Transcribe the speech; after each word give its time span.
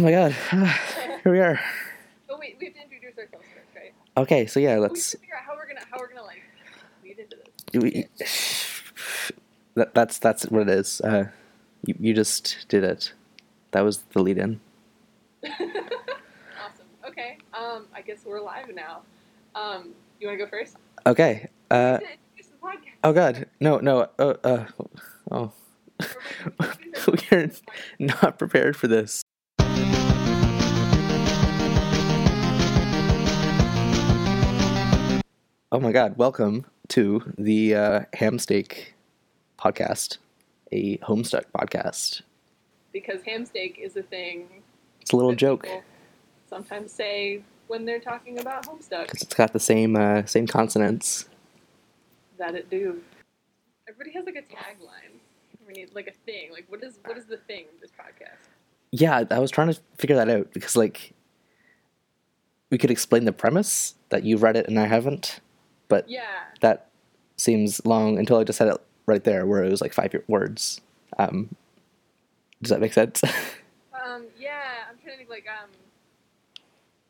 Oh 0.00 0.02
my 0.02 0.12
god. 0.12 0.32
Here 1.24 1.30
we 1.30 1.40
are. 1.40 1.60
Oh 2.30 2.38
wait, 2.40 2.56
we 2.58 2.68
have 2.68 2.74
to 2.74 2.80
introduce 2.80 3.18
ourselves 3.18 3.44
first, 3.54 3.76
right? 3.76 3.92
Okay, 4.16 4.46
so 4.46 4.58
yeah, 4.58 4.78
let's. 4.78 5.10
should 5.10 5.20
figure 5.20 5.36
out 5.36 5.42
how 5.44 5.54
we're 5.54 5.68
gonna 5.68 5.84
how 5.90 5.98
we're 5.98 6.08
gonna 6.08 6.22
like 6.22 6.40
lead 7.04 7.18
into 7.18 7.36
this. 7.36 7.82
We, 7.82 8.06
that, 9.74 9.94
that's 9.94 10.18
that's 10.18 10.44
what 10.44 10.62
it 10.62 10.70
is. 10.70 11.02
Uh, 11.02 11.24
you, 11.84 11.94
you 12.00 12.14
just 12.14 12.64
did 12.70 12.82
it. 12.82 13.12
That 13.72 13.82
was 13.82 13.98
the 14.14 14.22
lead 14.22 14.38
in. 14.38 14.62
awesome. 15.44 16.86
Okay. 17.06 17.36
Um, 17.52 17.84
I 17.94 18.00
guess 18.00 18.24
we're 18.24 18.40
live 18.40 18.74
now. 18.74 19.02
Um, 19.54 19.90
you 20.18 20.28
want 20.28 20.38
to 20.38 20.46
go 20.46 20.50
first? 20.50 20.78
Okay. 21.04 21.50
Uh, 21.70 21.98
introduce 22.00 22.46
the 22.46 22.66
podcast. 22.66 22.94
oh 23.04 23.12
god. 23.12 23.46
No, 23.60 23.76
no. 23.76 24.08
Uh, 24.18 24.34
uh, 24.44 24.64
oh. 25.30 25.52
we 27.06 27.36
are 27.36 27.50
not 27.98 28.38
prepared 28.38 28.74
for 28.74 28.88
this. 28.88 29.22
Oh 35.72 35.78
my 35.78 35.92
god, 35.92 36.16
welcome 36.16 36.66
to 36.88 37.22
the 37.38 37.74
uh, 37.74 38.00
Hamsteak 38.14 38.86
podcast, 39.58 40.18
a 40.72 40.98
Homestuck 40.98 41.44
podcast. 41.56 42.22
because 42.92 43.22
ham 43.22 43.46
steak 43.46 43.78
is 43.80 43.96
a 43.96 44.02
thing. 44.02 44.48
It's 45.00 45.12
a 45.12 45.16
little 45.16 45.34
joke 45.34 45.66
Sometimes 46.48 46.90
say 46.92 47.42
when 47.68 47.84
they're 47.84 48.00
talking 48.00 48.40
about 48.40 48.66
Homestuck 48.66 49.04
because 49.06 49.22
it's 49.22 49.34
got 49.34 49.52
the 49.52 49.60
same 49.60 49.94
uh, 49.96 50.24
same 50.26 50.46
consonants. 50.46 51.28
that 52.38 52.54
it 52.56 52.68
do. 52.68 53.00
Everybody 53.88 54.10
has 54.16 54.24
like 54.26 54.36
a 54.36 54.42
tagline. 54.42 55.18
We 55.66 55.74
need 55.74 55.94
like 55.94 56.08
a 56.08 56.12
thing. 56.26 56.50
Like 56.52 56.66
what 56.68 56.82
is 56.82 56.98
what 57.04 57.16
is 57.16 57.26
the 57.26 57.36
thing 57.36 57.66
of 57.72 57.80
this 57.80 57.90
podcast? 57.92 58.48
Yeah, 58.90 59.22
I 59.30 59.38
was 59.38 59.52
trying 59.52 59.72
to 59.72 59.78
figure 59.98 60.16
that 60.16 60.28
out 60.28 60.52
because 60.52 60.74
like 60.74 61.12
we 62.70 62.78
could 62.78 62.90
explain 62.90 63.24
the 63.24 63.32
premise 63.32 63.94
that 64.08 64.24
you 64.24 64.36
read 64.36 64.56
it 64.56 64.66
and 64.66 64.78
I 64.78 64.86
haven't, 64.86 65.38
but 65.90 66.08
Yeah. 66.08 66.22
that 66.62 66.86
seems 67.36 67.84
long 67.84 68.18
until 68.18 68.38
I 68.38 68.44
just 68.44 68.56
said 68.56 68.68
it 68.68 68.80
right 69.06 69.22
there 69.22 69.44
where 69.44 69.62
it 69.62 69.70
was 69.70 69.82
like 69.82 69.92
five 69.92 70.14
words. 70.28 70.80
Um, 71.18 71.54
does 72.62 72.70
that 72.70 72.80
make 72.80 72.94
sense? 72.94 73.20
Um. 74.02 74.24
Yeah. 74.38 74.62
I'm 74.88 74.96
trying 74.96 75.12
to 75.12 75.18
think 75.18 75.28
like 75.30 75.44
um. 75.46 75.68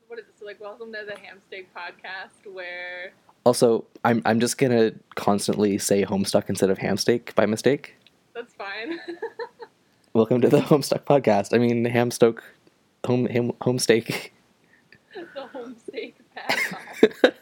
What 0.09 0.19
is 0.19 0.25
it? 0.27 0.35
So 0.41 0.45
like, 0.45 0.61
welcome 0.61 0.93
to 0.93 1.05
the 1.07 1.17
Ham 1.17 1.39
Steak 1.47 1.69
Podcast, 1.73 2.53
where 2.53 3.13
also, 3.47 3.85
I'm 4.05 4.21
I'm 4.27 4.41
just 4.41 4.59
gonna 4.59 4.93
constantly 5.15 5.79
say 5.79 6.05
Homestuck 6.05 6.49
instead 6.49 6.69
of 6.69 6.79
Hamsteak 6.79 7.33
by 7.37 7.47
mistake. 7.47 7.95
that's 8.35 8.53
fine. 8.55 8.99
Welcome 10.13 10.41
to 10.41 10.49
the 10.49 10.61
Homestuck 10.63 11.05
podcast. 11.05 11.55
I 11.55 11.59
mean 11.59 11.85
Hamstoke, 11.85 12.43
home 13.07 13.27
ham, 13.27 13.53
homesteak. 13.63 14.35
the 15.15 15.47
Home 15.47 15.77
Steak 15.87 16.17
Podcast. 16.37 17.35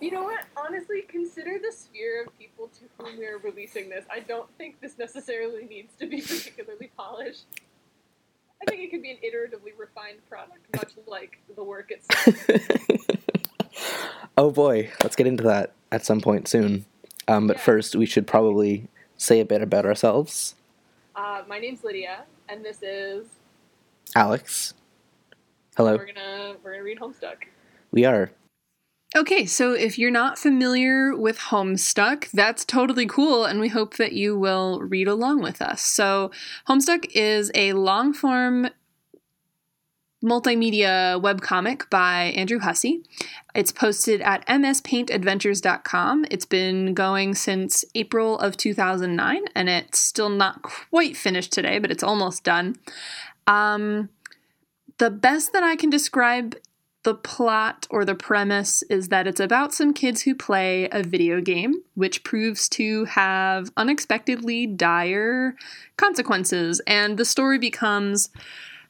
You 0.00 0.10
know 0.10 0.24
what? 0.24 0.44
Honestly, 0.56 1.02
consider 1.08 1.58
the 1.58 1.72
sphere 1.72 2.24
of 2.26 2.38
people 2.38 2.68
to 2.68 2.80
whom 2.98 3.18
we 3.18 3.26
are 3.26 3.38
releasing 3.38 3.88
this. 3.88 4.04
I 4.10 4.20
don't 4.20 4.48
think 4.58 4.80
this 4.80 4.98
necessarily 4.98 5.64
needs 5.64 5.94
to 5.98 6.06
be 6.06 6.20
particularly 6.22 6.90
polished. 6.96 7.44
I 8.62 8.70
think 8.70 8.82
it 8.82 8.90
could 8.90 9.02
be 9.02 9.10
an 9.10 9.18
iteratively 9.18 9.72
refined 9.78 10.18
product, 10.28 10.66
much 10.76 10.92
like 11.06 11.38
the 11.54 11.62
work 11.64 11.90
itself. 11.90 12.46
oh 14.36 14.50
boy, 14.50 14.90
let's 15.02 15.16
get 15.16 15.26
into 15.26 15.44
that 15.44 15.72
at 15.92 16.04
some 16.04 16.20
point 16.20 16.48
soon. 16.48 16.84
Um, 17.28 17.46
but 17.46 17.56
Yeah. 17.56 17.62
first, 17.62 17.96
we 17.96 18.06
should 18.06 18.26
probably 18.26 18.88
say 19.16 19.40
a 19.40 19.44
bit 19.44 19.62
about 19.62 19.84
ourselves. 19.86 20.54
Uh, 21.14 21.42
my 21.48 21.58
name's 21.58 21.82
Lydia, 21.84 22.24
and 22.48 22.62
this 22.64 22.82
is 22.82 23.26
Alex, 24.14 24.74
hello. 25.76 25.96
we're 25.96 26.06
gonna 26.06 26.54
we're 26.62 26.72
gonna 26.72 26.84
read 26.84 26.98
Homestuck. 26.98 27.36
We 27.90 28.04
are. 28.04 28.30
Okay, 29.16 29.46
so 29.46 29.72
if 29.72 29.98
you're 29.98 30.10
not 30.10 30.38
familiar 30.38 31.16
with 31.16 31.38
Homestuck, 31.38 32.30
that's 32.32 32.66
totally 32.66 33.06
cool, 33.06 33.46
and 33.46 33.60
we 33.60 33.68
hope 33.68 33.96
that 33.96 34.12
you 34.12 34.38
will 34.38 34.82
read 34.82 35.08
along 35.08 35.40
with 35.40 35.62
us. 35.62 35.80
So, 35.80 36.30
Homestuck 36.68 37.06
is 37.14 37.50
a 37.54 37.72
long 37.72 38.12
form 38.12 38.68
multimedia 40.22 41.18
webcomic 41.18 41.88
by 41.88 42.24
Andrew 42.36 42.58
Hussie. 42.58 43.06
It's 43.54 43.72
posted 43.72 44.20
at 44.20 44.46
mspaintadventures.com. 44.48 46.26
It's 46.30 46.44
been 46.44 46.92
going 46.92 47.34
since 47.36 47.86
April 47.94 48.38
of 48.38 48.58
2009, 48.58 49.44
and 49.54 49.68
it's 49.70 49.98
still 49.98 50.28
not 50.28 50.60
quite 50.60 51.16
finished 51.16 51.54
today, 51.54 51.78
but 51.78 51.90
it's 51.90 52.02
almost 52.02 52.44
done. 52.44 52.76
Um, 53.46 54.10
the 54.98 55.10
best 55.10 55.54
that 55.54 55.62
I 55.62 55.74
can 55.74 55.88
describe 55.88 56.54
the 57.06 57.14
plot 57.14 57.86
or 57.88 58.04
the 58.04 58.16
premise 58.16 58.82
is 58.90 59.10
that 59.10 59.28
it's 59.28 59.38
about 59.38 59.72
some 59.72 59.94
kids 59.94 60.22
who 60.22 60.34
play 60.34 60.88
a 60.90 61.04
video 61.04 61.40
game, 61.40 61.74
which 61.94 62.24
proves 62.24 62.68
to 62.68 63.04
have 63.04 63.70
unexpectedly 63.76 64.66
dire 64.66 65.54
consequences. 65.96 66.80
And 66.84 67.16
the 67.16 67.24
story 67.24 67.60
becomes 67.60 68.28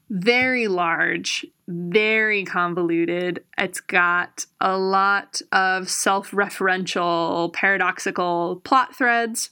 very 0.08 0.66
large, 0.66 1.44
very 1.68 2.42
convoluted. 2.46 3.44
It's 3.58 3.80
got 3.80 4.46
a 4.62 4.78
lot 4.78 5.42
of 5.52 5.90
self 5.90 6.30
referential, 6.30 7.52
paradoxical 7.52 8.62
plot 8.64 8.96
threads. 8.96 9.50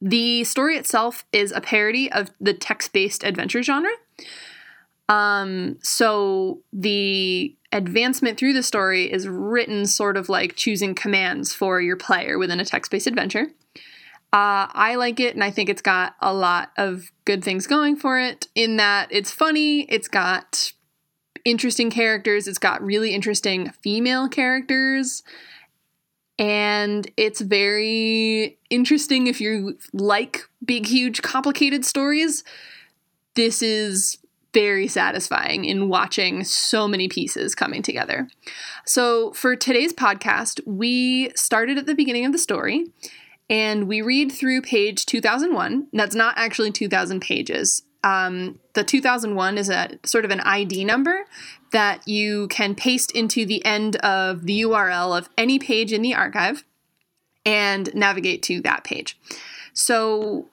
The 0.00 0.42
story 0.44 0.78
itself 0.78 1.26
is 1.34 1.52
a 1.52 1.60
parody 1.60 2.10
of 2.10 2.30
the 2.40 2.54
text 2.54 2.94
based 2.94 3.24
adventure 3.24 3.62
genre. 3.62 3.90
Um, 5.08 5.78
so 5.82 6.60
the 6.72 7.56
advancement 7.72 8.38
through 8.38 8.52
the 8.52 8.62
story 8.62 9.10
is 9.10 9.28
written 9.28 9.86
sort 9.86 10.16
of 10.16 10.28
like 10.28 10.56
choosing 10.56 10.94
commands 10.94 11.54
for 11.54 11.80
your 11.80 11.96
player 11.96 12.38
within 12.38 12.60
a 12.60 12.64
text 12.64 12.90
based 12.90 13.06
adventure. 13.06 13.48
Uh, 14.30 14.68
I 14.72 14.96
like 14.96 15.20
it, 15.20 15.34
and 15.34 15.42
I 15.42 15.50
think 15.50 15.70
it's 15.70 15.80
got 15.80 16.14
a 16.20 16.34
lot 16.34 16.72
of 16.76 17.10
good 17.24 17.42
things 17.42 17.66
going 17.66 17.96
for 17.96 18.18
it. 18.18 18.48
In 18.54 18.76
that 18.76 19.08
it's 19.10 19.30
funny, 19.30 19.82
it's 19.82 20.08
got 20.08 20.72
interesting 21.46 21.90
characters, 21.90 22.46
it's 22.46 22.58
got 22.58 22.82
really 22.82 23.14
interesting 23.14 23.70
female 23.82 24.28
characters, 24.28 25.22
and 26.38 27.10
it's 27.16 27.40
very 27.40 28.58
interesting 28.68 29.28
if 29.28 29.40
you 29.40 29.78
like 29.94 30.42
big, 30.62 30.86
huge, 30.86 31.22
complicated 31.22 31.86
stories. 31.86 32.44
This 33.34 33.62
is 33.62 34.18
very 34.54 34.88
satisfying 34.88 35.64
in 35.64 35.88
watching 35.88 36.44
so 36.44 36.88
many 36.88 37.08
pieces 37.08 37.54
coming 37.54 37.82
together. 37.82 38.28
So, 38.86 39.32
for 39.32 39.56
today's 39.56 39.92
podcast, 39.92 40.60
we 40.66 41.30
started 41.34 41.78
at 41.78 41.86
the 41.86 41.94
beginning 41.94 42.24
of 42.24 42.32
the 42.32 42.38
story 42.38 42.86
and 43.50 43.88
we 43.88 44.02
read 44.02 44.32
through 44.32 44.62
page 44.62 45.06
2001. 45.06 45.88
That's 45.92 46.14
not 46.14 46.34
actually 46.36 46.70
2000 46.70 47.20
pages. 47.20 47.82
Um, 48.04 48.60
the 48.74 48.84
2001 48.84 49.58
is 49.58 49.68
a 49.68 49.98
sort 50.04 50.24
of 50.24 50.30
an 50.30 50.40
ID 50.40 50.84
number 50.84 51.24
that 51.72 52.06
you 52.06 52.48
can 52.48 52.74
paste 52.74 53.10
into 53.10 53.44
the 53.44 53.64
end 53.64 53.96
of 53.96 54.44
the 54.44 54.62
URL 54.62 55.16
of 55.16 55.28
any 55.36 55.58
page 55.58 55.92
in 55.92 56.02
the 56.02 56.14
archive 56.14 56.64
and 57.44 57.92
navigate 57.94 58.42
to 58.44 58.60
that 58.62 58.84
page. 58.84 59.18
So, 59.72 60.48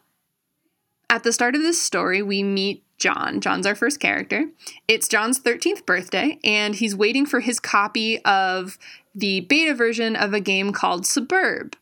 at 1.10 1.24
the 1.24 1.32
start 1.32 1.56
of 1.56 1.62
this 1.62 1.82
story, 1.82 2.22
we 2.22 2.42
meet 2.42 2.85
John. 2.98 3.42
John's 3.42 3.66
our 3.66 3.76
first 3.76 4.00
character. 4.00 4.50
It's 4.88 5.08
John's 5.08 5.40
13th 5.40 5.86
birthday, 5.86 6.40
and 6.44 6.76
he's 6.76 6.96
waiting 6.96 7.26
for 7.26 7.42
his 7.42 7.60
copy 7.60 8.24
of 8.24 8.78
the 9.14 9.42
beta 9.42 9.74
version 9.74 10.16
of 10.16 10.34
a 10.34 10.40
game 10.40 10.72
called 10.72 11.04
Sburb. 11.04 11.74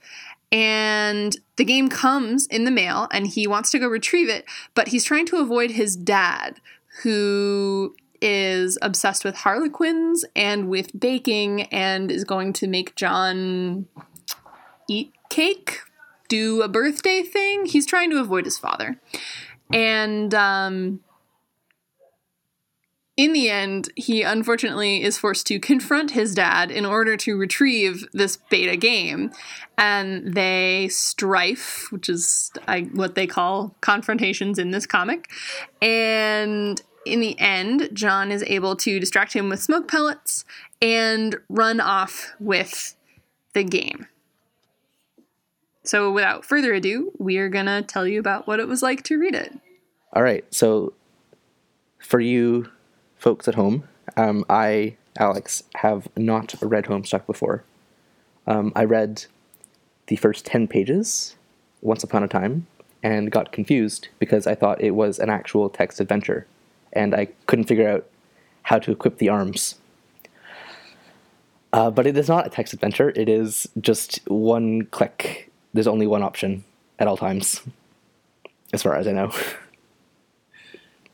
And 0.51 1.35
the 1.55 1.65
game 1.65 1.89
comes 1.89 2.45
in 2.47 2.63
the 2.63 2.71
mail, 2.71 3.07
and 3.11 3.27
he 3.27 3.47
wants 3.47 3.71
to 3.71 3.79
go 3.79 3.87
retrieve 3.87 4.29
it, 4.29 4.45
but 4.75 4.89
he's 4.89 5.03
trying 5.03 5.25
to 5.27 5.37
avoid 5.37 5.71
his 5.71 5.95
dad, 5.95 6.59
who 7.01 7.95
is 8.21 8.77
obsessed 8.81 9.25
with 9.25 9.35
harlequins 9.35 10.23
and 10.35 10.69
with 10.69 10.97
baking, 10.99 11.63
and 11.63 12.11
is 12.11 12.23
going 12.23 12.53
to 12.53 12.67
make 12.67 12.95
John 12.95 13.87
eat 14.87 15.13
cake, 15.29 15.79
do 16.27 16.61
a 16.61 16.67
birthday 16.67 17.21
thing. 17.23 17.65
He's 17.65 17.85
trying 17.85 18.09
to 18.11 18.19
avoid 18.19 18.45
his 18.45 18.57
father. 18.57 18.99
And 19.71 20.33
um, 20.35 20.99
in 23.15 23.33
the 23.33 23.49
end, 23.49 23.89
he 23.95 24.23
unfortunately 24.23 25.03
is 25.03 25.17
forced 25.17 25.45
to 25.47 25.59
confront 25.59 26.11
his 26.11 26.33
dad 26.33 26.71
in 26.71 26.85
order 26.85 27.15
to 27.17 27.37
retrieve 27.37 28.05
this 28.11 28.37
beta 28.37 28.75
game. 28.75 29.31
And 29.77 30.33
they 30.33 30.87
strife, 30.89 31.91
which 31.91 32.09
is 32.09 32.51
what 32.93 33.15
they 33.15 33.27
call 33.27 33.75
confrontations 33.81 34.57
in 34.57 34.71
this 34.71 34.87
comic. 34.87 35.29
And 35.81 36.81
in 37.05 37.19
the 37.19 37.39
end, 37.39 37.89
John 37.93 38.31
is 38.31 38.43
able 38.47 38.75
to 38.77 38.99
distract 38.99 39.33
him 39.33 39.49
with 39.49 39.61
smoke 39.61 39.87
pellets 39.87 40.43
and 40.81 41.35
run 41.49 41.79
off 41.79 42.33
with 42.39 42.95
the 43.53 43.63
game. 43.63 44.07
So, 45.85 46.11
without 46.11 46.45
further 46.45 46.73
ado, 46.73 47.11
we 47.19 47.37
are 47.37 47.49
going 47.49 47.65
to 47.65 47.81
tell 47.81 48.07
you 48.07 48.17
about 48.17 48.47
what 48.47 48.61
it 48.61 48.69
was 48.69 48.81
like 48.81 49.03
to 49.03 49.19
read 49.19 49.35
it. 49.35 49.53
All 50.13 50.23
right, 50.23 50.45
so 50.53 50.93
for 51.99 52.21
you 52.21 52.69
folks 53.23 53.47
at 53.47 53.55
home, 53.55 53.87
um, 54.17 54.43
I, 54.49 54.97
Alex, 55.17 55.63
have 55.75 56.09
not 56.17 56.55
read 56.61 56.85
Homestuck 56.85 57.25
before. 57.25 57.63
Um, 58.45 58.73
I 58.75 58.83
read 58.83 59.23
the 60.07 60.17
first 60.17 60.45
10 60.45 60.67
pages 60.67 61.37
once 61.81 62.03
upon 62.03 62.21
a 62.23 62.27
time 62.27 62.67
and 63.01 63.31
got 63.31 63.53
confused 63.53 64.09
because 64.19 64.45
I 64.45 64.55
thought 64.55 64.81
it 64.81 64.91
was 64.91 65.19
an 65.19 65.29
actual 65.29 65.69
text 65.69 66.01
adventure 66.01 66.45
and 66.91 67.15
I 67.15 67.29
couldn't 67.47 67.65
figure 67.65 67.87
out 67.87 68.05
how 68.63 68.77
to 68.79 68.91
equip 68.91 69.19
the 69.19 69.29
arms. 69.29 69.75
Uh, 71.71 71.89
but 71.89 72.05
it 72.05 72.17
is 72.17 72.27
not 72.27 72.45
a 72.45 72.49
text 72.49 72.73
adventure, 72.73 73.13
it 73.15 73.29
is 73.29 73.69
just 73.79 74.19
one 74.29 74.85
click. 74.87 75.49
There's 75.73 75.87
only 75.87 76.07
one 76.07 76.23
option 76.23 76.65
at 76.99 77.07
all 77.07 77.17
times, 77.17 77.61
as 78.73 78.83
far 78.83 78.95
as 78.95 79.07
I 79.07 79.13
know. 79.13 79.31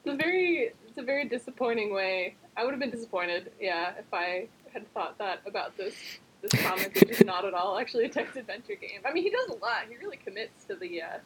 It's 0.06 0.18
very 0.18 0.74
a 1.00 1.04
very 1.04 1.26
disappointing 1.26 1.94
way. 1.94 2.36
I 2.56 2.64
would 2.64 2.72
have 2.72 2.80
been 2.80 2.92
disappointed, 2.92 3.52
yeah, 3.60 3.94
if 3.98 4.06
I 4.14 4.48
had 4.74 4.92
thought 4.94 5.18
that 5.18 5.42
about 5.48 5.76
this 5.78 5.96
this 6.42 6.52
comic, 6.62 6.96
which 6.96 7.10
is 7.10 7.26
not 7.26 7.44
at 7.44 7.54
all 7.54 7.78
actually 7.78 8.06
a 8.06 8.10
text 8.10 8.38
adventure 8.38 8.76
game. 8.76 9.02
I 9.06 9.12
mean, 9.12 9.24
he 9.24 9.30
does 9.30 9.50
a 9.50 9.54
lot. 9.54 9.84
He 9.90 9.98
really 9.98 10.18
commits 10.18 10.64
to 10.66 10.76
the 10.76 11.02
uh, 11.02 11.18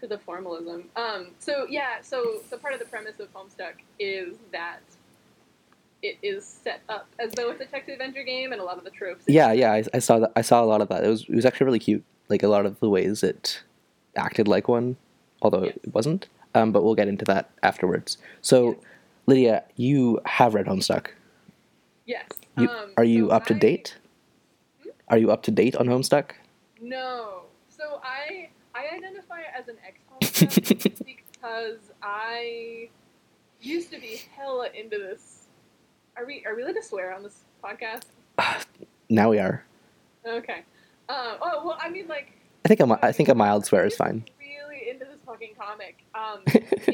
to 0.00 0.06
the 0.08 0.18
formalism. 0.18 0.84
Um, 0.96 1.28
so 1.38 1.66
yeah, 1.68 2.00
so 2.02 2.40
so 2.48 2.56
part 2.56 2.74
of 2.74 2.80
the 2.80 2.86
premise 2.86 3.20
of 3.20 3.32
Homestuck 3.34 3.74
is 4.00 4.36
that 4.52 4.80
it 6.02 6.18
is 6.22 6.44
set 6.44 6.80
up 6.88 7.06
as 7.20 7.30
though 7.32 7.50
it's 7.50 7.60
a 7.60 7.66
text 7.66 7.88
adventure 7.88 8.24
game, 8.24 8.50
and 8.52 8.60
a 8.60 8.64
lot 8.64 8.78
of 8.78 8.84
the 8.84 8.90
tropes. 8.90 9.24
Yeah, 9.28 9.52
yeah, 9.52 9.72
I, 9.72 9.84
I 9.94 9.98
saw 10.00 10.18
that. 10.20 10.32
I 10.34 10.42
saw 10.42 10.62
a 10.62 10.66
lot 10.66 10.80
of 10.80 10.88
that. 10.88 11.04
It 11.04 11.08
was 11.08 11.22
it 11.28 11.34
was 11.34 11.44
actually 11.44 11.66
really 11.66 11.78
cute. 11.78 12.02
Like 12.28 12.42
a 12.42 12.48
lot 12.48 12.66
of 12.66 12.80
the 12.80 12.88
ways 12.88 13.22
it 13.22 13.62
acted 14.16 14.48
like 14.48 14.66
one, 14.66 14.96
although 15.42 15.64
Yes. 15.64 15.76
it 15.84 15.94
wasn't. 15.94 16.28
Um, 16.54 16.72
but 16.72 16.82
we'll 16.82 16.94
get 16.94 17.08
into 17.08 17.24
that 17.26 17.50
afterwards. 17.62 18.18
So, 18.42 18.70
Yes. 18.72 18.76
Lydia, 19.26 19.64
you 19.76 20.20
have 20.26 20.54
read 20.54 20.66
Homestuck. 20.66 21.08
Yes. 22.06 22.26
You, 22.58 22.68
um, 22.68 22.92
are 22.96 23.04
you 23.04 23.28
so 23.28 23.32
up 23.32 23.46
to 23.46 23.54
I- 23.54 23.58
date? 23.58 23.96
Are 25.08 25.18
you 25.18 25.30
up 25.30 25.42
to 25.44 25.50
date 25.50 25.76
on 25.76 25.86
Homestuck? 25.86 26.32
No. 26.80 27.42
So 27.68 28.00
I 28.02 28.48
I 28.74 28.96
identify 28.96 29.40
as 29.56 29.68
an 29.68 29.76
ex 29.86 29.98
because 31.04 31.78
I 32.02 32.88
used 33.60 33.90
to 33.92 34.00
be 34.00 34.22
hella 34.34 34.68
into 34.74 34.98
this. 34.98 35.46
Are 36.16 36.24
we 36.26 36.44
are 36.46 36.54
we 36.54 36.62
allowed 36.62 36.74
to 36.74 36.82
swear 36.82 37.14
on 37.14 37.22
this 37.22 37.40
podcast? 37.62 38.04
Now 39.10 39.28
we 39.28 39.38
are. 39.38 39.62
Okay. 40.26 40.62
Um, 41.10 41.36
oh 41.42 41.62
well, 41.66 41.78
I 41.78 41.90
mean 41.90 42.08
like 42.08 42.32
I 42.64 42.68
think 42.68 42.80
a, 42.80 42.98
I 43.06 43.12
think 43.12 43.28
a 43.28 43.34
mild 43.34 43.64
swear 43.66 43.84
is 43.86 43.96
fine. 43.96 44.24
Really 44.40 44.90
into 44.90 45.04
this 45.04 45.18
fucking 45.26 45.54
comic. 45.58 46.04
Um, 46.14 46.40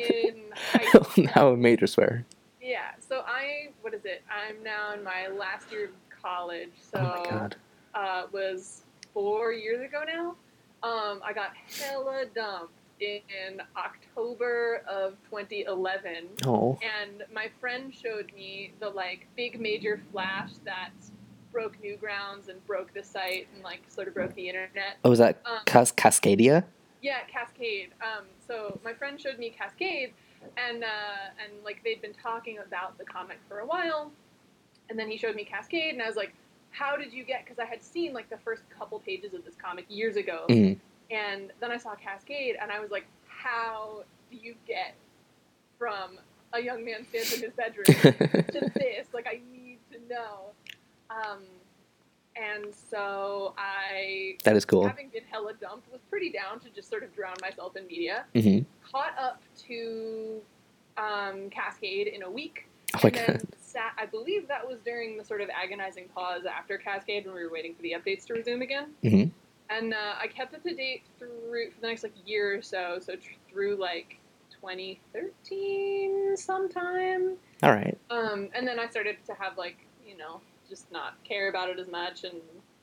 in 1.15 1.31
now 1.35 1.49
a 1.50 1.56
major 1.56 1.87
swear. 1.87 2.25
Yeah. 2.61 2.91
So 3.06 3.23
I 3.26 3.69
what 3.82 3.94
is 3.94 4.05
it? 4.05 4.23
I'm 4.31 4.62
now 4.62 4.93
in 4.94 5.03
my 5.05 5.29
last 5.29 5.70
year 5.70 5.87
of 5.87 5.91
college. 6.23 6.70
So 6.93 6.99
oh 7.00 7.23
my 7.25 7.31
god. 7.31 7.56
uh, 7.94 8.23
was 8.32 8.82
four 9.15 9.53
years 9.53 9.82
ago 9.82 10.03
now. 10.06 10.37
Um, 10.82 11.20
I 11.25 11.32
got 11.32 11.50
hella 11.81 12.25
dumped 12.35 12.73
in 13.00 13.61
October 13.76 14.82
of 14.88 15.15
2011, 15.31 16.26
Oh. 16.47 16.79
and 17.00 17.23
my 17.32 17.49
friend 17.61 17.93
showed 17.94 18.32
me 18.35 18.73
the 18.81 18.88
like 18.88 19.26
big 19.37 19.61
major 19.61 20.00
flash 20.12 20.50
that 20.65 20.91
broke 21.53 21.81
new 21.83 21.97
grounds 21.97 22.49
and 22.49 22.65
broke 22.67 22.93
the 22.95 23.03
site 23.03 23.49
and 23.55 23.62
like 23.65 23.81
sort 23.89 24.09
of 24.09 24.15
broke 24.15 24.35
the 24.35 24.49
internet. 24.49 24.97
Oh, 25.05 25.11
was 25.11 25.19
that 25.19 25.41
Um, 25.47 25.59
Cas- 25.67 25.93
Cascadia? 25.93 26.65
yeah, 27.03 27.21
Cascade. 27.31 27.91
Um, 28.03 28.27
so 28.47 28.79
my 28.85 28.93
friend 28.93 29.21
showed 29.21 29.39
me 29.39 29.50
Cascade, 29.50 30.12
and 30.56 30.85
uh, 30.85 30.89
and 31.43 31.53
like 31.65 31.83
they'd 31.85 32.03
been 32.03 32.15
talking 32.15 32.59
about 32.59 32.99
the 32.99 33.05
comic 33.05 33.39
for 33.49 33.61
a 33.61 33.67
while, 33.67 34.12
and 34.91 34.99
then 34.99 35.09
he 35.11 35.17
showed 35.17 35.35
me 35.37 35.45
Cascade, 35.45 35.95
and 35.95 36.03
I 36.03 36.06
was 36.06 36.17
like, 36.17 36.33
"How 36.71 36.97
did 36.97 37.12
you 37.12 37.25
get?" 37.25 37.45
Because 37.45 37.59
I 37.59 37.65
had 37.65 37.83
seen 37.83 38.12
like 38.12 38.29
the 38.31 38.39
first 38.39 38.62
couple 38.71 38.99
pages 39.01 39.35
of 39.35 39.44
this 39.44 39.55
comic 39.55 39.87
years 39.89 40.17
ago, 40.17 40.44
Mhm. 40.49 40.79
and 41.11 41.53
then 41.61 41.71
I 41.71 41.77
saw 41.77 41.94
Cascade, 41.94 42.56
and 42.61 42.71
I 42.71 42.81
was 42.81 42.91
like, 42.91 43.06
"How 43.27 44.05
do 44.31 44.37
you 44.37 44.55
get 44.67 44.94
from 45.79 46.19
a 46.53 46.61
young 46.61 46.85
man 46.85 47.06
stands 47.09 47.35
in 47.35 47.43
his 47.43 47.53
bedroom 47.53 47.85
to 47.87 48.71
this? 48.75 49.06
Like, 49.12 49.27
I 49.27 49.41
need 49.53 49.79
to 49.93 49.99
know." 50.09 50.53
Um, 51.10 51.43
and 52.37 52.72
so 52.90 53.55
I 53.58 54.37
that 54.44 54.55
is 54.56 54.64
cool. 54.64 54.87
having 54.87 55.08
been 55.08 55.25
hella 55.31 55.55
dumped, 55.60 55.90
was 55.90 56.00
pretty 56.08 56.31
down 56.31 56.60
to 56.60 56.70
just 56.70 56.88
sort 56.88 57.02
of 57.02 57.14
drown 57.14 57.34
myself 57.43 57.76
in 57.76 57.87
media. 57.87 58.25
hmm 58.34 58.60
Caught 58.90 59.14
up 59.20 59.43
to 59.66 60.40
um, 60.96 61.50
Cascade 61.50 62.06
in 62.08 62.22
a 62.22 62.31
week. 62.31 62.66
Oh 62.94 63.00
my 63.05 63.10
and 63.10 63.26
god. 63.40 63.43
sat, 63.60 63.93
I 63.99 64.06
believe 64.06 64.49
that 64.49 64.66
was 64.66 64.78
during 64.84 65.19
the 65.19 65.25
sort 65.25 65.40
of 65.40 65.49
agonizing 65.50 66.05
pause 66.14 66.43
after 66.46 66.78
Cascade 66.78 67.26
when 67.26 67.34
we 67.34 67.43
were 67.44 67.50
waiting 67.52 67.75
for 67.75 67.82
the 67.82 67.93
updates 67.99 68.25
to 68.26 68.34
resume 68.34 68.62
again. 68.62 68.90
hmm 69.02 69.25
And 69.69 69.93
uh, 69.93 70.14
I 70.20 70.26
kept 70.28 70.55
up 70.55 70.62
to 70.62 70.75
date 70.75 71.02
through 71.19 71.70
for 71.75 71.81
the 71.81 71.87
next 71.88 72.02
like 72.02 72.14
year 72.26 72.56
or 72.56 72.62
so, 72.62 72.99
so 73.00 73.14
tr- 73.16 73.32
through 73.50 73.76
like 73.76 74.19
2013 74.60 76.37
sometime. 76.37 77.37
All 77.62 77.72
right. 77.72 77.96
Um, 78.10 78.49
and 78.55 78.66
then 78.66 78.78
I 78.78 78.88
started 78.88 79.16
to 79.26 79.34
have 79.34 79.58
like, 79.58 79.76
you 80.06 80.16
know, 80.16 80.40
just 80.69 80.91
not 80.93 81.23
care 81.25 81.49
about 81.49 81.70
it 81.70 81.79
as 81.79 81.88
much, 81.88 82.25
and 82.25 82.35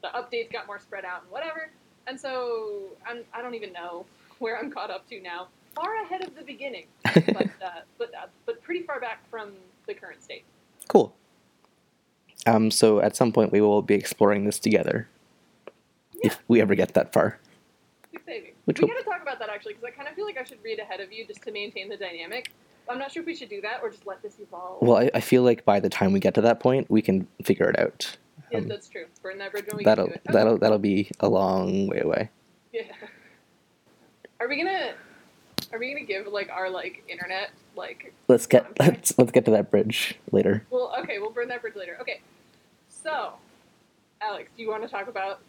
the 0.02 0.10
updates 0.10 0.52
got 0.52 0.68
more 0.68 0.80
spread 0.80 1.06
out 1.06 1.22
and 1.24 1.32
whatever. 1.32 1.70
And 2.08 2.20
so 2.20 2.84
I'm, 3.08 3.22
I 3.34 3.42
don't 3.42 3.56
even 3.56 3.74
know 3.74 4.06
where 4.40 4.58
I'm 4.58 4.72
caught 4.72 4.92
up 4.92 5.08
to 5.10 5.22
now. 5.22 5.48
Far 5.76 6.04
ahead 6.04 6.26
of 6.26 6.36
the 6.36 6.44
beginning, 6.44 6.86
but 7.04 7.18
uh, 7.64 7.82
but 7.98 8.12
uh, 8.16 8.28
but 8.46 8.62
pretty 8.64 8.84
far 8.86 9.00
back 9.02 9.30
from 9.30 9.52
the 9.88 9.94
current 9.94 10.24
state. 10.24 10.44
Cool. 10.88 11.14
Um, 12.48 12.72
so 12.72 13.00
at 13.02 13.16
some 13.16 13.32
point 13.34 13.52
we 13.52 13.60
will 13.60 13.82
be 13.82 13.96
exploring 13.96 14.46
this 14.46 14.58
together. 14.60 15.08
If 16.24 16.40
we 16.48 16.62
ever 16.62 16.76
get 16.76 16.94
that 16.94 17.12
far. 17.12 17.40
Which 18.66 18.80
we 18.80 18.86
will- 18.86 18.94
gotta 18.94 19.04
talk 19.04 19.22
about 19.22 19.38
that 19.40 19.50
actually, 19.50 19.74
because 19.74 19.86
I 19.86 19.92
kind 19.92 20.08
of 20.08 20.16
feel 20.16 20.26
like 20.26 20.38
I 20.38 20.44
should 20.44 20.64
read 20.64 20.80
ahead 20.80 21.02
of 21.02 21.12
you 21.12 21.26
just 21.28 21.42
to 21.44 21.52
maintain 21.52 21.90
the 21.90 21.98
dynamic. 21.98 22.52
I'm 22.90 23.00
not 23.00 23.12
sure 23.12 23.22
if 23.22 23.28
we 23.28 23.36
should 23.36 23.50
do 23.50 23.62
that 23.62 23.80
or 23.82 23.90
just 23.90 24.06
let 24.06 24.22
this 24.22 24.36
evolve. 24.40 24.82
Well, 24.82 24.98
I, 24.98 25.12
I 25.14 25.20
feel 25.20 25.44
like 25.44 25.66
by 25.66 25.80
the 25.80 25.90
time 25.90 26.14
we 26.14 26.20
get 26.20 26.34
to 26.36 26.42
that 26.42 26.60
point, 26.60 26.90
we 26.90 27.02
can 27.02 27.28
figure 27.44 27.70
it 27.70 27.80
out. 27.80 28.16
yeah, 28.52 28.60
um, 28.60 28.68
that's 28.68 28.88
true. 28.88 29.06
Burn 29.22 29.38
that 29.40 29.52
bridge 29.52 29.66
when 29.68 29.78
we 29.78 29.84
That'll 29.84 30.08
get 30.08 30.14
to 30.14 30.20
it. 30.20 30.30
Okay. 30.30 30.38
that'll 30.38 30.58
that'll 30.58 30.80
be 30.80 31.10
a 31.20 31.30
long 31.30 31.88
way 31.88 32.00
away. 32.00 32.30
Yeah. 32.72 32.84
Are 34.40 34.48
we 34.48 34.58
gonna? 34.58 34.94
Are 35.72 35.80
we 35.80 35.92
gonna 35.94 36.06
give 36.06 36.28
like 36.28 36.50
our 36.50 36.70
like 36.70 37.04
internet 37.08 37.52
like 37.76 38.14
Let's 38.28 38.46
get 38.46 38.80
let's 38.80 39.18
let's 39.18 39.32
get 39.32 39.46
to 39.46 39.52
that 39.52 39.72
bridge 39.72 40.16
later. 40.32 40.66
Well, 40.70 40.94
okay, 41.00 41.20
we'll 41.20 41.32
burn 41.32 41.48
that 41.48 41.62
bridge 41.62 41.76
later. 41.76 41.98
Okay, 42.02 42.22
so, 43.06 43.34
Alex, 44.20 44.50
do 44.58 44.64
you 44.64 44.70
want 44.70 44.82
to 44.82 44.90
talk 44.90 45.08
about 45.08 45.40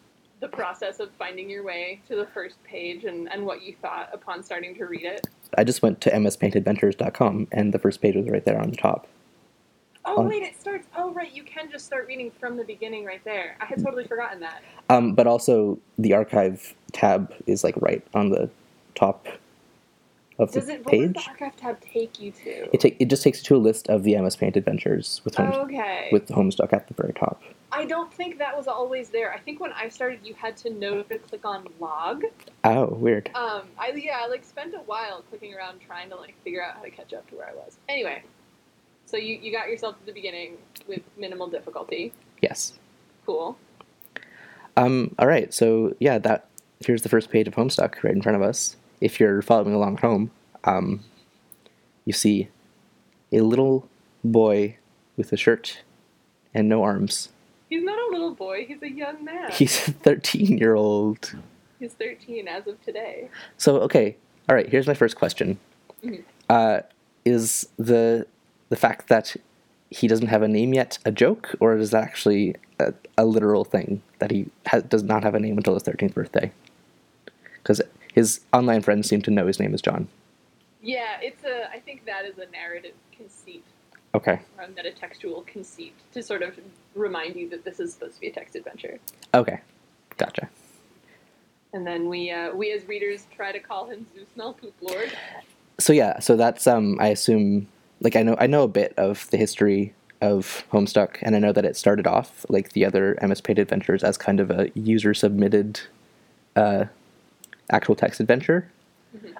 the 0.40 0.48
process 0.48 1.00
of 1.00 1.10
finding 1.18 1.48
your 1.48 1.64
way 1.64 2.02
to 2.06 2.14
the 2.14 2.26
first 2.26 2.62
page 2.64 3.04
and, 3.04 3.32
and 3.32 3.46
what 3.46 3.62
you 3.62 3.74
thought 3.80 4.10
upon 4.12 4.42
starting 4.42 4.74
to 4.74 4.84
read 4.84 5.04
it? 5.04 5.26
I 5.56 5.64
just 5.64 5.82
went 5.82 6.00
to 6.02 6.10
mspaintadventures.com 6.10 7.48
and 7.52 7.72
the 7.72 7.78
first 7.78 8.00
page 8.00 8.16
was 8.16 8.28
right 8.28 8.44
there 8.44 8.60
on 8.60 8.70
the 8.70 8.76
top. 8.76 9.06
Oh, 10.04 10.18
On- 10.18 10.28
wait, 10.28 10.42
it 10.42 10.58
starts. 10.60 10.86
Oh, 10.96 11.12
right, 11.12 11.32
you 11.32 11.42
can 11.42 11.70
just 11.70 11.84
start 11.84 12.06
reading 12.06 12.30
from 12.38 12.56
the 12.56 12.64
beginning 12.64 13.04
right 13.04 13.24
there. 13.24 13.56
I 13.60 13.66
had 13.66 13.82
totally 13.82 14.06
forgotten 14.06 14.40
that. 14.40 14.62
Um, 14.88 15.14
but 15.14 15.26
also 15.26 15.78
the 15.98 16.14
archive 16.14 16.74
tab 16.92 17.32
is 17.46 17.64
like 17.64 17.74
right 17.80 18.06
on 18.14 18.30
the 18.30 18.48
top 18.94 19.26
of 20.38 20.52
the 20.52 20.60
Does 20.60 20.68
it? 20.68 20.84
What 20.84 20.92
does 20.92 21.00
page. 21.00 21.24
the 21.24 21.30
archive 21.30 21.56
tab 21.56 21.80
take 21.80 22.20
you 22.20 22.30
to? 22.32 22.74
It, 22.74 22.80
take, 22.80 22.96
it 22.98 23.08
just 23.08 23.22
takes 23.22 23.38
you 23.38 23.44
to 23.44 23.56
a 23.56 23.58
list 23.58 23.88
of 23.88 24.02
the 24.02 24.16
MS 24.16 24.36
Paint 24.36 24.56
adventures 24.56 25.20
with 25.24 25.34
home, 25.34 25.52
okay. 25.52 26.08
with 26.12 26.28
Homestuck 26.28 26.72
at 26.72 26.88
the 26.88 26.94
very 26.94 27.12
top. 27.12 27.42
I 27.72 27.84
don't 27.84 28.12
think 28.12 28.38
that 28.38 28.56
was 28.56 28.68
always 28.68 29.08
there. 29.08 29.32
I 29.32 29.38
think 29.38 29.60
when 29.60 29.72
I 29.72 29.88
started, 29.88 30.20
you 30.24 30.34
had 30.34 30.56
to 30.58 30.70
know 30.70 31.02
to 31.02 31.18
click 31.18 31.44
on 31.44 31.66
log. 31.80 32.24
Oh, 32.64 32.86
weird. 32.86 33.30
Um, 33.34 33.62
I 33.78 33.92
yeah, 33.96 34.20
I 34.22 34.28
like 34.28 34.44
spent 34.44 34.74
a 34.74 34.78
while 34.78 35.22
clicking 35.28 35.54
around 35.54 35.80
trying 35.80 36.10
to 36.10 36.16
like 36.16 36.34
figure 36.44 36.62
out 36.62 36.76
how 36.76 36.82
to 36.82 36.90
catch 36.90 37.12
up 37.12 37.28
to 37.30 37.36
where 37.36 37.48
I 37.48 37.54
was. 37.54 37.78
Anyway, 37.88 38.22
so 39.06 39.16
you 39.16 39.38
you 39.40 39.52
got 39.52 39.68
yourself 39.68 39.98
to 40.00 40.06
the 40.06 40.12
beginning 40.12 40.58
with 40.86 41.02
minimal 41.16 41.48
difficulty. 41.48 42.12
Yes. 42.40 42.78
Cool. 43.24 43.56
Um, 44.76 45.14
all 45.18 45.26
right, 45.26 45.52
so 45.54 45.94
yeah, 45.98 46.18
that 46.18 46.48
here's 46.80 47.02
the 47.02 47.08
first 47.08 47.30
page 47.30 47.48
of 47.48 47.54
Homestuck 47.54 48.02
right 48.02 48.14
in 48.14 48.22
front 48.22 48.36
of 48.36 48.42
us. 48.42 48.76
If 49.00 49.20
you're 49.20 49.42
following 49.42 49.74
along 49.74 49.94
at 49.96 50.00
home, 50.00 50.30
um, 50.64 51.00
you 52.04 52.12
see 52.12 52.48
a 53.32 53.40
little 53.40 53.88
boy 54.24 54.76
with 55.16 55.32
a 55.32 55.36
shirt 55.36 55.82
and 56.54 56.68
no 56.68 56.82
arms. 56.82 57.28
He's 57.68 57.82
not 57.82 57.98
a 57.98 58.12
little 58.12 58.34
boy. 58.34 58.64
He's 58.66 58.82
a 58.82 58.90
young 58.90 59.24
man. 59.24 59.50
He's 59.50 59.88
a 59.88 59.92
13 59.92 60.58
year 60.58 60.74
old. 60.74 61.34
He's 61.78 61.92
13 61.92 62.48
as 62.48 62.66
of 62.66 62.82
today. 62.84 63.28
So 63.58 63.76
okay, 63.80 64.16
all 64.48 64.54
right. 64.54 64.68
Here's 64.68 64.86
my 64.86 64.94
first 64.94 65.16
question: 65.16 65.58
Mhm. 66.02 66.22
uh, 66.48 66.80
Is 67.24 67.68
the 67.76 68.26
the 68.68 68.76
fact 68.76 69.08
that 69.08 69.36
he 69.90 70.08
doesn't 70.08 70.28
have 70.28 70.42
a 70.42 70.48
name 70.48 70.74
yet 70.74 70.98
a 71.04 71.12
joke, 71.12 71.54
or 71.60 71.76
is 71.76 71.90
that 71.90 72.02
actually 72.02 72.54
a, 72.80 72.94
a 73.18 73.24
literal 73.24 73.64
thing 73.64 74.02
that 74.20 74.30
he 74.30 74.46
has, 74.66 74.82
does 74.84 75.02
not 75.02 75.22
have 75.22 75.34
a 75.34 75.40
name 75.40 75.56
until 75.56 75.74
his 75.74 75.82
13th 75.84 76.14
birthday? 76.14 76.50
Because 77.62 77.80
his 78.16 78.40
online 78.52 78.82
friends 78.82 79.08
seem 79.08 79.22
to 79.22 79.30
know 79.30 79.46
his 79.46 79.60
name 79.60 79.72
is 79.74 79.80
John. 79.80 80.08
Yeah, 80.82 81.18
it's 81.20 81.44
a. 81.44 81.70
I 81.70 81.78
think 81.78 82.04
that 82.06 82.24
is 82.24 82.38
a 82.38 82.50
narrative 82.50 82.94
conceit 83.16 83.62
Okay. 84.14 84.40
or 84.58 84.64
a 84.64 84.68
metatextual 84.68 85.46
conceit 85.46 85.94
to 86.12 86.22
sort 86.22 86.42
of 86.42 86.58
remind 86.94 87.36
you 87.36 87.48
that 87.50 87.64
this 87.64 87.78
is 87.78 87.92
supposed 87.92 88.14
to 88.14 88.20
be 88.20 88.28
a 88.28 88.32
text 88.32 88.56
adventure. 88.56 88.98
Okay. 89.34 89.60
Gotcha. 90.16 90.48
And 91.72 91.86
then 91.86 92.08
we 92.08 92.30
uh, 92.30 92.54
we 92.54 92.72
as 92.72 92.86
readers 92.88 93.26
try 93.36 93.52
to 93.52 93.60
call 93.60 93.86
him 93.90 94.06
Zoosmell 94.16 94.56
Pooplord. 94.58 95.10
So 95.78 95.92
yeah, 95.92 96.18
so 96.20 96.36
that's 96.36 96.66
um 96.66 96.96
I 97.00 97.08
assume 97.08 97.68
like 98.00 98.16
I 98.16 98.22
know 98.22 98.36
I 98.38 98.46
know 98.46 98.62
a 98.62 98.68
bit 98.68 98.94
of 98.96 99.28
the 99.30 99.36
history 99.36 99.92
of 100.22 100.64
Homestuck 100.72 101.18
and 101.20 101.36
I 101.36 101.38
know 101.38 101.52
that 101.52 101.66
it 101.66 101.76
started 101.76 102.06
off 102.06 102.46
like 102.48 102.72
the 102.72 102.86
other 102.86 103.18
MS 103.20 103.42
Paint 103.42 103.58
adventures 103.58 104.02
as 104.02 104.16
kind 104.16 104.40
of 104.40 104.50
a 104.50 104.70
user 104.74 105.12
submitted 105.12 105.80
uh 106.54 106.86
actual 107.70 107.94
text 107.94 108.20
adventure. 108.20 108.70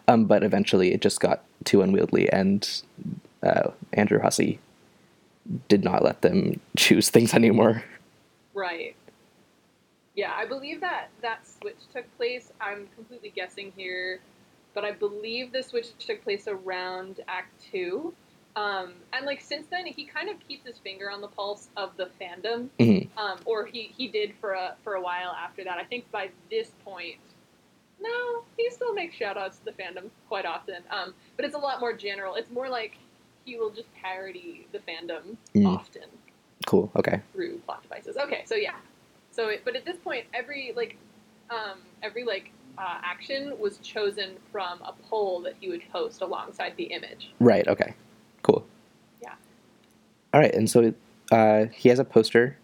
Um, 0.08 0.24
but 0.24 0.42
eventually 0.42 0.94
it 0.94 1.02
just 1.02 1.20
got 1.20 1.44
too 1.64 1.82
unwieldy 1.82 2.28
and 2.30 2.82
uh, 3.42 3.70
Andrew 3.92 4.18
Hussie 4.20 4.58
did 5.68 5.84
not 5.84 6.02
let 6.02 6.22
them 6.22 6.60
choose 6.76 7.10
things 7.10 7.34
anymore. 7.34 7.84
Right. 8.54 8.96
Yeah, 10.14 10.32
I 10.34 10.46
believe 10.46 10.80
that 10.80 11.08
that 11.20 11.46
switch 11.46 11.76
took 11.92 12.04
place. 12.16 12.50
I'm 12.58 12.88
completely 12.94 13.30
guessing 13.36 13.70
here, 13.76 14.20
but 14.74 14.82
I 14.82 14.92
believe 14.92 15.52
the 15.52 15.62
switch 15.62 15.88
took 15.98 16.22
place 16.24 16.48
around 16.48 17.20
Act 17.28 17.52
Two. 17.70 18.14
Um, 18.56 18.94
and 19.12 19.26
like 19.26 19.42
since 19.42 19.66
then, 19.70 19.84
he 19.84 20.06
kind 20.06 20.30
of 20.30 20.36
keeps 20.48 20.66
his 20.66 20.78
finger 20.78 21.10
on 21.10 21.20
the 21.20 21.28
pulse 21.28 21.68
of 21.76 21.94
the 21.98 22.08
fandom, 22.18 22.68
Mhm. 22.80 23.08
um, 23.18 23.38
or 23.44 23.66
he, 23.66 23.92
he 23.94 24.08
did 24.08 24.32
for 24.40 24.52
a 24.52 24.74
for 24.82 24.94
a 24.94 25.02
while 25.02 25.32
after 25.32 25.62
that. 25.64 25.76
I 25.76 25.84
think 25.84 26.10
by 26.10 26.30
this 26.50 26.70
point, 26.82 27.16
no, 28.00 28.44
he 28.56 28.70
still 28.70 28.92
makes 28.94 29.16
shout 29.16 29.36
outs 29.36 29.58
to 29.58 29.64
the 29.64 29.72
fandom 29.72 30.10
quite 30.28 30.44
often. 30.44 30.76
Um, 30.90 31.14
but 31.36 31.44
it's 31.44 31.54
a 31.54 31.58
lot 31.58 31.80
more 31.80 31.92
general. 31.92 32.34
It's 32.34 32.50
more 32.50 32.68
like 32.68 32.96
he 33.44 33.56
will 33.56 33.70
just 33.70 33.92
parody 33.94 34.66
the 34.72 34.78
fandom 34.78 35.36
Mm. 35.54 35.66
often 35.66 36.02
Cool. 36.66 36.90
Okay. 36.96 37.20
through 37.32 37.58
plot 37.58 37.82
devices. 37.82 38.16
Okay, 38.16 38.42
so 38.44 38.54
yeah, 38.54 38.74
so 39.30 39.48
it, 39.48 39.62
but 39.64 39.76
at 39.76 39.84
this 39.84 39.96
point, 39.98 40.26
every 40.34 40.72
like, 40.76 40.96
um, 41.50 41.78
every 42.02 42.24
like 42.24 42.50
uh, 42.78 42.98
action 43.02 43.56
was 43.58 43.78
chosen 43.78 44.36
from 44.50 44.80
a 44.82 44.92
poll 45.08 45.40
that 45.42 45.54
he 45.60 45.68
would 45.68 45.82
post 45.92 46.22
alongside 46.22 46.74
the 46.76 46.84
image. 46.84 47.30
Right. 47.40 47.66
Okay. 47.68 47.94
Cool. 48.42 48.66
Yeah. 49.22 49.34
All 50.34 50.40
right, 50.40 50.54
and 50.54 50.68
so 50.68 50.92
uh, 51.30 51.66
he 51.66 51.88
has 51.88 51.98
a 51.98 52.04
poster 52.04 52.58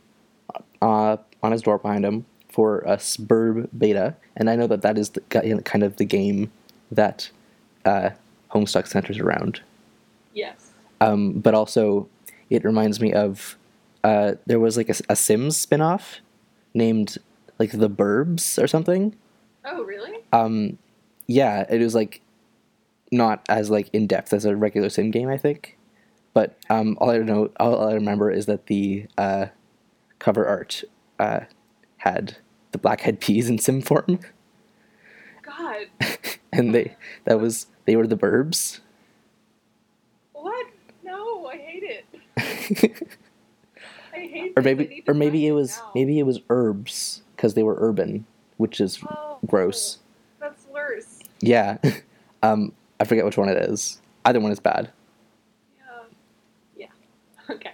uh, 0.81 1.17
on 1.43 1.53
his 1.53 1.63
door 1.63 1.79
behind 1.79 2.05
him 2.05 2.25
for 2.53 2.81
a 2.81 2.99
Sburb 2.99 3.69
beta, 3.77 4.15
and 4.37 4.51
I 4.51 4.57
know 4.57 4.67
that 4.67 4.83
that 4.83 4.99
is 4.99 5.11
the, 5.11 5.21
kind 5.65 5.83
of 5.83 5.97
the 5.97 6.05
game 6.05 6.53
that 6.91 7.31
uh, 7.87 8.11
Homestuck 8.51 8.87
centers 8.87 9.19
around. 9.19 9.63
Yes. 10.35 10.71
Um, 11.01 11.33
but 11.33 11.55
also, 11.55 12.09
it 12.51 12.63
reminds 12.63 13.01
me 13.01 13.13
of 13.15 13.57
uh, 14.05 14.35
there 14.45 14.61
was 14.61 14.77
like 14.77 14.91
a, 14.91 14.95
a 15.09 15.17
Sims 15.17 15.57
spin-off 15.57 16.21
named 16.75 17.17
like 17.59 17.73
the 17.73 17.89
Burbs 17.89 18.63
or 18.63 18.67
something. 18.67 19.17
Oh, 19.65 19.83
really? 19.83 20.19
Um, 20.33 20.77
yeah, 21.27 21.65
it 21.71 21.81
was 21.81 21.95
like 21.95 22.21
not 23.11 23.45
as 23.49 23.71
like 23.71 23.89
in 23.95 24.07
depth 24.07 24.35
as 24.35 24.45
a 24.45 24.55
regular 24.55 24.91
sim 24.91 25.11
game, 25.11 25.29
I 25.29 25.39
think. 25.39 25.79
But 26.35 26.59
um, 26.69 26.99
all 27.01 27.11
I 27.11 27.19
know, 27.19 27.51
all 27.59 27.89
I 27.89 27.95
remember 27.95 28.31
is 28.31 28.47
that 28.47 28.67
the 28.67 29.07
uh, 29.17 29.47
cover 30.19 30.47
art 30.47 30.83
uh, 31.19 31.41
had 32.03 32.37
the 32.73 32.79
black 32.79 33.07
eyed 33.07 33.21
peas 33.21 33.49
in 33.49 33.59
sim 33.59 33.81
form, 33.83 34.19
God, 35.43 35.87
and 36.53 36.75
they 36.75 36.97
that 37.25 37.41
was 37.41 37.67
they 37.85 37.97
were 37.97 38.07
the 38.07 38.17
Burbs. 38.17 38.81
what? 40.33 40.67
No, 41.05 41.47
I 41.47 41.57
hate 41.57 41.83
it. 41.85 42.05
I 44.15 44.19
hate. 44.19 44.53
or 44.57 44.63
maybe 44.63 45.03
or 45.09 45.15
maybe 45.15 45.47
it 45.47 45.53
was 45.53 45.79
now. 45.79 45.91
maybe 45.95 46.19
it 46.19 46.25
was 46.25 46.41
Urbz 46.41 47.21
because 47.37 47.55
they 47.55 47.63
were 47.63 47.77
urban, 47.79 48.27
which 48.59 48.81
is 48.81 48.99
Oh, 49.09 49.39
gross. 49.47 49.99
That's 50.41 50.67
worse. 50.67 51.21
Yeah, 51.41 51.79
um, 52.43 52.73
I 53.01 53.05
forget 53.05 53.25
which 53.25 53.37
one 53.37 53.49
it 53.49 53.57
is. 53.71 54.01
Either 54.25 54.39
one 54.41 54.53
is 54.53 54.61
bad. 54.61 54.91
Yeah. 56.77 56.87
Yeah. 57.49 57.55
Okay. 57.55 57.73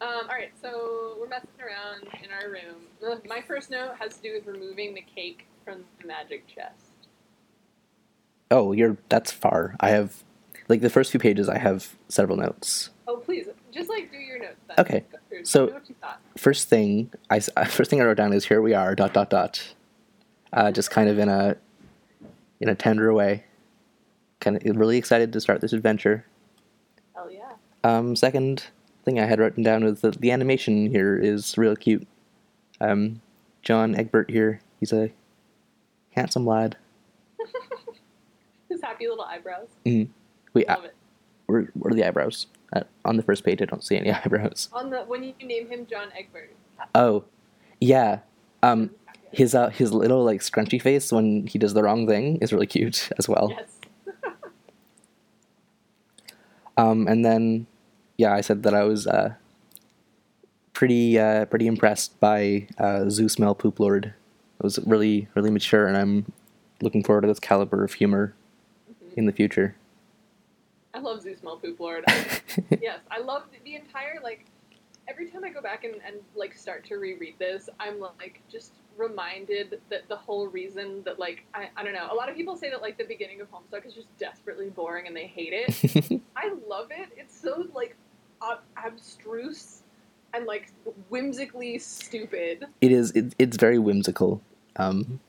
Um, 0.00 0.08
all 0.22 0.28
right. 0.28 0.52
So 0.62 1.16
we're 1.20 1.28
messing 1.28 1.48
around 1.60 2.02
in 2.22 2.30
our 2.30 2.50
room. 2.50 2.83
My 3.28 3.40
first 3.40 3.70
note 3.70 3.92
has 3.98 4.16
to 4.16 4.22
do 4.22 4.34
with 4.34 4.46
removing 4.46 4.94
the 4.94 5.02
cake 5.02 5.46
from 5.64 5.84
the 6.00 6.06
magic 6.06 6.46
chest. 6.46 7.08
Oh, 8.50 8.72
you're 8.72 8.96
that's 9.08 9.30
far. 9.30 9.76
I 9.80 9.90
have 9.90 10.22
like 10.68 10.80
the 10.80 10.90
first 10.90 11.10
few 11.10 11.20
pages. 11.20 11.48
I 11.48 11.58
have 11.58 11.96
several 12.08 12.36
notes. 12.36 12.90
Oh, 13.06 13.16
please, 13.16 13.46
just 13.72 13.88
like 13.88 14.10
do 14.10 14.18
your 14.18 14.38
notes. 14.38 14.60
Then. 14.68 14.76
Okay, 14.78 15.04
Go 15.30 15.38
so- 15.42 15.66
Tell 15.66 15.74
me 15.74 15.80
what 15.80 15.88
you. 15.88 15.94
First 16.36 16.68
thing 16.68 17.10
I 17.30 17.40
first 17.40 17.90
thing 17.90 18.00
I 18.00 18.04
wrote 18.04 18.16
down 18.16 18.32
is 18.32 18.46
here 18.46 18.62
we 18.62 18.74
are 18.74 18.94
dot 18.94 19.12
dot 19.12 19.30
dot, 19.30 19.74
uh, 20.52 20.70
just 20.70 20.90
kind 20.90 21.08
of 21.08 21.18
in 21.18 21.28
a 21.28 21.56
in 22.60 22.68
a 22.68 22.74
tender 22.74 23.12
way. 23.12 23.44
Kind 24.40 24.56
of 24.56 24.76
really 24.76 24.98
excited 24.98 25.32
to 25.32 25.40
start 25.40 25.60
this 25.60 25.72
adventure. 25.72 26.26
Hell 27.14 27.30
yeah. 27.30 27.52
Um, 27.82 28.14
second 28.16 28.64
thing 29.04 29.18
I 29.18 29.26
had 29.26 29.38
written 29.38 29.62
down 29.62 29.84
was 29.84 30.00
that 30.00 30.20
the 30.20 30.30
animation 30.30 30.90
here 30.90 31.16
is 31.16 31.56
real 31.56 31.76
cute. 31.76 32.06
Um, 32.84 33.20
John 33.62 33.94
Egbert 33.94 34.30
here, 34.30 34.60
he's 34.80 34.92
a 34.92 35.10
handsome 36.10 36.46
lad. 36.46 36.76
His 38.68 38.82
happy 38.82 39.08
little 39.08 39.24
eyebrows. 39.24 39.68
We 39.84 40.66
uh, 40.66 40.76
Love 40.76 40.84
it. 40.84 40.94
where, 41.46 41.62
where 41.74 41.92
are 41.92 41.94
the 41.96 42.06
eyebrows? 42.06 42.46
Uh, 42.72 42.82
on 43.04 43.16
the 43.16 43.22
first 43.22 43.44
page, 43.44 43.62
I 43.62 43.64
don't 43.66 43.84
see 43.84 43.96
any 43.96 44.10
eyebrows. 44.12 44.68
On 44.72 44.90
the 44.90 45.00
when 45.04 45.22
you 45.22 45.34
name 45.42 45.68
him 45.68 45.86
John 45.86 46.08
Egbert. 46.16 46.54
Oh, 46.94 47.24
yeah. 47.80 48.20
Um, 48.62 48.90
his 49.32 49.54
uh, 49.54 49.68
his 49.70 49.92
little 49.92 50.24
like 50.24 50.40
scrunchy 50.40 50.80
face 50.80 51.10
when 51.12 51.46
he 51.46 51.58
does 51.58 51.74
the 51.74 51.82
wrong 51.82 52.06
thing 52.06 52.36
is 52.38 52.52
really 52.52 52.66
cute 52.66 53.10
as 53.18 53.28
well. 53.28 53.50
Yes. 53.50 53.70
Um, 56.76 57.06
and 57.06 57.24
then, 57.24 57.66
yeah, 58.18 58.32
I 58.34 58.40
said 58.40 58.64
that 58.64 58.74
I 58.74 58.82
was 58.82 59.06
uh, 59.06 59.34
pretty 60.74 61.18
uh, 61.18 61.46
pretty 61.46 61.66
impressed 61.66 62.18
by 62.20 62.66
uh, 62.78 63.06
Zoosmell 63.06 63.56
Pooplord. 63.56 64.06
It 64.06 64.62
was 64.62 64.78
really 64.84 65.28
really 65.34 65.50
mature, 65.50 65.86
and 65.86 65.96
I'm 65.96 66.32
looking 66.82 67.02
forward 67.02 67.22
to 67.22 67.28
this 67.28 67.40
caliber 67.40 67.82
of 67.82 67.94
humor 67.94 68.34
in 69.16 69.26
the 69.26 69.32
future. 69.32 69.76
I 70.92 70.98
love 70.98 71.24
Zoosmell 71.24 71.60
Pooplord. 71.62 72.02
yes, 72.82 73.00
I 73.10 73.20
love 73.20 73.44
the, 73.64 73.74
entire 73.74 74.20
like. 74.22 74.46
Every 75.06 75.28
time 75.28 75.44
I 75.44 75.50
go 75.50 75.60
back 75.60 75.84
and, 75.84 75.96
and 76.06 76.16
like 76.34 76.56
start 76.56 76.82
to 76.86 76.94
reread 76.94 77.34
this, 77.38 77.68
I'm 77.78 78.00
like 78.00 78.40
just 78.50 78.72
reminded 78.96 79.78
that 79.90 80.08
the 80.08 80.16
whole 80.16 80.46
reason 80.46 81.02
that 81.04 81.18
like 81.18 81.44
I, 81.52 81.68
I 81.76 81.84
don't 81.84 81.92
know 81.92 82.08
a 82.10 82.14
lot 82.14 82.30
of 82.30 82.36
people 82.36 82.56
say 82.56 82.70
that 82.70 82.80
like 82.80 82.96
the 82.96 83.04
beginning 83.04 83.42
of 83.42 83.48
Homestuck 83.50 83.84
is 83.86 83.92
just 83.92 84.06
desperately 84.18 84.70
boring 84.70 85.06
and 85.06 85.14
they 85.14 85.26
hate 85.26 85.52
it. 85.52 86.22
I 86.36 86.54
love 86.66 86.88
it. 86.90 87.10
It's 87.18 87.38
so 87.38 87.66
like 87.74 87.96
ob- 88.40 88.62
abstruse 88.82 89.82
and 90.34 90.46
like 90.46 90.72
whimsically 91.08 91.78
stupid. 91.78 92.66
it 92.80 92.92
is 92.92 93.10
it, 93.12 93.34
it's 93.38 93.56
very 93.56 93.78
whimsical. 93.78 94.40
Um, 94.76 95.20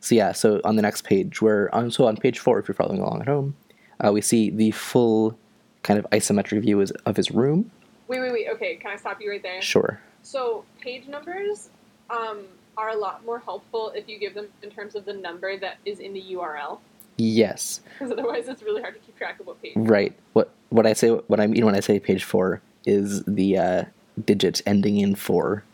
so 0.00 0.14
yeah, 0.14 0.32
so 0.32 0.60
on 0.64 0.76
the 0.76 0.82
next 0.82 1.04
page, 1.04 1.42
where 1.42 1.74
on 1.74 1.90
so 1.90 2.06
on 2.06 2.16
page 2.16 2.38
four, 2.38 2.58
if 2.58 2.68
you're 2.68 2.74
following 2.74 3.00
along 3.00 3.20
at 3.22 3.28
home, 3.28 3.56
uh, 4.04 4.12
we 4.12 4.20
see 4.20 4.50
the 4.50 4.70
full 4.70 5.38
kind 5.82 5.98
of 5.98 6.06
isometric 6.10 6.60
view 6.62 6.80
is, 6.80 6.90
of 7.06 7.16
his 7.16 7.30
room. 7.30 7.70
Wait, 8.08 8.20
wait, 8.20 8.32
wait. 8.32 8.46
Okay, 8.50 8.76
can 8.76 8.90
I 8.90 8.96
stop 8.96 9.20
you 9.20 9.30
right 9.30 9.42
there? 9.42 9.60
Sure. 9.62 10.00
So 10.22 10.64
page 10.80 11.06
numbers 11.08 11.70
um, 12.10 12.44
are 12.76 12.90
a 12.90 12.96
lot 12.96 13.24
more 13.24 13.38
helpful 13.38 13.92
if 13.94 14.08
you 14.08 14.18
give 14.18 14.34
them 14.34 14.48
in 14.62 14.70
terms 14.70 14.94
of 14.94 15.04
the 15.04 15.12
number 15.12 15.56
that 15.58 15.78
is 15.84 15.98
in 16.00 16.12
the 16.12 16.22
URL, 16.32 16.78
Yes. 17.16 17.80
because 17.98 18.12
otherwise 18.12 18.48
it's 18.48 18.62
really 18.62 18.80
hard 18.80 18.94
to 18.94 19.00
keep 19.00 19.16
track 19.16 19.38
of 19.40 19.46
what 19.46 19.60
page. 19.62 19.72
Right. 19.76 20.14
What 20.32 20.50
what 20.70 20.86
I 20.86 20.92
say 20.94 21.10
what 21.10 21.40
I 21.40 21.46
mean 21.46 21.64
when 21.66 21.74
I 21.74 21.80
say 21.80 21.98
page 22.00 22.24
four 22.24 22.62
is 22.86 23.22
the 23.24 23.58
uh, 23.58 23.84
digit 24.26 24.62
ending 24.66 24.98
in 24.98 25.14
four 25.14 25.64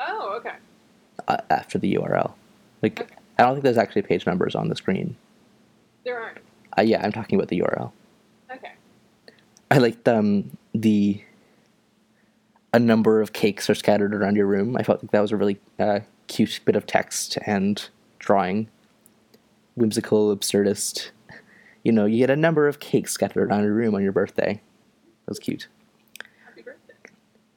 Oh, 0.00 0.34
okay. 0.38 0.56
uh, 1.28 1.38
after 1.50 1.78
the 1.78 1.94
URL. 1.94 2.32
Like 2.82 3.00
Okay. 3.00 3.14
I 3.38 3.42
don't 3.44 3.54
think 3.54 3.64
there's 3.64 3.78
actually 3.78 4.02
page 4.02 4.26
numbers 4.26 4.54
on 4.54 4.68
the 4.68 4.76
screen. 4.76 5.16
There 6.04 6.20
aren't. 6.20 6.38
Uh, 6.78 6.82
yeah, 6.82 7.02
I'm 7.04 7.12
talking 7.12 7.36
about 7.38 7.48
the 7.48 7.60
URL. 7.60 7.92
Okay. 8.52 8.72
I 9.70 9.78
liked 9.78 10.06
um, 10.08 10.56
the 10.74 11.22
a 12.74 12.78
number 12.78 13.20
of 13.20 13.32
cakes 13.32 13.68
are 13.68 13.74
scattered 13.74 14.14
around 14.14 14.36
your 14.36 14.46
room. 14.46 14.76
I 14.76 14.82
felt 14.82 15.02
like 15.02 15.10
that 15.12 15.20
was 15.20 15.32
a 15.32 15.36
really 15.36 15.60
uh, 15.78 16.00
cute 16.26 16.60
bit 16.64 16.76
of 16.76 16.86
text 16.86 17.38
and 17.46 17.88
drawing. 18.18 18.68
Whimsical, 19.74 20.34
absurdist. 20.36 21.10
You 21.84 21.92
know, 21.92 22.04
you 22.06 22.18
get 22.18 22.30
a 22.30 22.36
number 22.36 22.68
of 22.68 22.80
cakes 22.80 23.12
scattered 23.12 23.48
around 23.48 23.64
your 23.64 23.74
room 23.74 23.94
on 23.94 24.02
your 24.02 24.12
birthday. 24.12 24.54
That 24.54 25.30
was 25.30 25.38
cute. 25.38 25.68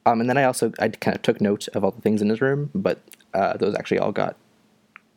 Um, 0.05 0.21
and 0.21 0.29
then 0.29 0.37
I 0.37 0.43
also 0.43 0.71
I 0.79 0.89
kind 0.89 1.15
of 1.15 1.21
took 1.23 1.41
note 1.41 1.67
of 1.69 1.83
all 1.83 1.91
the 1.91 2.01
things 2.01 2.21
in 2.21 2.29
his 2.29 2.41
room, 2.41 2.69
but 2.75 2.99
uh, 3.33 3.57
those 3.57 3.75
actually 3.75 3.99
all 3.99 4.11
got 4.11 4.35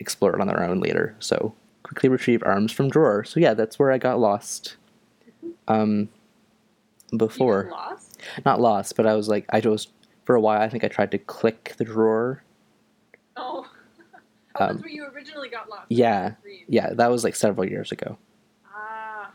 explored 0.01 0.41
on 0.41 0.47
their 0.47 0.63
own 0.63 0.81
later. 0.81 1.15
So 1.19 1.55
quickly 1.83 2.09
retrieve 2.09 2.43
arms 2.45 2.73
from 2.73 2.89
drawer. 2.89 3.25
So 3.25 3.39
yeah, 3.41 3.55
that's 3.55 3.79
where 3.79 3.91
I 3.93 3.99
got 3.99 4.19
lost. 4.19 4.77
um, 5.67 6.09
before. 7.17 7.69
lost? 7.71 8.21
Not 8.45 8.61
lost, 8.61 8.97
but 8.97 9.07
I 9.07 9.15
was 9.15 9.29
like, 9.29 9.47
I 9.51 9.61
was 9.61 9.89
for 10.25 10.35
a 10.35 10.41
while. 10.41 10.61
I 10.61 10.69
think 10.69 10.85
I 10.85 10.89
tried 10.89 11.11
to 11.13 11.19
click 11.19 11.75
the 11.79 11.85
drawer. 11.85 12.43
Oh. 13.37 13.67
oh, 14.57 14.65
Um, 14.65 14.69
that's 14.77 14.81
where 14.83 14.91
you 14.93 15.07
originally 15.07 15.49
got 15.49 15.69
lost. 15.71 15.87
yeah, 15.89 16.35
Yeah, 16.69 16.93
that 16.95 17.11
was 17.11 17.25
like 17.25 17.35
several 17.37 17.67
years 17.69 17.93
ago. 17.93 18.19
Ah. 18.75 19.31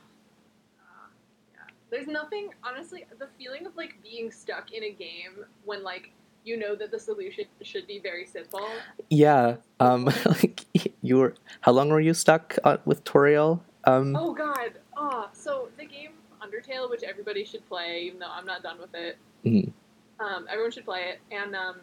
Ah, 0.79 1.07
yeah. 1.53 1.59
There's 1.93 2.07
nothing, 2.07 2.49
honestly, 2.63 3.05
the 3.19 3.27
feeling 3.37 3.67
of 3.67 3.77
like 3.77 4.01
being 4.01 4.31
stuck 4.31 4.71
in 4.71 4.83
a 4.83 4.89
game 4.89 5.45
when 5.63 5.83
like 5.83 6.09
you 6.43 6.57
know 6.57 6.75
that 6.75 6.89
the 6.89 6.97
solution 6.97 7.45
should 7.61 7.85
be 7.85 7.99
very 7.99 8.25
simple. 8.25 8.67
Yeah. 9.11 9.57
Um, 9.79 10.05
like 10.25 10.65
you 11.03 11.17
were. 11.17 11.35
How 11.61 11.71
long 11.71 11.89
were 11.89 11.99
you 11.99 12.15
stuck 12.15 12.57
uh, 12.63 12.77
with 12.85 13.03
Toriel? 13.03 13.61
Um. 13.83 14.15
Oh 14.15 14.33
god. 14.33 14.79
Oh, 14.97 15.29
so 15.33 15.69
the 15.77 15.85
game 15.85 16.13
Undertale, 16.41 16.89
which 16.89 17.03
everybody 17.03 17.45
should 17.45 17.67
play, 17.69 18.01
even 18.07 18.17
though 18.17 18.31
I'm 18.31 18.47
not 18.47 18.63
done 18.63 18.79
with 18.79 18.95
it. 18.95 19.17
Mhm. 19.45 19.71
Um, 20.19 20.47
everyone 20.49 20.71
should 20.71 20.85
play 20.85 21.11
it. 21.11 21.19
And 21.31 21.55
um, 21.55 21.75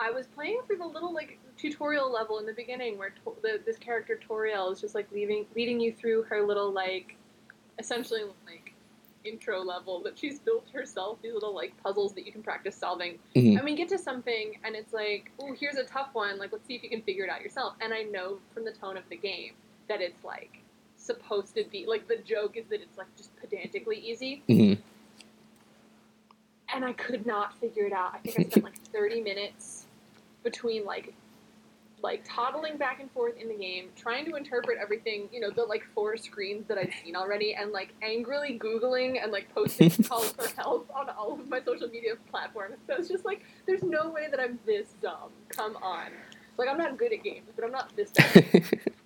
I 0.00 0.10
was 0.12 0.26
playing 0.28 0.60
through 0.66 0.78
the 0.78 0.86
little 0.86 1.12
like 1.12 1.38
tutorial 1.58 2.10
level 2.10 2.38
in 2.38 2.46
the 2.46 2.54
beginning 2.54 2.96
where 2.96 3.10
to- 3.10 3.36
the, 3.42 3.60
this 3.66 3.76
character 3.76 4.18
Toriel 4.26 4.72
is 4.72 4.80
just 4.80 4.94
like 4.94 5.12
leaving, 5.12 5.44
leading 5.54 5.78
you 5.78 5.92
through 5.92 6.22
her 6.22 6.42
little 6.42 6.72
like, 6.72 7.16
essentially 7.78 8.22
like 8.46 8.63
intro 9.24 9.62
level 9.62 10.00
that 10.02 10.18
she's 10.18 10.38
built 10.38 10.66
herself. 10.72 11.18
These 11.22 11.34
little 11.34 11.54
like 11.54 11.74
puzzles 11.82 12.12
that 12.14 12.26
you 12.26 12.32
can 12.32 12.42
practice 12.42 12.76
solving. 12.76 13.18
mhm. 13.34 13.56
And 13.56 13.64
we 13.64 13.74
get 13.74 13.88
to 13.90 13.98
something, 13.98 14.58
and 14.64 14.74
it's 14.76 14.92
like, 14.92 15.30
oh, 15.40 15.54
here's 15.58 15.76
a 15.76 15.84
tough 15.84 16.10
one. 16.12 16.38
Like, 16.38 16.52
let's 16.52 16.66
see 16.66 16.74
if 16.74 16.82
you 16.82 16.88
can 16.90 17.02
figure 17.02 17.24
it 17.24 17.30
out 17.30 17.40
yourself. 17.42 17.74
And 17.80 17.92
I 17.94 18.02
know 18.02 18.38
from 18.52 18.64
the 18.64 18.72
tone 18.72 18.96
of 18.96 19.04
the 19.08 19.16
game 19.16 19.52
that 19.88 20.00
it's 20.00 20.22
like 20.24 20.58
supposed 20.96 21.54
to 21.54 21.64
be 21.70 21.84
like 21.86 22.08
the 22.08 22.16
joke 22.24 22.56
is 22.56 22.64
that 22.70 22.80
it's 22.80 22.96
like 22.96 23.14
just 23.16 23.30
pedantically 23.36 23.98
easy. 23.98 24.42
mhm. 24.48 24.78
And 26.74 26.84
I 26.84 26.92
could 26.94 27.24
not 27.26 27.58
figure 27.60 27.86
it 27.86 27.92
out. 27.92 28.14
I 28.14 28.18
think 28.18 28.38
I 28.38 28.42
spent 28.50 28.64
like 28.64 28.78
30 28.92 29.20
minutes 29.20 29.86
between 30.42 30.84
like 30.84 31.14
like 32.04 32.22
toddling 32.22 32.76
back 32.76 33.00
and 33.00 33.10
forth 33.12 33.34
in 33.38 33.48
the 33.48 33.54
game, 33.54 33.88
trying 33.96 34.26
to 34.26 34.36
interpret 34.36 34.76
everything, 34.80 35.26
you 35.32 35.40
know, 35.40 35.50
the 35.50 35.64
like 35.64 35.82
four 35.94 36.18
screens 36.18 36.68
that 36.68 36.76
I've 36.76 36.92
seen 37.02 37.16
already, 37.16 37.54
and 37.54 37.72
like 37.72 37.94
angrily 38.02 38.58
Googling 38.58 39.20
and 39.22 39.32
like 39.32 39.52
posting 39.54 39.90
calls 40.04 40.30
for 40.32 40.46
help 40.54 40.88
on 40.94 41.08
all 41.08 41.32
of 41.32 41.48
my 41.48 41.62
social 41.64 41.88
media 41.88 42.12
platforms. 42.30 42.76
So 42.86 42.94
it's 42.98 43.08
just 43.08 43.24
like, 43.24 43.42
there's 43.66 43.82
no 43.82 44.10
way 44.10 44.28
that 44.30 44.38
I'm 44.38 44.58
this 44.66 44.88
dumb. 45.00 45.30
Come 45.48 45.76
on. 45.76 46.08
Like, 46.58 46.68
I'm 46.68 46.76
not 46.76 46.98
good 46.98 47.12
at 47.12 47.24
games, 47.24 47.48
but 47.56 47.64
I'm 47.64 47.72
not 47.72 47.90
this 47.96 48.10
dumb. 48.10 48.44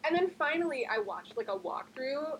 and 0.04 0.14
then 0.14 0.30
finally, 0.36 0.84
I 0.90 0.98
watched 0.98 1.36
like 1.36 1.48
a 1.48 1.56
walkthrough, 1.56 2.38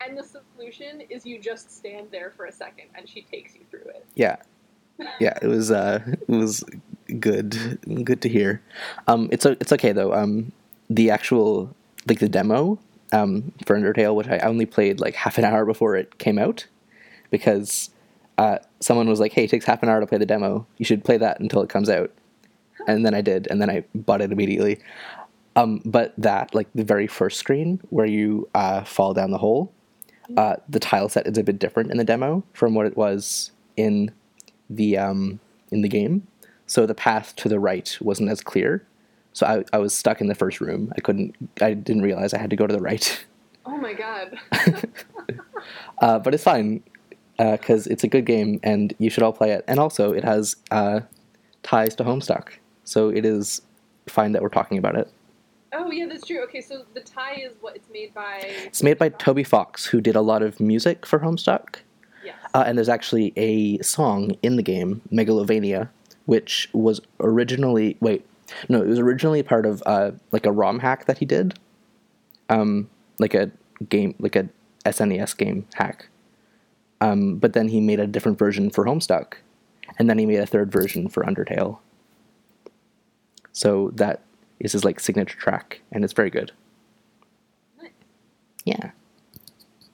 and 0.00 0.16
the 0.16 0.22
solution 0.22 1.02
is 1.10 1.26
you 1.26 1.40
just 1.40 1.76
stand 1.76 2.06
there 2.12 2.32
for 2.36 2.46
a 2.46 2.52
second, 2.52 2.86
and 2.94 3.08
she 3.08 3.22
takes 3.22 3.56
you 3.56 3.62
through 3.68 3.90
it. 3.90 4.06
yeah. 4.14 4.36
Yeah. 5.20 5.36
It 5.42 5.46
was. 5.48 5.70
Uh. 5.70 6.00
It 6.06 6.28
was 6.28 6.64
good. 7.18 7.78
Good 8.04 8.22
to 8.22 8.28
hear. 8.28 8.62
Um. 9.06 9.28
It's 9.32 9.46
It's 9.46 9.72
okay 9.72 9.92
though. 9.92 10.12
Um. 10.12 10.52
The 10.90 11.10
actual 11.10 11.74
like 12.06 12.18
the 12.18 12.28
demo. 12.28 12.78
Um. 13.12 13.52
For 13.66 13.76
Undertale, 13.76 14.14
which 14.14 14.28
I 14.28 14.38
only 14.38 14.66
played 14.66 15.00
like 15.00 15.14
half 15.14 15.38
an 15.38 15.44
hour 15.44 15.64
before 15.64 15.96
it 15.96 16.18
came 16.18 16.38
out, 16.38 16.66
because 17.30 17.90
uh, 18.38 18.58
someone 18.80 19.08
was 19.08 19.20
like, 19.20 19.32
"Hey, 19.32 19.44
it 19.44 19.50
takes 19.50 19.64
half 19.64 19.82
an 19.82 19.88
hour 19.88 20.00
to 20.00 20.06
play 20.06 20.18
the 20.18 20.26
demo. 20.26 20.66
You 20.76 20.84
should 20.84 21.04
play 21.04 21.16
that 21.18 21.40
until 21.40 21.62
it 21.62 21.68
comes 21.68 21.90
out." 21.90 22.10
And 22.86 23.04
then 23.04 23.12
I 23.14 23.20
did, 23.20 23.48
and 23.50 23.60
then 23.60 23.68
I 23.68 23.84
bought 23.94 24.20
it 24.20 24.32
immediately. 24.32 24.80
Um, 25.56 25.82
but 25.84 26.14
that, 26.18 26.54
like 26.54 26.68
the 26.74 26.84
very 26.84 27.08
first 27.08 27.38
screen 27.38 27.80
where 27.90 28.06
you 28.06 28.48
uh, 28.54 28.84
fall 28.84 29.12
down 29.12 29.32
the 29.32 29.38
hole, 29.38 29.72
uh, 30.36 30.56
the 30.68 30.78
tile 30.78 31.08
set 31.08 31.26
is 31.26 31.36
a 31.36 31.42
bit 31.42 31.58
different 31.58 31.90
in 31.90 31.96
the 31.96 32.04
demo 32.04 32.44
from 32.52 32.74
what 32.74 32.86
it 32.86 32.96
was 32.96 33.50
in 33.76 34.12
the 34.70 34.96
um, 34.96 35.40
in 35.72 35.82
the 35.82 35.88
game. 35.88 36.26
So 36.68 36.86
the 36.86 36.94
path 36.94 37.34
to 37.36 37.48
the 37.48 37.58
right 37.58 37.98
wasn't 38.00 38.30
as 38.30 38.40
clear. 38.40 38.86
So 39.32 39.46
I, 39.46 39.64
I 39.76 39.78
was 39.78 39.92
stuck 39.94 40.20
in 40.20 40.28
the 40.28 40.34
first 40.34 40.60
room. 40.60 40.92
I 40.96 41.00
couldn't. 41.00 41.34
I 41.60 41.74
didn't 41.74 42.02
realize 42.02 42.32
I 42.32 42.38
had 42.38 42.50
to 42.50 42.56
go 42.56 42.66
to 42.66 42.74
the 42.74 42.80
right. 42.80 43.24
Oh 43.66 43.76
my 43.76 43.92
god. 43.92 44.38
Uh, 46.00 46.18
but 46.18 46.32
it's 46.32 46.44
fine 46.44 46.82
because 47.38 47.86
it's 47.88 48.04
a 48.04 48.08
good 48.08 48.24
game 48.24 48.60
and 48.62 48.94
you 48.98 49.10
should 49.10 49.22
all 49.22 49.32
play 49.32 49.50
it. 49.50 49.64
And 49.66 49.78
also, 49.80 50.12
it 50.12 50.24
has 50.24 50.56
uh, 50.70 51.00
ties 51.62 51.94
to 51.96 52.04
Homestuck, 52.04 52.50
so 52.84 53.08
it 53.08 53.24
is 53.24 53.62
fine 54.06 54.32
that 54.32 54.42
we're 54.42 54.48
talking 54.48 54.78
about 54.78 54.94
it. 54.96 55.10
oh 55.72 55.90
yeah, 55.90 56.06
that's 56.06 56.26
true. 56.26 56.42
Okay, 56.44 56.60
so 56.60 56.84
the 56.94 57.00
tie 57.00 57.34
is 57.34 57.52
what 57.60 57.76
it's 57.76 57.88
made 57.90 58.14
by. 58.14 58.40
It's 58.64 58.82
made 58.82 58.98
by 58.98 59.08
Toby 59.10 59.44
Fox, 59.44 59.84
who 59.84 60.00
did 60.00 60.16
a 60.16 60.22
lot 60.22 60.42
of 60.42 60.60
music 60.60 61.04
for 61.04 61.18
Homestuck. 61.18 61.76
Yes. 62.24 62.36
Uh, 62.54 62.64
and 62.66 62.78
there's 62.78 62.88
actually 62.88 63.32
a 63.36 63.78
song 63.82 64.32
in 64.42 64.56
the 64.56 64.62
game, 64.62 65.02
Megalovania, 65.12 65.88
which 66.28 66.68
was 66.74 67.00
originally 67.20 67.96
wait, 68.00 68.22
no, 68.68 68.82
it 68.82 68.86
was 68.86 68.98
originally 68.98 69.42
part 69.42 69.64
of 69.64 69.82
uh, 69.86 70.10
like 70.30 70.44
a 70.44 70.52
ROM 70.52 70.80
hack 70.80 71.06
that 71.06 71.16
he 71.16 71.24
did, 71.24 71.58
um, 72.50 72.90
like 73.18 73.32
a 73.32 73.50
game, 73.88 74.14
like 74.18 74.36
a 74.36 74.50
SNES 74.84 75.34
game 75.38 75.66
hack. 75.72 76.08
Um, 77.00 77.36
but 77.36 77.54
then 77.54 77.68
he 77.68 77.80
made 77.80 77.98
a 77.98 78.06
different 78.06 78.38
version 78.38 78.68
for 78.68 78.84
Homestuck, 78.84 79.36
and 79.98 80.10
then 80.10 80.18
he 80.18 80.26
made 80.26 80.40
a 80.40 80.44
third 80.46 80.70
version 80.70 81.08
for 81.08 81.24
Undertale. 81.24 81.78
So 83.52 83.90
that 83.94 84.20
is 84.60 84.72
his 84.72 84.84
like 84.84 85.00
signature 85.00 85.38
track, 85.38 85.80
and 85.90 86.04
it's 86.04 86.12
very 86.12 86.28
good. 86.28 86.52
Nice. 87.80 87.92
Yeah. 88.66 88.90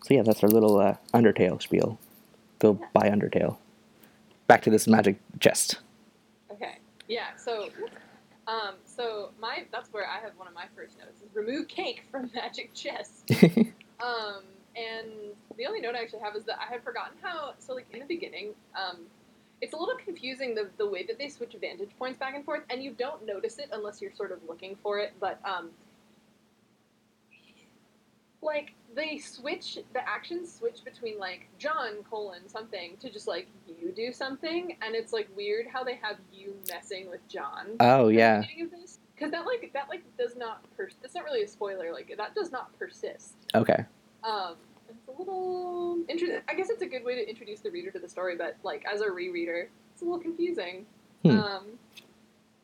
So 0.03 0.15
yeah, 0.15 0.23
that's 0.23 0.43
our 0.43 0.49
little 0.51 0.81
uh, 0.81 0.97
Undertale 1.15 1.63
spiel. 1.63 2.01
Go 2.59 2.77
Yeah. 2.81 2.87
buy 2.93 3.09
Undertale. 3.09 3.57
Back 4.49 4.63
to 4.63 4.71
this 4.71 4.89
magic 4.89 5.21
chest. 5.39 5.79
Yeah. 7.09 7.37
So, 7.37 7.69
um, 8.47 8.75
so 8.85 9.31
my 9.41 9.65
that's 9.73 9.93
where 9.93 10.07
I 10.07 10.21
have 10.21 10.33
one 10.37 10.49
of 10.49 10.55
my 10.55 10.67
first 10.77 10.99
notes 10.99 11.21
is 11.23 11.35
remove 11.35 11.69
cake 11.69 12.05
from 12.11 12.31
magic 12.35 12.75
chest. 12.75 13.31
Um, 14.03 14.43
and 14.77 15.09
the 15.57 15.67
only 15.67 15.81
note 15.81 15.95
I 15.95 16.03
actually 16.03 16.21
have 16.21 16.35
is 16.37 16.45
that 16.45 16.59
I 16.61 16.71
had 16.71 16.83
forgotten 16.83 17.17
how. 17.23 17.55
So 17.59 17.75
like 17.75 17.87
in 17.93 18.01
the 18.01 18.07
beginning, 18.07 18.55
um, 18.77 19.03
it's 19.61 19.73
a 19.73 19.77
little 19.77 19.97
confusing 20.05 20.55
the 20.55 20.69
the 20.79 20.87
way 20.87 21.05
that 21.07 21.19
they 21.19 21.29
switch 21.29 21.55
vantage 21.61 21.91
points 21.99 22.19
back 22.19 22.35
and 22.35 22.45
forth, 22.45 22.63
and 22.71 22.83
you 22.83 22.91
don't 22.91 23.25
notice 23.25 23.59
it 23.59 23.69
unless 23.73 24.03
you're 24.03 24.13
sort 24.13 24.33
of 24.33 24.41
looking 24.49 24.77
for 24.83 24.99
it. 24.99 25.15
But 25.21 25.39
um, 25.45 25.71
like 28.45 28.75
they 28.95 29.19
switch 29.19 29.79
the 29.93 30.09
actions 30.09 30.55
switch 30.55 30.85
between 30.85 31.19
like 31.19 31.49
John 31.59 32.05
colon 32.09 32.49
something 32.49 32.97
to 33.01 33.11
just 33.11 33.27
like 33.27 33.49
you 33.67 33.91
do 33.93 34.13
something, 34.13 34.77
and 34.83 34.95
it's 34.95 35.13
like 35.13 35.29
weird 35.37 35.67
how 35.67 35.83
they 35.83 35.97
have 35.97 36.17
you 36.33 36.55
messing 36.71 37.09
with 37.11 37.27
John. 37.29 37.77
oh 37.81 38.09
yeah. 38.09 38.43
Because 39.15 39.31
that 39.31 39.47
like 39.47 39.71
that 39.73 39.89
like 39.89 40.03
does 40.19 40.37
not 40.37 40.65
pers- 40.77 40.97
that's 41.01 41.15
not 41.15 41.25
really 41.25 41.43
a 41.43 41.49
spoiler 41.49 41.93
like 41.93 42.13
that 42.17 42.35
does 42.35 42.53
not 42.53 42.77
persist. 42.79 43.35
Okay. 43.55 43.85
Um, 44.23 44.57
it's 44.89 45.09
a 45.09 45.19
little 45.19 45.99
interesting. 46.09 46.41
I 46.49 46.55
guess 46.55 46.71
it's 46.71 46.83
a 46.83 46.87
good 46.87 47.05
way 47.05 47.15
to 47.15 47.29
introduce 47.29 47.61
the 47.61 47.71
reader 47.71 47.91
to 47.93 47.99
the 47.99 48.09
story, 48.09 48.37
but 48.37 48.57
like 48.63 48.85
as 48.93 49.01
a 49.01 49.07
rereader, 49.07 49.67
it's 49.93 50.03
a 50.03 50.05
little 50.05 50.21
confusing. 50.21 50.87
Hmm. 51.23 51.31
Um, 51.31 51.65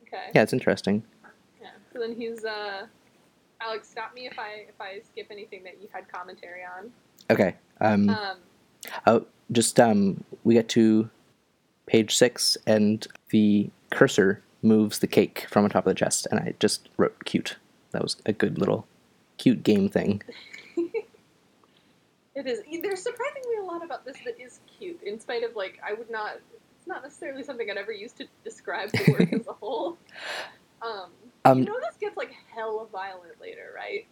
okay. 0.03 0.29
Yeah, 0.35 0.43
it's 0.43 0.53
interesting. 0.53 1.03
Yeah. 1.61 1.69
So 1.93 1.99
then 1.99 2.15
he's 2.15 2.43
uh, 2.45 2.87
Alex, 3.61 3.89
stop 3.89 4.13
me 4.13 4.27
if 4.27 4.37
I 4.39 4.65
if 4.67 4.79
I 4.79 5.01
skip 5.11 5.27
anything 5.31 5.63
that 5.63 5.81
you 5.81 5.87
had 5.91 6.11
commentary 6.11 6.61
on. 6.63 6.91
Okay. 7.29 7.55
Um, 7.79 8.09
Um, 8.09 8.37
oh, 9.05 9.25
just 9.51 9.79
um, 9.79 10.23
we 10.43 10.55
get 10.55 10.69
to 10.69 11.09
page 11.85 12.15
six, 12.15 12.57
and 12.65 13.05
the 13.29 13.69
cursor 13.89 14.41
moves 14.61 14.99
the 14.99 15.07
cake 15.07 15.47
from 15.49 15.63
on 15.63 15.69
top 15.69 15.85
of 15.85 15.91
the 15.91 15.99
chest, 15.99 16.27
and 16.31 16.39
I 16.39 16.53
just 16.59 16.89
wrote 16.97 17.25
cute. 17.25 17.57
That 17.91 18.01
was 18.01 18.17
a 18.25 18.33
good 18.33 18.57
little 18.57 18.87
cute 19.37 19.63
game 19.63 19.89
thing. 19.89 20.21
it 22.35 22.47
is. 22.47 22.61
There's 22.81 23.01
surprisingly 23.03 23.57
a 23.61 23.63
lot 23.63 23.83
about 23.83 24.05
this 24.05 24.17
that 24.25 24.39
is 24.39 24.59
cute, 24.79 25.01
in 25.03 25.19
spite 25.19 25.43
of 25.43 25.55
like 25.55 25.79
I 25.87 25.93
would 25.93 26.09
not. 26.09 26.39
It's 26.79 26.87
not 26.87 27.03
necessarily 27.03 27.43
something 27.43 27.69
I'd 27.69 27.77
ever 27.77 27.91
use 27.91 28.11
to 28.13 28.25
describe 28.43 28.89
the 28.91 29.11
work 29.11 29.33
as 29.33 29.47
a 29.47 29.53
whole. 29.53 29.97
Um, 30.83 31.11
Um, 31.45 31.59
you 31.59 31.65
know 31.65 31.79
this 31.79 31.97
gets 31.99 32.17
like 32.17 32.33
hella 32.53 32.85
violent 32.91 33.39
later, 33.41 33.71
right? 33.75 34.05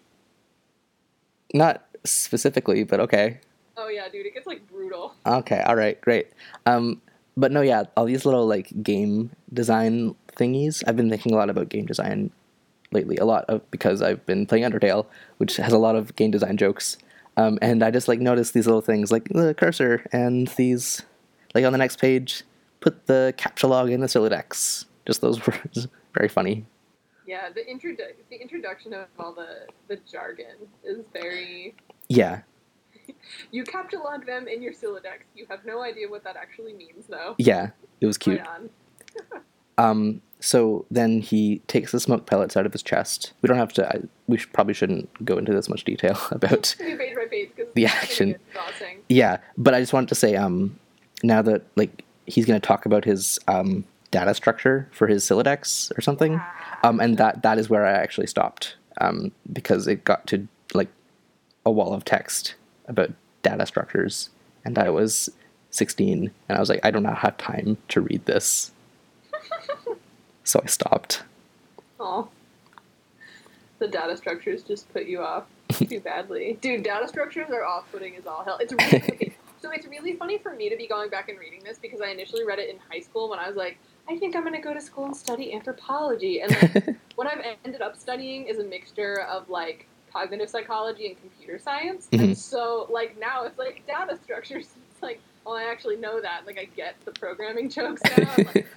not 1.53 1.85
specifically, 2.03 2.83
but 2.83 2.99
okay. 2.99 3.39
Oh 3.77 3.87
yeah, 3.87 4.07
dude, 4.09 4.25
it 4.25 4.33
gets 4.33 4.47
like 4.47 4.67
brutal. 4.67 5.15
Okay, 5.25 5.61
all 5.65 5.75
right, 5.75 5.99
great. 6.01 6.27
Um, 6.65 7.01
but 7.37 7.51
no, 7.51 7.61
yeah, 7.61 7.83
all 7.95 8.05
these 8.05 8.25
little 8.25 8.45
like 8.45 8.71
game 8.83 9.31
design 9.53 10.15
thingies. 10.35 10.83
I've 10.87 10.95
been 10.95 11.09
thinking 11.09 11.33
a 11.33 11.37
lot 11.37 11.49
about 11.49 11.69
game 11.69 11.85
design 11.85 12.31
lately, 12.91 13.17
a 13.17 13.25
lot 13.25 13.45
of 13.45 13.69
because 13.71 14.01
I've 14.01 14.25
been 14.25 14.45
playing 14.45 14.63
Undertale, 14.63 15.05
which 15.37 15.57
has 15.57 15.73
a 15.73 15.77
lot 15.77 15.95
of 15.95 16.15
game 16.15 16.31
design 16.31 16.57
jokes. 16.57 16.97
Um, 17.37 17.57
and 17.61 17.83
I 17.83 17.91
just 17.91 18.07
like 18.07 18.19
noticed 18.19 18.53
these 18.53 18.65
little 18.65 18.81
things, 18.81 19.11
like 19.11 19.29
the 19.29 19.53
cursor 19.53 20.05
and 20.11 20.47
these, 20.49 21.03
like 21.55 21.63
on 21.63 21.71
the 21.71 21.77
next 21.77 21.99
page, 21.99 22.43
put 22.81 23.07
the 23.07 23.33
captchalogue 23.37 23.91
in 23.91 24.01
the 24.01 24.07
Sylladex. 24.07 24.85
Just 25.05 25.21
those 25.21 25.45
words, 25.47 25.87
very 26.13 26.27
funny. 26.27 26.65
Yeah, 27.29 27.49
the 27.53 27.61
introdu- 27.61 28.15
the 28.31 28.41
introduction 28.41 28.91
of 28.93 29.05
all 29.19 29.33
the 29.33 29.67
the 29.87 29.97
jargon 30.11 30.57
is 30.83 31.05
very 31.13 31.75
Yeah, 32.07 32.41
You 33.51 33.63
catalog 33.63 34.25
them 34.25 34.47
in 34.47 34.61
your 34.61 34.73
Sylladex. 34.73 35.21
You 35.35 35.45
have 35.49 35.65
no 35.65 35.81
idea 35.81 36.09
what 36.09 36.23
that 36.23 36.35
actually 36.35 36.73
means, 36.73 37.05
though. 37.07 37.35
Yeah, 37.37 37.69
it 38.01 38.05
was 38.05 38.17
cute. 38.17 38.41
Um, 39.77 40.21
so 40.41 40.85
then 40.91 41.21
he 41.21 41.59
takes 41.67 41.93
the 41.93 42.01
smoke 42.01 42.25
pellets 42.25 42.57
out 42.57 42.65
of 42.65 42.73
his 42.73 42.83
chest. 42.83 43.31
We 43.41 43.47
don't 43.47 43.55
have 43.55 43.71
to. 43.73 43.87
I, 43.87 44.01
we 44.27 44.37
should, 44.37 44.51
probably 44.51 44.73
shouldn't 44.73 45.23
go 45.23 45.37
into 45.37 45.53
this 45.53 45.69
much 45.69 45.85
detail 45.85 46.19
about. 46.31 46.75
Page 46.77 47.15
by 47.15 47.25
page 47.29 47.51
The 47.75 47.85
action. 47.85 48.35
Yeah, 49.07 49.37
but 49.57 49.73
I 49.73 49.79
just 49.79 49.93
wanted 49.93 50.09
to 50.09 50.15
say, 50.15 50.35
um, 50.35 50.77
now 51.23 51.41
that 51.43 51.61
like 51.77 52.03
he's 52.25 52.45
going 52.45 52.59
to 52.59 52.67
talk 52.67 52.85
about 52.85 53.05
his 53.05 53.39
um 53.47 53.85
data 54.11 54.33
structure 54.33 54.89
for 54.91 55.07
his 55.07 55.23
Sylladex 55.23 55.97
or 55.97 56.01
something, 56.01 56.41
um, 56.83 56.99
and 56.99 57.17
that 57.17 57.43
that 57.43 57.57
is 57.57 57.69
where 57.69 57.85
I 57.85 57.91
actually 57.91 58.27
stopped, 58.27 58.75
um, 59.01 59.31
because 59.51 59.87
it 59.87 60.03
got 60.03 60.27
to 60.27 60.47
like 60.73 60.89
a 61.65 61.71
wall 61.71 61.93
of 61.93 62.05
text 62.05 62.55
about 62.87 63.11
data 63.43 63.65
structures, 63.65 64.29
and 64.65 64.77
I 64.77 64.89
was 64.89 65.29
sixteen, 65.71 66.31
and 66.47 66.57
I 66.57 66.59
was 66.59 66.69
like, 66.69 66.81
I 66.83 66.91
do 66.91 66.99
not 66.99 67.19
have 67.19 67.37
time 67.37 67.77
to 67.89 68.01
read 68.01 68.25
this, 68.25 68.71
so 70.43 70.61
I 70.63 70.67
stopped. 70.67 71.23
Oh. 71.99 72.29
The 73.79 73.87
data 73.87 74.17
structures 74.17 74.61
just 74.63 74.91
put 74.91 75.05
you 75.05 75.21
off 75.21 75.45
too 75.69 75.99
badly. 76.03 76.57
Dude, 76.59 76.83
data 76.83 77.07
structures 77.07 77.49
are 77.49 77.63
off 77.63 77.89
putting 77.91 78.15
as 78.17 78.27
all 78.27 78.43
hell. 78.43 78.57
It's 78.59 78.73
really 78.73 78.85
okay. 78.95 79.35
So 79.61 79.71
it's 79.71 79.87
really 79.87 80.15
funny 80.15 80.37
for 80.37 80.53
me 80.53 80.69
to 80.69 80.77
be 80.77 80.87
going 80.87 81.09
back 81.09 81.29
and 81.29 81.37
reading 81.37 81.61
this 81.63 81.77
because 81.77 82.01
I 82.01 82.09
initially 82.09 82.45
read 82.45 82.59
it 82.59 82.69
in 82.69 82.77
high 82.89 83.01
school 83.01 83.29
when 83.29 83.39
I 83.39 83.47
was 83.47 83.57
like, 83.57 83.77
I 84.09 84.17
think 84.17 84.35
I'm 84.35 84.43
gonna 84.43 84.61
go 84.61 84.73
to 84.73 84.81
school 84.81 85.05
and 85.05 85.15
study 85.15 85.53
anthropology. 85.53 86.41
And 86.41 86.51
like, 86.51 86.95
what 87.15 87.27
I've 87.27 87.43
ended 87.63 87.81
up 87.81 87.95
studying 87.95 88.47
is 88.47 88.57
a 88.57 88.63
mixture 88.63 89.21
of 89.21 89.47
like 89.49 89.87
cognitive 90.11 90.49
psychology 90.49 91.07
and 91.07 91.21
computer 91.21 91.59
science. 91.59 92.07
Mhm. 92.11 92.19
And 92.19 92.37
so 92.37 92.87
like 92.89 93.19
now 93.19 93.43
it's 93.43 93.59
like 93.59 93.85
data 93.87 94.17
structures. 94.23 94.67
It's 94.91 95.03
like, 95.03 95.21
oh 95.45 95.53
I 95.53 95.63
actually 95.63 95.95
know 95.95 96.19
that. 96.19 96.45
Like 96.45 96.59
I 96.59 96.65
get 96.65 96.95
the 97.05 97.11
programming 97.11 97.69
jokes 97.77 98.01
now. 98.17 98.35
Like, 98.35 98.67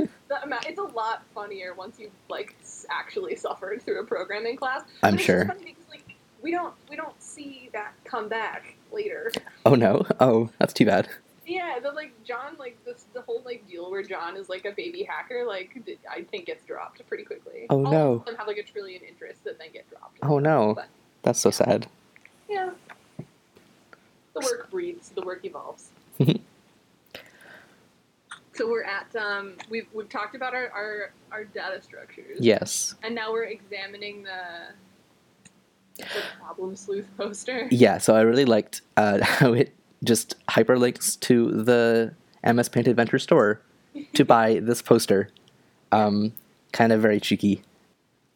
amount, 0.44 0.66
it's 0.66 0.78
a 0.78 0.84
lot 0.84 1.22
funnier 1.34 1.74
once 1.74 1.98
you've 1.98 2.12
like 2.28 2.54
actually 2.90 3.36
suffered 3.36 3.82
through 3.82 4.00
a 4.00 4.04
programming 4.04 4.56
class. 4.56 4.84
I'm 5.02 5.14
it's 5.14 5.24
sure. 5.24 5.46
funny 5.46 5.64
because, 5.64 5.88
like, 5.90 6.14
we 6.42 6.50
don't 6.50 6.74
we 6.88 6.96
don't 6.96 7.20
see 7.20 7.70
that 7.72 7.94
come 8.04 8.28
back 8.28 8.76
later. 8.92 9.32
Oh 9.66 9.74
no! 9.74 10.06
Oh, 10.20 10.50
that's 10.58 10.72
too 10.72 10.86
bad. 10.86 11.08
Yeah, 11.52 11.78
the 11.82 11.90
like 11.90 12.12
John 12.24 12.56
like 12.58 12.82
this 12.84 13.04
the 13.12 13.20
whole 13.22 13.42
like 13.44 13.68
deal 13.68 13.90
where 13.90 14.02
John 14.02 14.36
is 14.36 14.48
like 14.48 14.64
a 14.64 14.72
baby 14.72 15.02
hacker 15.02 15.44
like 15.46 15.76
I 16.10 16.22
think 16.22 16.46
gets 16.46 16.64
dropped 16.64 17.06
pretty 17.08 17.24
quickly. 17.24 17.66
Oh, 17.70 17.84
All 17.84 17.90
no. 17.92 18.18
them 18.26 18.36
have 18.36 18.46
like 18.46 18.56
a 18.58 18.62
trillion 18.62 19.02
interests 19.02 19.42
that 19.44 19.58
then 19.58 19.68
get 19.72 19.88
dropped. 19.90 20.18
Oh 20.22 20.38
no, 20.38 20.74
But 20.74 20.88
that's 21.22 21.40
so 21.40 21.50
sad. 21.50 21.86
yeah, 22.48 22.70
the 24.34 24.40
work 24.40 24.70
breeds, 24.70 25.10
the 25.10 25.22
work 25.22 25.44
evolves. 25.44 25.90
so 28.54 28.68
we're 28.70 28.84
at 28.84 29.14
um 29.16 29.54
we've 29.70 29.86
we've 29.92 30.08
talked 30.08 30.34
about 30.34 30.54
our 30.54 30.70
our, 30.70 31.12
our 31.30 31.44
data 31.44 31.82
structures. 31.82 32.38
Yes. 32.40 32.94
And 33.02 33.14
now 33.14 33.30
we're 33.32 33.44
examining 33.44 34.22
the 34.22 34.72
the 35.96 36.04
problem 36.40 36.74
sleuth 36.76 37.08
poster. 37.18 37.68
Yeah, 37.70 37.98
so 37.98 38.14
I 38.16 38.22
really 38.22 38.46
liked 38.46 38.80
uh, 38.96 39.18
how 39.22 39.52
it 39.52 39.74
just 40.04 40.34
hyperlinks 40.46 41.18
to 41.20 41.50
the 41.50 42.14
MS 42.44 42.68
Paint 42.68 42.88
Adventure 42.88 43.18
store 43.18 43.60
to 44.14 44.24
buy 44.24 44.60
this 44.60 44.82
poster. 44.82 45.28
Um, 45.90 46.32
kind 46.72 46.92
of 46.92 47.00
very 47.00 47.20
cheeky. 47.20 47.62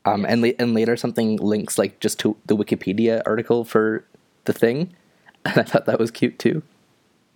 Um, 0.04 0.24
and, 0.24 0.42
la- 0.42 0.50
and 0.58 0.74
later 0.74 0.96
something 0.96 1.36
links 1.36 1.78
like 1.78 1.98
just 2.00 2.18
to 2.20 2.36
the 2.46 2.56
Wikipedia 2.56 3.22
article 3.26 3.64
for 3.64 4.04
the 4.44 4.52
thing. 4.52 4.94
And 5.46 5.58
I 5.58 5.62
thought 5.62 5.86
that 5.86 6.00
was 6.00 6.10
cute 6.10 6.40
too. 6.40 6.64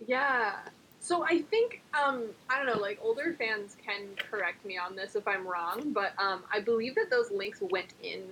Yeah. 0.05 0.55
So 0.99 1.23
I 1.23 1.43
think 1.43 1.81
um, 1.93 2.25
I 2.49 2.57
don't 2.57 2.67
know, 2.67 2.81
like 2.81 2.99
older 3.01 3.33
fans 3.39 3.77
can 3.85 4.07
correct 4.17 4.65
me 4.65 4.77
on 4.77 4.97
this 4.97 5.15
if 5.15 5.25
I'm 5.27 5.47
wrong, 5.47 5.93
but 5.93 6.11
um, 6.17 6.43
I 6.51 6.59
believe 6.59 6.95
that 6.95 7.09
those 7.09 7.31
links 7.31 7.59
went 7.61 7.93
in 8.03 8.23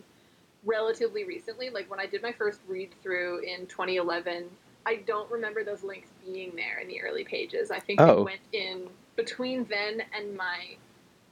relatively 0.65 1.23
recently. 1.23 1.69
Like 1.69 1.89
when 1.89 1.99
I 1.99 2.05
did 2.05 2.21
my 2.21 2.33
first 2.33 2.59
read 2.67 2.89
through 3.01 3.39
in 3.39 3.67
2011, 3.67 4.49
I 4.85 4.95
don't 5.07 5.29
remember 5.29 5.63
those 5.63 5.83
links 5.83 6.09
being 6.25 6.55
there 6.55 6.79
in 6.79 6.87
the 6.87 7.01
early 7.01 7.23
pages. 7.23 7.69
I 7.71 7.79
think 7.79 7.99
Oh. 8.01 8.17
they 8.17 8.21
went 8.23 8.41
in 8.53 8.89
between 9.15 9.65
then 9.65 10.01
and 10.17 10.35
my 10.35 10.75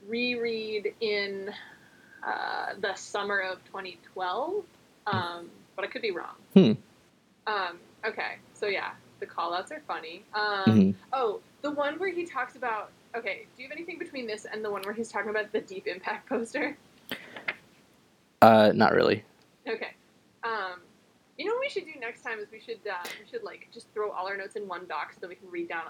reread 0.06 0.94
in 1.00 1.52
uh, 2.26 2.74
the 2.80 2.94
summer 2.94 3.40
of 3.40 3.64
2012. 3.64 4.64
Um, 5.06 5.50
but 5.76 5.84
I 5.84 5.88
could 5.88 6.02
be 6.02 6.10
wrong. 6.10 6.34
Hmm. 6.54 6.72
Um, 7.46 7.78
okay, 8.04 8.36
so 8.52 8.66
yeah, 8.66 8.90
the 9.20 9.26
call 9.26 9.54
outs 9.54 9.72
are 9.72 9.80
funny. 9.86 10.22
Um, 10.34 10.64
Mhm. 10.66 10.94
Oh, 11.12 11.40
the 11.62 11.70
one 11.70 11.98
where 11.98 12.10
he 12.12 12.24
talks 12.26 12.56
about. 12.56 12.90
Okay, 13.16 13.46
do 13.56 13.62
you 13.62 13.68
have 13.68 13.76
anything 13.76 13.98
between 13.98 14.26
this 14.26 14.44
and 14.44 14.62
the 14.64 14.70
one 14.70 14.82
where 14.82 14.92
he's 14.92 15.10
talking 15.10 15.30
about 15.30 15.50
the 15.52 15.60
Deep 15.62 15.86
Impact 15.86 16.28
poster? 16.28 16.76
Uh, 18.42 18.70
not 18.74 18.92
really. 18.92 19.24
Okay. 19.66 19.92
Um, 20.44 20.80
you 21.38 21.46
know 21.46 21.52
what 21.54 21.60
we 21.60 21.68
should 21.70 21.84
do 21.84 21.92
next 22.00 22.22
time 22.22 22.38
is 22.40 22.46
we 22.50 22.60
should 22.60 22.80
uh, 22.90 22.96
we 23.22 23.28
should 23.30 23.44
like 23.44 23.68
just 23.72 23.86
throw 23.94 24.10
all 24.10 24.26
our 24.26 24.36
notes 24.36 24.56
in 24.56 24.66
one 24.68 24.86
doc 24.86 25.12
so 25.14 25.20
that 25.20 25.28
we 25.28 25.36
can 25.36 25.48
read 25.50 25.68
down 25.68 25.84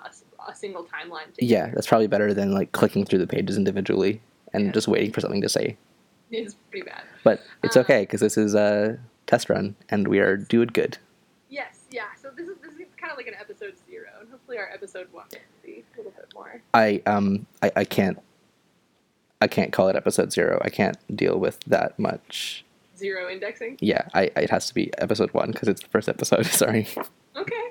a 0.48 0.54
single 0.54 0.84
timeline. 0.84 1.24
Together. 1.34 1.40
Yeah, 1.40 1.70
that's 1.74 1.86
probably 1.86 2.06
better 2.06 2.34
than 2.34 2.52
like 2.52 2.72
clicking 2.72 3.04
through 3.04 3.20
the 3.20 3.26
pages 3.26 3.56
individually 3.56 4.20
and 4.52 4.66
Yeah. 4.66 4.72
just 4.72 4.88
waiting 4.88 5.12
for 5.12 5.20
something 5.20 5.40
to 5.42 5.48
say. 5.48 5.76
it's 6.30 6.54
pretty 6.70 6.84
bad. 6.86 7.02
But 7.24 7.42
it's 7.64 7.76
Uh, 7.76 7.80
okay 7.80 8.02
because 8.02 8.20
this 8.20 8.36
is 8.36 8.54
a 8.54 8.98
test 9.26 9.48
run 9.48 9.74
and 9.88 10.06
we 10.08 10.18
are 10.20 10.36
doing 10.36 10.68
good. 10.72 10.98
Yes, 11.50 11.84
yeah. 11.90 12.08
So 12.20 12.30
this 12.36 12.46
is 12.48 12.56
this 12.62 12.74
is 12.74 12.94
kind 13.00 13.10
of 13.10 13.16
like 13.16 13.26
an 13.28 13.34
episode 13.40 13.74
zero, 13.88 14.08
and 14.20 14.28
hopefully 14.30 14.58
our 14.58 14.70
episode 14.70 15.08
one 15.12 15.26
will 15.32 15.38
be 15.64 15.82
a 15.94 15.96
little 15.96 16.12
bit 16.12 16.30
more. 16.34 16.60
I 16.74 17.02
um 17.06 17.46
I, 17.62 17.72
I 17.76 17.84
can't 17.84 18.18
I 19.40 19.46
can't 19.46 19.72
call 19.72 19.88
it 19.88 19.96
episode 19.96 20.30
zero. 20.32 20.60
I 20.62 20.68
can't 20.68 20.98
deal 21.16 21.38
with 21.38 21.60
that 21.66 21.98
much. 21.98 22.64
Zero 22.98 23.30
indexing. 23.30 23.78
Yeah, 23.80 24.08
I 24.14 24.24
it 24.36 24.50
has 24.50 24.66
to 24.66 24.74
be 24.74 24.90
episode 24.98 25.32
one 25.32 25.52
because 25.52 25.68
it's 25.68 25.80
the 25.82 25.88
first 25.88 26.08
episode. 26.08 26.44
Sorry. 26.62 26.86
Okay. 27.36 27.64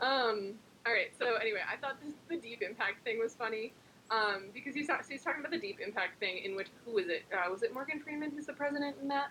Um. 0.00 0.54
All 0.86 0.92
right. 0.92 1.10
So 1.18 1.34
anyway, 1.36 1.60
I 1.70 1.76
thought 1.76 1.96
this, 2.02 2.12
the 2.28 2.36
deep 2.36 2.62
impact 2.62 3.04
thing 3.04 3.18
was 3.18 3.34
funny. 3.34 3.72
Um, 4.10 4.44
because 4.54 4.72
he's, 4.74 4.86
so 4.86 4.94
he's 5.08 5.24
talking 5.24 5.40
about 5.40 5.50
the 5.50 5.58
deep 5.58 5.80
impact 5.84 6.20
thing 6.20 6.38
in 6.44 6.54
which 6.54 6.68
who 6.84 6.92
was 6.92 7.06
it? 7.08 7.24
Uh, 7.32 7.50
was 7.50 7.62
it 7.64 7.74
Morgan 7.74 7.98
Freeman 8.00 8.30
who's 8.30 8.46
the 8.46 8.52
president 8.52 8.94
in 9.02 9.08
that? 9.08 9.28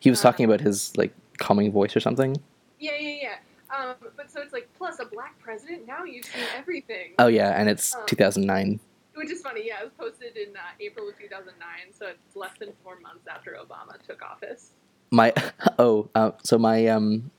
He 0.00 0.08
was 0.10 0.20
Uh, 0.20 0.30
talking 0.30 0.46
about 0.46 0.60
his 0.62 0.96
like 0.96 1.12
calming 1.38 1.70
voice 1.72 1.94
or 1.94 2.00
something. 2.00 2.36
Yeah, 2.80 2.92
yeah, 2.98 3.16
yeah. 3.22 3.34
Um, 3.76 3.94
but 4.16 4.30
so 4.30 4.40
it's 4.40 4.52
like 4.54 4.68
plus 4.78 4.98
a 4.98 5.04
black 5.04 5.38
president. 5.40 5.86
Now 5.86 6.04
you've 6.04 6.24
seen 6.24 6.44
everything, 6.56 7.12
Oh 7.18 7.26
yeah, 7.26 7.50
and 7.60 7.68
it's 7.68 7.94
Oh. 7.94 8.02
2009. 8.06 8.80
Which 9.14 9.30
is 9.30 9.42
funny. 9.42 9.62
Yeah, 9.66 9.80
it 9.80 9.84
was 9.84 9.92
posted 9.98 10.36
in 10.36 10.56
uh, 10.56 10.60
April 10.80 11.08
of 11.08 11.18
2009, 11.18 11.56
so 11.92 12.06
it's 12.06 12.36
less 12.36 12.52
than 12.58 12.72
four 12.82 12.98
months 13.00 13.26
after 13.28 13.56
Obama 13.60 14.00
took 14.06 14.22
office. 14.22 14.70
My 15.10 15.32
oh, 15.78 16.08
uh, 16.14 16.32
so 16.42 16.58
my 16.58 16.86
um 16.88 17.30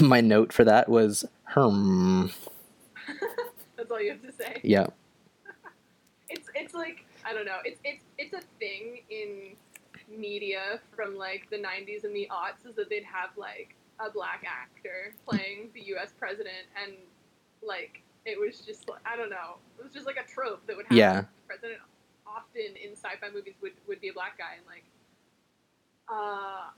my 0.00 0.20
note 0.20 0.52
for 0.52 0.64
that 0.64 0.88
was 0.88 1.24
hmm. 1.46 2.26
That's 3.76 3.90
all 3.90 4.00
you 4.00 4.10
have 4.10 4.22
to 4.22 4.32
say. 4.32 4.60
Yeah. 4.62 4.86
it's 6.28 6.48
it's 6.54 6.74
like 6.74 7.04
I 7.24 7.32
don't 7.32 7.46
know. 7.46 7.58
It's 7.64 7.80
it's 7.84 8.04
it's 8.16 8.34
a 8.34 8.46
thing 8.58 9.00
in 9.10 9.56
media 10.16 10.80
from 10.94 11.16
like 11.16 11.48
the 11.50 11.56
'90s 11.56 12.04
and 12.04 12.14
the 12.14 12.28
aughts 12.30 12.68
is 12.68 12.74
that 12.76 12.88
they'd 12.88 13.04
have 13.04 13.30
like 13.36 13.74
a 14.00 14.10
black 14.10 14.44
actor 14.46 15.12
playing 15.26 15.70
the 15.74 15.80
U.S. 15.88 16.12
president, 16.18 16.66
and 16.82 16.94
like 17.62 18.02
it 18.28 18.38
was 18.38 18.60
just 18.60 18.88
I 19.04 19.16
don't 19.16 19.30
know. 19.30 19.56
It 19.78 19.84
was 19.84 19.92
just 19.92 20.06
like 20.06 20.16
a 20.16 20.28
trope 20.28 20.66
that 20.66 20.76
would 20.76 20.86
happen. 20.86 20.96
Yeah. 20.96 21.20
The 21.22 21.46
president 21.46 21.80
often 22.26 22.76
in 22.76 22.92
sci-fi 22.92 23.30
movies 23.32 23.54
would 23.62 23.72
would 23.86 24.00
be 24.00 24.08
a 24.08 24.12
black 24.12 24.38
guy, 24.38 24.56
and 24.58 24.66
like 24.66 24.84
uh, 26.08 26.70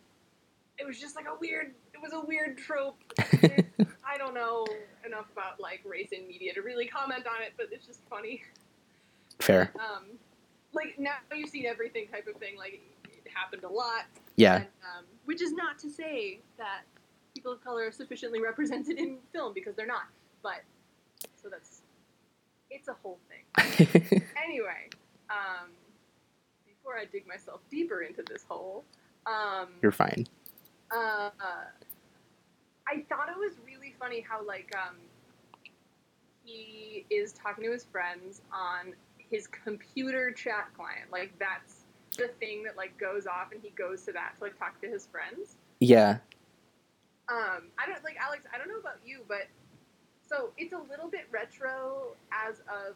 it 0.79 0.87
was 0.87 0.99
just 0.99 1.17
like 1.17 1.27
a 1.27 1.39
weird. 1.41 1.75
It 1.93 2.01
was 2.01 2.13
a 2.13 2.25
weird 2.25 2.59
trope. 2.59 2.97
I 3.19 4.19
don't 4.19 4.35
know 4.35 4.67
enough 5.05 5.27
about 5.33 5.61
like 5.61 5.81
race 5.85 6.11
in 6.13 6.27
media 6.27 6.55
to 6.55 6.63
really 6.63 6.87
comment 6.87 7.27
on 7.27 7.43
it, 7.43 7.53
but 7.57 7.67
it's 7.73 7.87
just 7.87 8.01
funny. 8.09 8.43
Fair. 9.41 9.73
Um, 9.77 10.19
like 10.73 10.99
now 10.99 11.15
you've 11.35 11.51
seen 11.51 11.67
everything 11.67 12.07
type 12.09 12.27
of 12.27 12.41
thing. 12.41 12.57
Like 12.57 12.81
it 13.05 13.31
happened 13.33 13.65
a 13.65 13.69
lot. 13.69 14.07
Yeah. 14.37 14.57
And, 14.57 14.65
um, 14.65 15.05
which 15.25 15.43
is 15.43 15.53
not 15.53 15.79
to 15.81 15.91
say 15.91 16.41
that 16.59 16.83
people 17.35 17.53
of 17.53 17.63
color 17.63 17.87
are 17.87 17.93
sufficiently 17.93 18.41
represented 18.41 18.99
in 18.99 19.19
film 19.33 19.53
because 19.55 19.75
they're 19.77 19.87
not. 19.87 20.07
But 20.43 20.63
so 21.43 21.49
that's 21.49 21.83
it's 22.71 22.89
a 22.89 22.95
whole 23.03 23.19
thing. 23.29 24.23
Anyway, 24.43 24.89
um, 25.31 25.69
before 26.67 26.97
I 26.99 27.05
dig 27.05 27.27
myself 27.27 27.61
deeper 27.71 28.03
into 28.03 28.23
this 28.23 28.45
hole, 28.49 28.85
um, 29.27 29.69
You're 29.83 29.93
fine. 29.93 30.27
uh, 30.91 31.31
I 32.89 33.05
thought 33.09 33.29
it 33.29 33.39
was 33.39 33.53
really 33.65 33.95
funny 33.99 34.25
how 34.29 34.45
like 34.45 34.73
um, 34.77 34.97
he 36.45 37.07
is 37.11 37.33
talking 37.33 37.65
to 37.65 37.71
his 37.71 37.85
friends 37.85 38.43
on 38.53 38.95
his 39.19 39.47
computer 39.47 40.33
chat 40.33 40.69
client. 40.77 41.13
Like 41.13 41.33
that's 41.39 41.85
the 42.17 42.29
thing 42.41 42.65
that 42.65 42.77
like 42.77 42.97
goes 42.99 43.27
off, 43.27 43.53
and 43.53 43.61
he 43.63 43.71
goes 43.71 44.03
to 44.07 44.13
that 44.13 44.35
to 44.39 44.45
like 44.45 44.59
talk 44.59 44.81
to 44.81 44.89
his 44.89 45.07
friends. 45.07 45.57
Yeah. 45.79 46.19
Um, 47.29 47.69
I 47.79 47.87
don't 47.87 48.03
like 48.03 48.17
Alex. 48.21 48.45
I 48.53 48.59
don't 48.59 48.67
know 48.69 48.81
about 48.81 48.99
you, 49.05 49.21
but 49.29 49.47
so 50.31 50.51
it's 50.57 50.73
a 50.73 50.79
little 50.89 51.09
bit 51.09 51.27
retro 51.33 52.15
as 52.31 52.61
of 52.61 52.95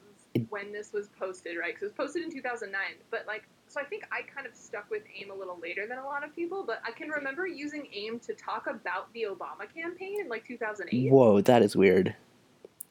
when 0.51 0.73
this 0.73 0.93
was 0.93 1.09
posted, 1.19 1.57
right? 1.59 1.75
Because 1.75 1.83
it 1.83 1.87
was 1.87 2.07
posted 2.07 2.23
in 2.23 2.31
2009. 2.31 2.81
But 3.11 3.25
like, 3.27 3.45
so 3.67 3.81
I 3.81 3.85
think 3.85 4.05
I 4.13 4.23
kind 4.23 4.47
of 4.47 4.55
stuck 4.55 4.89
with 4.89 5.03
AIM 5.19 5.31
a 5.33 5.35
little 5.35 5.59
later 5.61 5.87
than 5.89 5.99
a 5.99 6.05
lot 6.05 6.23
of 6.23 6.35
people. 6.35 6.63
But 6.65 6.81
I 6.87 6.93
can 6.93 7.09
remember 7.09 7.47
using 7.47 7.89
AIM 7.93 8.21
to 8.21 8.35
talk 8.35 8.69
about 8.69 9.13
the 9.15 9.27
Obama 9.29 9.73
campaign 9.75 10.21
in 10.21 10.29
like 10.29 10.47
2008. 10.47 11.11
Whoa, 11.11 11.41
that 11.41 11.63
is 11.63 11.75
weird 11.75 12.15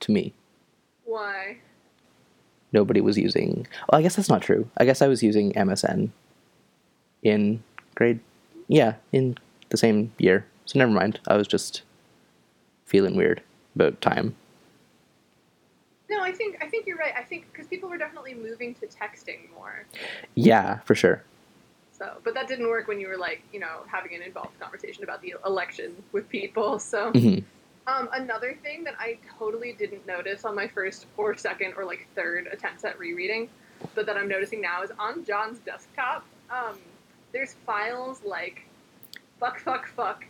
to 0.02 0.12
me. 0.12 0.34
Why? 1.06 1.60
Nobody 2.74 3.00
was 3.00 3.18
using. 3.18 3.66
Well, 3.90 4.00
I 4.00 4.02
guess 4.02 4.18
that's 4.18 4.30
not 4.30 4.42
true. 4.42 4.70
I 4.78 4.84
guess 4.84 5.02
I 5.02 5.08
was 5.08 5.24
using 5.24 5.54
MSN 5.54 6.10
in 7.22 7.64
grade. 7.96 8.20
Yeah, 8.68 8.96
in 9.14 9.38
the 9.70 9.78
same 9.78 10.12
year. 10.18 10.46
So 10.66 10.80
never 10.80 10.92
mind. 10.92 11.22
I 11.28 11.38
was 11.38 11.48
just 11.48 11.84
feeling 12.86 13.16
weird 13.16 13.42
about 13.76 14.00
time. 14.02 14.36
No, 16.10 16.22
I 16.22 16.32
think 16.32 16.62
I 16.62 16.68
think 16.68 16.86
you're 16.86 16.98
right. 16.98 17.14
I 17.18 17.24
think 17.24 17.52
because 17.52 17.68
people 17.68 17.90
were 17.90 17.98
definitely 17.98 18.34
moving 18.34 18.76
to 18.76 18.88
texting 18.88 19.52
more. 19.56 19.86
Yeah, 20.36 20.80
for 20.80 20.96
sure. 20.96 21.24
So, 21.92 22.18
but 22.24 22.34
that 22.34 22.48
didn't 22.48 22.70
work 22.70 22.88
when 22.88 23.00
you 23.00 23.08
were 23.08 23.18
like, 23.18 23.44
you 23.54 23.60
know, 23.60 23.82
having 23.88 24.16
an 24.16 24.22
involved 24.22 24.60
conversation 24.60 25.04
about 25.04 25.22
the 25.22 25.36
election 25.46 25.96
with 26.12 26.28
people. 26.30 26.80
So, 26.80 27.12
hmm 27.12 27.40
um, 27.86 28.08
another 28.14 28.58
thing 28.64 28.84
that 28.86 28.96
I 28.98 29.18
totally 29.38 29.74
didn't 29.74 30.08
notice 30.08 30.46
on 30.46 30.56
my 30.56 30.68
first 30.68 31.06
or 31.18 31.36
second 31.36 31.74
or 31.76 31.84
like 31.84 32.08
third 32.16 32.48
attempts 32.48 32.86
at 32.86 32.98
rereading, 32.98 33.50
but 33.94 34.06
that 34.06 34.16
I'm 34.16 34.30
noticing 34.30 34.62
now 34.62 34.84
is 34.84 34.92
on 34.98 35.26
John's 35.26 35.60
desktop. 35.60 36.26
Um, 36.50 36.78
there's 37.34 37.56
files 37.66 38.22
like 38.24 38.66
fuck 39.40 39.60
fuck 39.60 39.88
fuck 39.88 40.24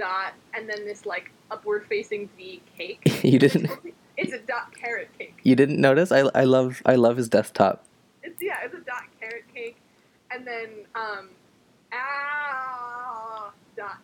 dot 0.00 0.32
and 0.54 0.68
then 0.68 0.84
this 0.86 1.04
like 1.04 1.30
upward 1.50 1.84
facing 1.86 2.28
V 2.36 2.62
cake. 2.76 3.02
You 3.24 3.38
didn't. 3.38 3.70
It's 4.16 4.32
a 4.32 4.38
dot 4.38 4.74
carrot 4.76 5.08
cake. 5.18 5.36
You 5.42 5.54
didn't 5.56 5.80
notice? 5.80 6.10
I, 6.12 6.20
I 6.34 6.44
love 6.44 6.82
I 6.86 6.94
love 6.96 7.16
his 7.16 7.28
desktop. 7.28 7.84
It's 8.22 8.40
yeah, 8.42 8.56
it's 8.64 8.74
a 8.74 8.80
dot 8.80 9.04
carrot 9.18 9.44
cake, 9.54 9.76
and 10.30 10.46
then 10.46 10.68
um, 10.94 11.28
ah 11.92 13.52
dot 13.76 13.98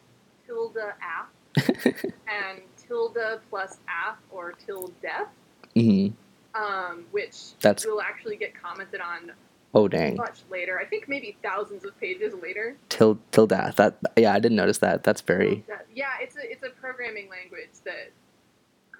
tilde 0.46 0.76
app 1.00 1.30
and 1.86 2.60
tilde 2.76 3.18
plus 3.50 3.78
app 3.88 4.18
or 4.30 4.52
tilde 4.52 4.92
death, 5.02 5.28
hmm 5.74 6.08
um, 6.54 7.04
which 7.10 7.36
That's- 7.60 7.84
will 7.84 8.00
actually 8.00 8.36
get 8.36 8.52
commented 8.60 9.00
on 9.00 9.32
Oh 9.74 9.88
dang. 9.88 10.16
much 10.16 10.40
later. 10.50 10.78
I 10.78 10.84
think 10.84 11.08
maybe 11.08 11.36
thousands 11.42 11.84
of 11.84 11.98
pages 12.00 12.34
later. 12.42 12.76
Till 12.88 13.18
till 13.32 13.46
death. 13.46 13.76
That 13.76 13.96
yeah, 14.16 14.32
I 14.32 14.38
didn't 14.38 14.56
notice 14.56 14.78
that. 14.78 15.02
That's 15.04 15.20
very 15.20 15.64
yeah, 15.94 16.12
it's 16.20 16.36
a 16.36 16.50
it's 16.50 16.62
a 16.62 16.70
programming 16.70 17.28
language 17.28 17.70
that 17.84 18.10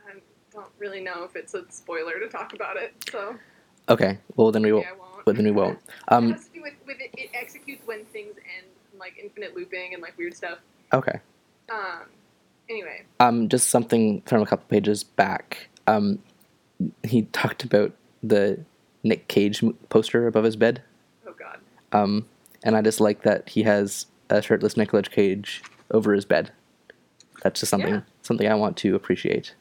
I 0.09 0.18
don't 0.52 0.68
really 0.79 1.00
know 1.00 1.24
if 1.24 1.35
it's 1.37 1.55
a 1.55 1.64
spoiler 1.70 2.18
to 2.20 2.29
talk 2.29 2.52
about 2.52 2.76
it. 2.76 2.92
So 3.11 3.37
okay. 3.88 4.18
Well 4.37 4.52
then 4.52 4.62
we 4.62 4.72
won't. 4.72 4.87
But 5.24 5.37
then 5.37 5.44
we 5.44 5.50
won't. 5.50 5.79
it 5.88 5.92
Um. 6.09 6.33
has 6.33 6.46
to 6.46 6.52
do 6.55 6.62
with, 6.62 6.74
with 6.87 6.98
it, 7.00 7.11
it 7.18 7.31
executes 7.35 7.83
when 7.87 8.05
things 8.07 8.35
end, 8.37 8.66
like 8.98 9.14
infinite 9.20 9.57
looping 9.57 9.92
and 9.94 10.02
like 10.02 10.16
weird 10.18 10.35
stuff. 10.35 10.59
Okay. 10.92 11.18
Um. 11.70 12.02
Anyway, 12.68 13.05
Um. 13.20 13.48
Just 13.48 13.70
something 13.70 14.20
from 14.26 14.42
a 14.42 14.46
couple 14.46 14.66
pages 14.68 15.02
back. 15.05 15.68
Um. 15.87 16.18
He 17.02 17.22
talked 17.22 17.64
about 17.64 17.92
the 18.22 18.61
Nick 19.07 19.29
Cage 19.29 19.62
poster 19.88 20.27
above 20.27 20.45
his 20.45 20.57
bed. 20.57 20.83
oh 21.27 21.35
god, 21.38 21.59
Um. 21.92 22.27
And 22.64 22.77
I 22.77 22.83
just 22.83 23.01
like 23.01 23.23
that 23.23 23.49
he 23.49 23.62
has 23.62 24.07
a 24.29 24.42
shirtless 24.42 24.77
Nicolas 24.77 25.07
Cage 25.09 25.62
over 25.92 26.12
his 26.14 26.25
bed. 26.25 26.51
That's 27.42 27.61
just 27.61 27.71
something 27.71 27.95
Yeah. 27.95 28.01
something 28.23 28.49
I 28.49 28.55
want 28.55 28.77
to 28.79 28.95
appreciate. 28.97 29.55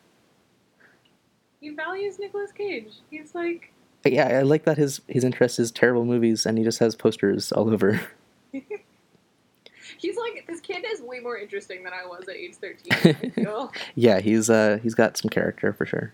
he 1.60 1.70
values 1.70 2.18
Nicolas 2.20 2.52
Cage. 2.52 2.94
He's 3.12 3.36
like, 3.36 3.72
But 4.02 4.12
yeah, 4.14 4.28
I 4.40 4.42
like 4.42 4.64
that 4.64 4.78
his 4.78 5.02
his 5.08 5.24
interest 5.24 5.60
is 5.60 5.72
terrible 5.72 6.06
movies, 6.06 6.46
and 6.48 6.58
he 6.58 6.64
just 6.64 6.80
has 6.80 6.96
posters 6.96 7.52
all 7.52 7.70
over. 7.72 8.02
he's 8.52 10.18
like, 10.18 10.46
this 10.48 10.60
kid 10.62 10.84
is 10.92 11.02
way 11.02 11.20
more 11.20 11.38
interesting 11.38 11.84
than 11.84 11.94
I 11.94 12.06
was 12.08 12.28
at 12.28 12.36
age 12.36 12.56
thirteen. 12.56 13.34
Yeah, 13.96 14.20
he's 14.20 14.50
uh 14.50 14.80
he's 14.82 14.96
got 14.96 15.18
some 15.18 15.30
character 15.30 15.74
for 15.74 15.86
sure. 15.86 16.14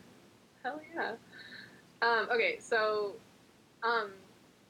Hell 0.64 0.82
yeah. 0.94 1.12
Um, 2.02 2.28
okay, 2.32 2.58
so 2.60 3.14
um, 3.84 4.12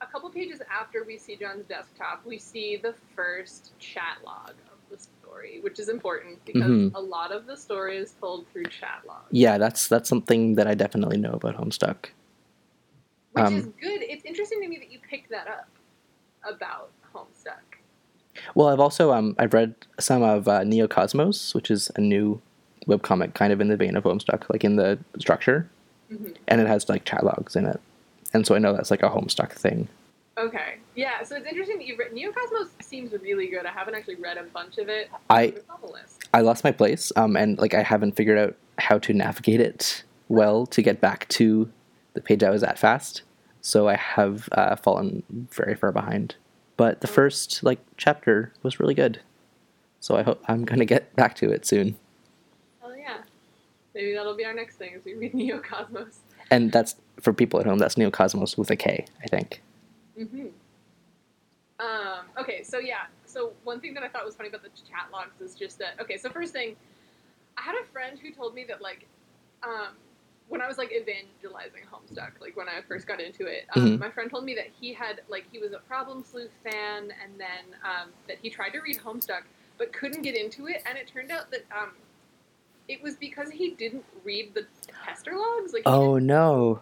a 0.01 0.07
couple 0.07 0.29
pages 0.29 0.61
after 0.69 1.03
we 1.05 1.17
see 1.17 1.35
John's 1.35 1.65
desktop, 1.65 2.25
we 2.25 2.37
see 2.37 2.77
the 2.77 2.93
first 3.15 3.71
chat 3.79 4.17
log 4.25 4.49
of 4.71 4.77
the 4.89 4.97
story, 4.97 5.59
which 5.61 5.79
is 5.79 5.87
important 5.89 6.43
because 6.45 6.71
Mhm. 6.71 6.91
a 6.95 7.01
lot 7.01 7.31
of 7.31 7.45
the 7.45 7.55
story 7.55 7.97
is 7.97 8.11
told 8.19 8.47
through 8.49 8.65
chat 8.65 9.03
logs, 9.07 9.27
Yeah, 9.31 9.57
that's 9.57 9.87
that's 9.87 10.09
something 10.09 10.55
that 10.55 10.67
I 10.67 10.73
definitely 10.75 11.17
know 11.17 11.31
about 11.33 11.55
Homestuck. 11.55 12.09
which 13.33 13.45
um, 13.45 13.55
is 13.59 13.65
good. 13.79 14.01
It's 14.01 14.25
interesting 14.25 14.61
to 14.61 14.67
me 14.67 14.77
that 14.77 14.91
you 14.91 14.99
picked 15.09 15.29
that 15.29 15.47
up 15.47 15.69
about 16.43 16.89
Homestuck. 17.15 17.79
Well, 18.55 18.67
I've 18.67 18.79
also 18.81 19.13
um 19.13 19.35
I've 19.39 19.53
read 19.53 19.75
some 19.99 20.21
of 20.21 20.47
uh, 20.49 20.63
Neo-Kosmos, 20.65 21.53
which 21.55 21.71
is 21.71 21.89
a 21.95 22.01
new 22.01 22.41
webcomic 22.87 23.33
kind 23.35 23.53
of 23.53 23.61
in 23.61 23.69
the 23.69 23.77
vein 23.77 23.95
of 23.95 24.03
Homestuck, 24.03 24.49
like 24.49 24.65
in 24.65 24.75
the 24.75 24.99
structure, 25.17 25.69
Mhm. 26.11 26.35
and 26.47 26.61
it 26.61 26.67
has 26.67 26.89
like 26.89 27.05
chat 27.05 27.23
logs 27.23 27.55
in 27.55 27.65
it, 27.65 27.79
and 28.33 28.45
so 28.45 28.55
I 28.55 28.59
know 28.59 28.73
that's 28.73 28.91
like 28.91 29.03
a 29.03 29.09
Homestuck 29.09 29.51
thing. 29.53 29.87
Okay, 30.37 30.77
yeah. 30.95 31.23
So 31.23 31.35
it's 31.35 31.45
interesting 31.45 31.77
that 31.77 31.85
you've 31.85 31.99
read 31.99 32.13
Neo-Kosmos. 32.13 32.69
Seems 32.81 33.11
really 33.11 33.47
good. 33.47 33.65
I 33.65 33.71
haven't 33.71 33.95
actually 33.95 34.15
read 34.15 34.37
a 34.37 34.43
bunch 34.43 34.77
of 34.77 34.87
it. 34.89 35.09
I 35.29 35.43
It's 35.43 35.69
on 35.69 35.77
the 35.81 35.91
list. 35.91 36.23
I 36.33 36.41
lost 36.41 36.63
my 36.63 36.71
place, 36.71 37.11
um, 37.15 37.35
and 37.35 37.57
like 37.59 37.73
I 37.73 37.83
haven't 37.83 38.13
figured 38.15 38.37
out 38.37 38.55
how 38.79 38.97
to 38.99 39.13
navigate 39.13 39.59
it 39.59 40.03
well 40.29 40.65
to 40.67 40.81
get 40.81 41.01
back 41.01 41.27
to 41.29 41.69
the 42.13 42.21
page 42.21 42.43
I 42.43 42.49
was 42.49 42.63
at 42.63 42.79
fast. 42.79 43.21
So 43.61 43.87
I 43.87 43.95
have 43.95 44.49
uh, 44.53 44.75
fallen 44.77 45.23
very 45.51 45.75
far 45.75 45.91
behind. 45.91 46.35
But 46.77 47.01
the 47.01 47.07
first 47.07 47.63
like 47.63 47.79
chapter 47.97 48.51
was 48.63 48.79
really 48.79 48.95
good, 48.95 49.19
so 49.99 50.15
I 50.15 50.23
hope 50.23 50.41
I'm 50.47 50.65
gonna 50.65 50.85
get 50.85 51.15
back 51.15 51.35
to 51.35 51.51
it 51.51 51.65
soon. 51.65 51.95
Maybe 53.93 54.13
that'll 54.13 54.35
be 54.35 54.45
our 54.45 54.53
next 54.53 54.75
thing 54.77 54.93
as 54.95 55.03
we 55.05 55.13
read 55.15 55.33
Neo-Kosmos. 55.41 56.17
And 56.49 56.71
that's 56.71 56.95
for 57.19 57.33
people 57.33 57.59
at 57.59 57.65
home. 57.65 57.77
That's 57.77 57.97
Neo-Kosmos 57.97 58.57
with 58.57 58.69
a 58.71 58.75
K, 58.75 59.05
I 59.23 59.27
think. 59.27 59.61
hmm 60.17 60.47
Um, 61.79 62.25
okay, 62.39 62.63
so 62.63 62.77
yeah, 62.79 63.03
so 63.25 63.53
one 63.63 63.79
thing 63.79 63.93
that 63.95 64.03
I 64.03 64.07
thought 64.07 64.25
was 64.25 64.35
funny 64.35 64.49
about 64.49 64.63
the 64.63 64.69
chat 64.69 65.07
logs 65.11 65.41
is 65.41 65.55
just 65.55 65.79
that. 65.79 65.99
Okay, 65.99 66.17
so 66.17 66.29
first 66.29 66.53
thing, 66.53 66.75
I 67.57 67.61
had 67.63 67.75
a 67.75 67.85
friend 67.91 68.19
who 68.19 68.31
told 68.31 68.53
me 68.53 68.65
that 68.67 68.81
like, 68.81 69.07
um, 69.63 69.95
when 70.47 70.61
I 70.61 70.67
was 70.67 70.77
like 70.77 70.91
evangelizing 70.91 71.81
Homestuck, 71.91 72.31
like 72.41 72.55
when 72.57 72.67
I 72.67 72.81
first 72.87 73.07
got 73.07 73.19
into 73.21 73.45
it, 73.45 73.65
um, 73.75 73.81
Mhm. 73.95 73.99
my 73.99 74.09
friend 74.11 74.29
told 74.29 74.43
me 74.43 74.53
that 74.55 74.67
he 74.79 74.93
had 74.93 75.21
like 75.29 75.45
he 75.51 75.59
was 75.59 75.71
a 75.71 75.79
Problem 75.79 76.23
Sleuth 76.23 76.51
fan, 76.63 77.13
and 77.23 77.39
then 77.39 77.75
um, 77.83 78.09
that 78.27 78.37
he 78.41 78.49
tried 78.49 78.71
to 78.71 78.79
read 78.81 78.97
Homestuck 78.97 79.43
but 79.77 79.91
couldn't 79.93 80.21
get 80.21 80.35
into 80.35 80.67
it, 80.67 80.83
and 80.85 80.97
it 80.97 81.07
turned 81.07 81.31
out 81.31 81.49
that 81.51 81.65
um, 81.75 81.91
it 82.91 83.01
was 83.01 83.15
because 83.15 83.49
he 83.49 83.71
didn't 83.71 84.03
read 84.23 84.53
the 84.53 84.65
pester 85.05 85.31
logs. 85.35 85.71
Like, 85.73 85.83
Oh 85.85 86.17
no! 86.17 86.81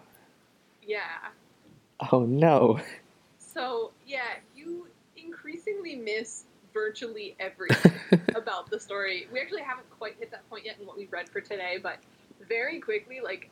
yeah. 0.82 1.28
Oh 2.12 2.24
no! 2.24 2.80
So 3.38 3.92
yeah, 4.06 4.22
you 4.56 4.88
increasingly 5.16 5.94
miss 5.96 6.44
virtually 6.74 7.36
everything 7.38 7.92
about 8.34 8.70
the 8.70 8.80
story. 8.80 9.26
We 9.32 9.40
actually 9.40 9.62
haven't 9.62 9.88
quite 9.90 10.16
hit 10.18 10.30
that 10.30 10.48
point 10.50 10.64
yet 10.64 10.76
in 10.80 10.86
what 10.86 10.96
we 10.96 11.06
read 11.06 11.28
for 11.28 11.40
today, 11.40 11.78
but 11.82 11.98
very 12.48 12.80
quickly, 12.80 13.20
like 13.22 13.50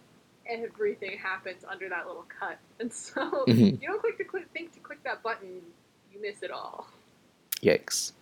everything 0.49 1.19
happens 1.19 1.63
under 1.71 1.89
that 1.91 2.07
little 2.07 2.27
cut, 2.41 2.59
and 2.81 2.93
so 2.93 3.45
Mhm. 3.47 3.81
you 3.81 3.89
don't 3.89 4.01
click 4.01 4.19
to 4.19 4.25
click, 4.25 4.47
think 4.53 4.73
to 4.75 4.81
click 4.81 5.03
that 5.05 5.23
button, 5.23 5.61
you 6.13 6.21
miss 6.21 6.43
it 6.43 6.51
all. 6.51 6.89
Yikes! 7.63 8.13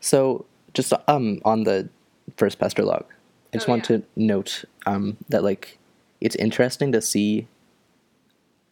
So 0.00 0.46
just 0.72 0.92
um 1.08 1.40
on 1.44 1.64
the 1.64 1.88
first 2.36 2.58
pester 2.58 2.84
log, 2.84 3.04
I 3.52 3.56
just 3.56 3.68
Oh, 3.68 3.72
want 3.72 3.88
yeah. 3.90 3.98
to 3.98 4.02
note 4.16 4.64
um 4.86 5.16
that 5.28 5.42
like 5.42 5.78
it's 6.20 6.36
interesting 6.36 6.92
to 6.92 7.00
see 7.00 7.46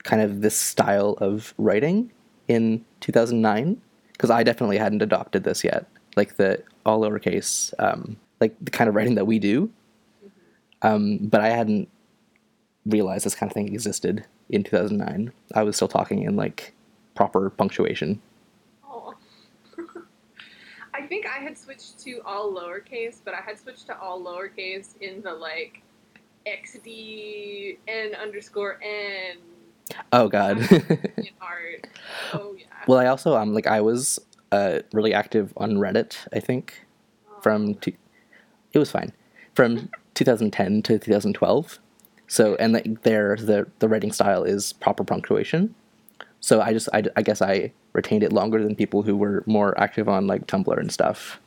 kind 0.03 0.23
of 0.23 0.41
this 0.41 0.57
style 0.57 1.17
of 1.21 1.55
writing 1.59 2.11
in 2.49 2.85
2009 3.01 3.81
because 4.13 4.31
I 4.31 4.43
definitely 4.43 4.79
hadn't 4.79 5.03
adopted 5.03 5.45
this 5.45 5.63
yet, 5.65 5.87
like 6.17 6.37
the 6.37 6.63
all 6.85 7.01
lowercase, 7.01 7.73
um, 7.79 8.17
like 8.41 8.55
the 8.61 8.71
kind 8.71 8.89
of 8.89 8.95
writing 8.95 9.15
that 9.17 9.27
we 9.27 9.39
do. 9.39 9.71
Um, 10.83 11.19
but 11.23 11.41
I 11.41 11.49
hadn't 11.51 11.89
realized 12.87 13.27
this 13.27 13.35
kind 13.35 13.51
of 13.51 13.55
thing 13.55 13.69
existed 13.69 14.25
in 14.49 14.63
2009. 14.63 15.33
I 15.55 15.63
was 15.65 15.77
still 15.77 15.89
talking 15.89 16.23
in 16.23 16.37
like 16.37 16.73
proper 17.15 17.51
punctuation. 17.51 18.21
I 20.97 21.07
think 21.07 21.27
I 21.27 21.39
had 21.43 21.59
switched 21.59 21.99
to 22.01 22.21
all 22.25 22.53
lowercase, 22.53 23.19
but 23.25 23.35
I 23.35 23.41
had 23.41 23.59
switched 23.59 23.87
to 23.89 23.99
all 23.99 24.21
lowercase 24.23 24.97
in 25.01 25.21
the 25.23 25.33
like 25.33 25.83
XD 26.47 27.79
N 27.89 28.15
underscore 28.15 28.79
N 28.83 29.37
Oh 30.13 30.29
God. 30.29 30.59
in 30.59 31.29
art. 31.41 31.87
Oh 32.33 32.55
yeah. 32.59 32.65
well, 32.87 32.99
I 32.99 33.07
also 33.07 33.37
um 33.37 33.53
like 33.55 33.67
I 33.67 33.81
was 33.81 34.19
uh 34.53 34.81
really 34.93 35.13
active 35.15 35.53
on 35.57 35.73
Reddit. 35.75 36.27
I 36.33 36.41
think 36.41 36.83
Oh. 37.29 37.41
from 37.43 37.77
it 38.73 38.79
was 38.79 38.91
fine 38.91 39.13
from 39.55 39.91
2010 40.15 40.83
to 40.83 40.99
2012 40.99 41.79
So 42.29 42.55
and 42.57 42.73
like 42.73 43.03
there 43.03 43.37
the 43.37 43.67
the 43.81 43.89
writing 43.89 44.13
style 44.13 44.45
is 44.45 44.73
proper 44.73 45.05
punctuation. 45.05 45.75
So 46.41 46.61
I 46.61 46.73
just 46.73 46.89
I, 46.93 47.03
I 47.17 47.23
guess 47.23 47.43
I 47.43 47.73
retained 47.93 48.23
it 48.23 48.33
longer 48.33 48.63
than 48.63 48.77
people 48.77 49.03
who 49.03 49.17
were 49.17 49.43
more 49.47 49.79
active 49.81 50.09
on 50.09 50.27
like 50.27 50.47
Tumblr 50.47 50.79
and 50.79 50.93
stuff. 50.93 51.41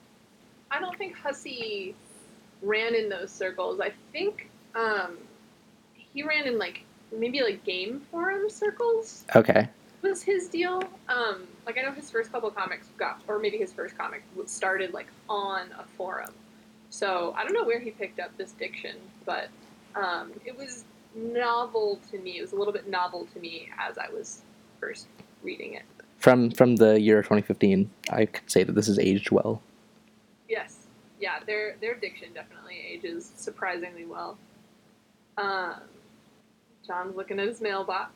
I 0.71 0.79
don't 0.79 0.97
think 0.97 1.15
Hussie 1.17 1.93
ran 2.61 2.95
in 2.95 3.09
those 3.09 3.31
circles. 3.31 3.79
I 3.79 3.91
think 4.11 4.49
um, 4.75 5.17
he 5.93 6.23
ran 6.23 6.47
in 6.47 6.57
like 6.57 6.83
maybe 7.17 7.41
like 7.41 7.63
game 7.63 8.01
forum 8.11 8.49
circles 8.49 9.25
Okay. 9.35 9.67
was 10.01 10.21
his 10.21 10.47
deal. 10.47 10.83
Um, 11.07 11.47
like 11.65 11.77
I 11.77 11.81
know 11.81 11.91
his 11.91 12.11
first 12.11 12.31
couple 12.31 12.49
comics 12.51 12.87
got, 12.97 13.21
or 13.27 13.39
maybe 13.39 13.57
his 13.57 13.73
first 13.73 13.97
comic 13.97 14.23
started 14.45 14.93
like 14.93 15.07
on 15.29 15.67
a 15.77 15.83
forum. 15.97 16.33
So 16.89 17.33
I 17.37 17.43
don't 17.43 17.53
know 17.53 17.63
where 17.65 17.79
he 17.79 17.91
picked 17.91 18.19
up 18.19 18.35
this 18.37 18.51
diction, 18.53 18.95
but 19.25 19.49
um, 19.95 20.31
it 20.45 20.57
was 20.57 20.85
novel 21.15 21.99
to 22.11 22.19
me. 22.19 22.37
It 22.37 22.41
was 22.41 22.53
a 22.53 22.55
little 22.55 22.73
bit 22.73 22.87
novel 22.89 23.27
to 23.33 23.39
me 23.39 23.69
as 23.79 23.97
I 23.97 24.09
was 24.11 24.41
first 24.79 25.07
reading 25.43 25.73
it. 25.73 25.83
From 26.17 26.51
from 26.51 26.75
the 26.75 26.99
year 26.99 27.21
2015, 27.21 27.89
I 28.11 28.25
could 28.25 28.49
say 28.49 28.63
that 28.63 28.73
this 28.73 28.87
is 28.87 28.99
aged 28.99 29.31
well. 29.31 29.61
Yes, 30.49 30.87
yeah, 31.19 31.39
their 31.45 31.75
their 31.81 31.95
diction 31.95 32.29
definitely 32.33 32.77
ages 32.87 33.31
surprisingly 33.35 34.05
well. 34.05 34.37
Um, 35.37 35.75
John's 36.85 37.15
looking 37.15 37.39
at 37.39 37.47
his 37.47 37.61
mailbox. 37.61 38.11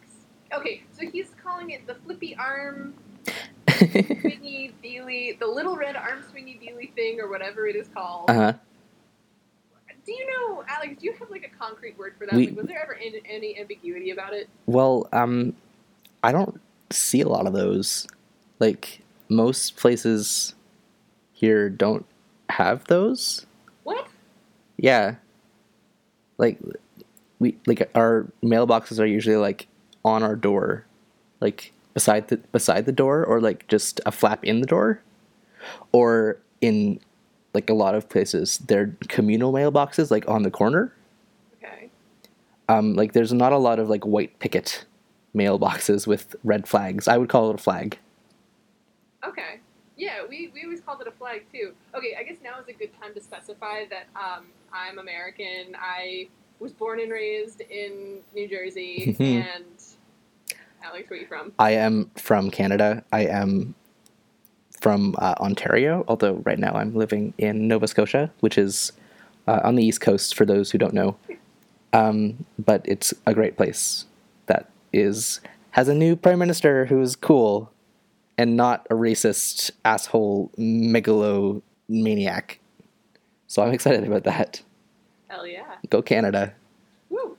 Okay, 0.53 0.83
so 0.91 1.07
he's 1.09 1.29
calling 1.41 1.69
it 1.71 1.87
the 1.87 1.95
flippy 1.95 2.35
arm 2.35 2.93
swingy 3.67 4.73
dealy, 4.83 5.39
the 5.39 5.47
little 5.47 5.75
red 5.77 5.95
arm 5.95 6.23
swingy 6.33 6.59
dealy 6.61 6.93
thing, 6.93 7.19
or 7.21 7.29
whatever 7.29 7.67
it 7.67 7.75
is 7.75 7.87
called. 7.87 8.29
uh 8.29 8.33
huh. 8.33 8.53
Do 10.05 10.11
you 10.11 10.27
know, 10.29 10.65
Alex? 10.67 10.99
Do 10.99 11.05
you 11.05 11.13
have 11.13 11.29
like 11.29 11.49
a 11.49 11.57
concrete 11.57 11.97
word 11.97 12.15
for 12.19 12.25
that? 12.25 12.35
We- 12.35 12.47
like, 12.47 12.57
was 12.57 12.65
there 12.67 12.81
ever 12.83 12.95
any, 12.95 13.21
any 13.29 13.57
ambiguity 13.57 14.11
about 14.11 14.33
it? 14.33 14.49
Well, 14.65 15.07
um, 15.13 15.55
I 16.23 16.31
don't 16.31 16.59
see 16.89 17.21
a 17.21 17.27
lot 17.27 17.45
of 17.45 17.53
those. 17.53 18.07
Like 18.59 19.01
most 19.29 19.75
places 19.75 20.55
here 21.33 21.69
don't 21.69 22.05
have 22.49 22.85
those. 22.85 23.45
What? 23.83 24.07
Yeah. 24.77 25.15
Like 26.37 26.59
we 27.39 27.57
like 27.67 27.89
our 27.93 28.27
mailboxes 28.41 28.99
are 28.99 29.05
usually 29.05 29.35
like 29.35 29.67
on 30.05 30.23
our 30.23 30.35
door, 30.35 30.85
like 31.41 31.73
beside 31.93 32.29
the 32.29 32.37
beside 32.37 32.85
the 32.85 32.91
door, 32.91 33.23
or 33.23 33.41
like 33.41 33.67
just 33.67 33.99
a 34.05 34.11
flap 34.11 34.43
in 34.45 34.61
the 34.61 34.67
door, 34.67 35.01
or 35.91 36.37
in 36.61 36.99
like 37.53 37.69
a 37.69 37.73
lot 37.73 37.93
of 37.93 38.09
places 38.09 38.57
they're 38.59 38.95
communal 39.09 39.53
mailboxes 39.53 40.09
like 40.09 40.27
on 40.27 40.43
the 40.43 40.51
corner. 40.51 40.93
Okay. 41.61 41.89
Um, 42.69 42.95
like 42.95 43.13
there's 43.13 43.33
not 43.33 43.51
a 43.51 43.57
lot 43.57 43.77
of 43.79 43.89
like 43.89 44.05
white 44.05 44.39
picket 44.39 44.85
mailboxes 45.35 46.07
with 46.07 46.35
red 46.43 46.67
flags. 46.67 47.07
I 47.07 47.17
would 47.17 47.29
call 47.29 47.49
it 47.51 47.55
a 47.55 47.57
flag. 47.57 47.97
Okay. 49.25 49.59
Yeah, 49.95 50.25
we, 50.27 50.51
we 50.53 50.63
always 50.63 50.81
called 50.81 51.01
it 51.01 51.07
a 51.07 51.11
flag 51.11 51.43
too. 51.51 51.73
Okay, 51.95 52.15
I 52.19 52.23
guess 52.23 52.37
now 52.43 52.59
is 52.59 52.67
a 52.67 52.73
good 52.73 52.89
time 52.99 53.13
to 53.13 53.21
specify 53.21 53.85
that 53.89 54.07
um, 54.15 54.47
I'm 54.73 54.99
American. 54.99 55.75
I 55.79 56.27
was 56.59 56.71
born 56.71 56.99
and 56.99 57.11
raised 57.11 57.61
in 57.61 58.19
New 58.33 58.47
Jersey. 58.47 59.15
Mhm. 59.19 59.43
and 59.43 59.65
Alex, 60.83 61.09
where 61.09 61.17
are 61.17 61.21
you 61.21 61.27
from? 61.27 61.51
I 61.59 61.71
am 61.71 62.09
from 62.15 62.51
Canada. 62.51 63.03
I 63.11 63.25
am 63.25 63.75
from 64.81 65.15
uh, 65.19 65.35
Ontario, 65.39 66.03
although 66.07 66.33
right 66.43 66.59
now 66.59 66.73
I'm 66.73 66.93
living 66.95 67.33
in 67.37 67.67
Nova 67.67 67.87
Scotia, 67.87 68.31
which 68.41 68.57
is 68.57 68.91
uh, 69.47 69.61
on 69.63 69.75
the 69.75 69.85
east 69.85 70.01
coast 70.01 70.35
for 70.35 70.45
those 70.45 70.71
who 70.71 70.77
don't 70.77 70.93
know. 70.93 71.15
Um, 71.95 72.43
but 72.57 72.81
it's 72.85 73.13
a 73.27 73.35
great 73.35 73.55
place 73.55 74.05
is 74.93 75.39
has 75.71 75.87
a 75.87 75.93
new 75.93 76.15
prime 76.15 76.39
minister 76.39 76.85
who's 76.85 77.15
cool 77.15 77.71
and 78.37 78.55
not 78.55 78.85
a 78.89 78.93
racist 78.93 79.71
asshole 79.83 80.51
megalomaniac. 80.57 82.59
So 83.47 83.63
I'm 83.63 83.73
excited 83.73 84.03
about 84.05 84.23
that. 84.23 84.61
Hell 85.27 85.45
yeah. 85.47 85.63
Go 85.89 86.01
Canada. 86.01 86.53
Woo. 87.09 87.37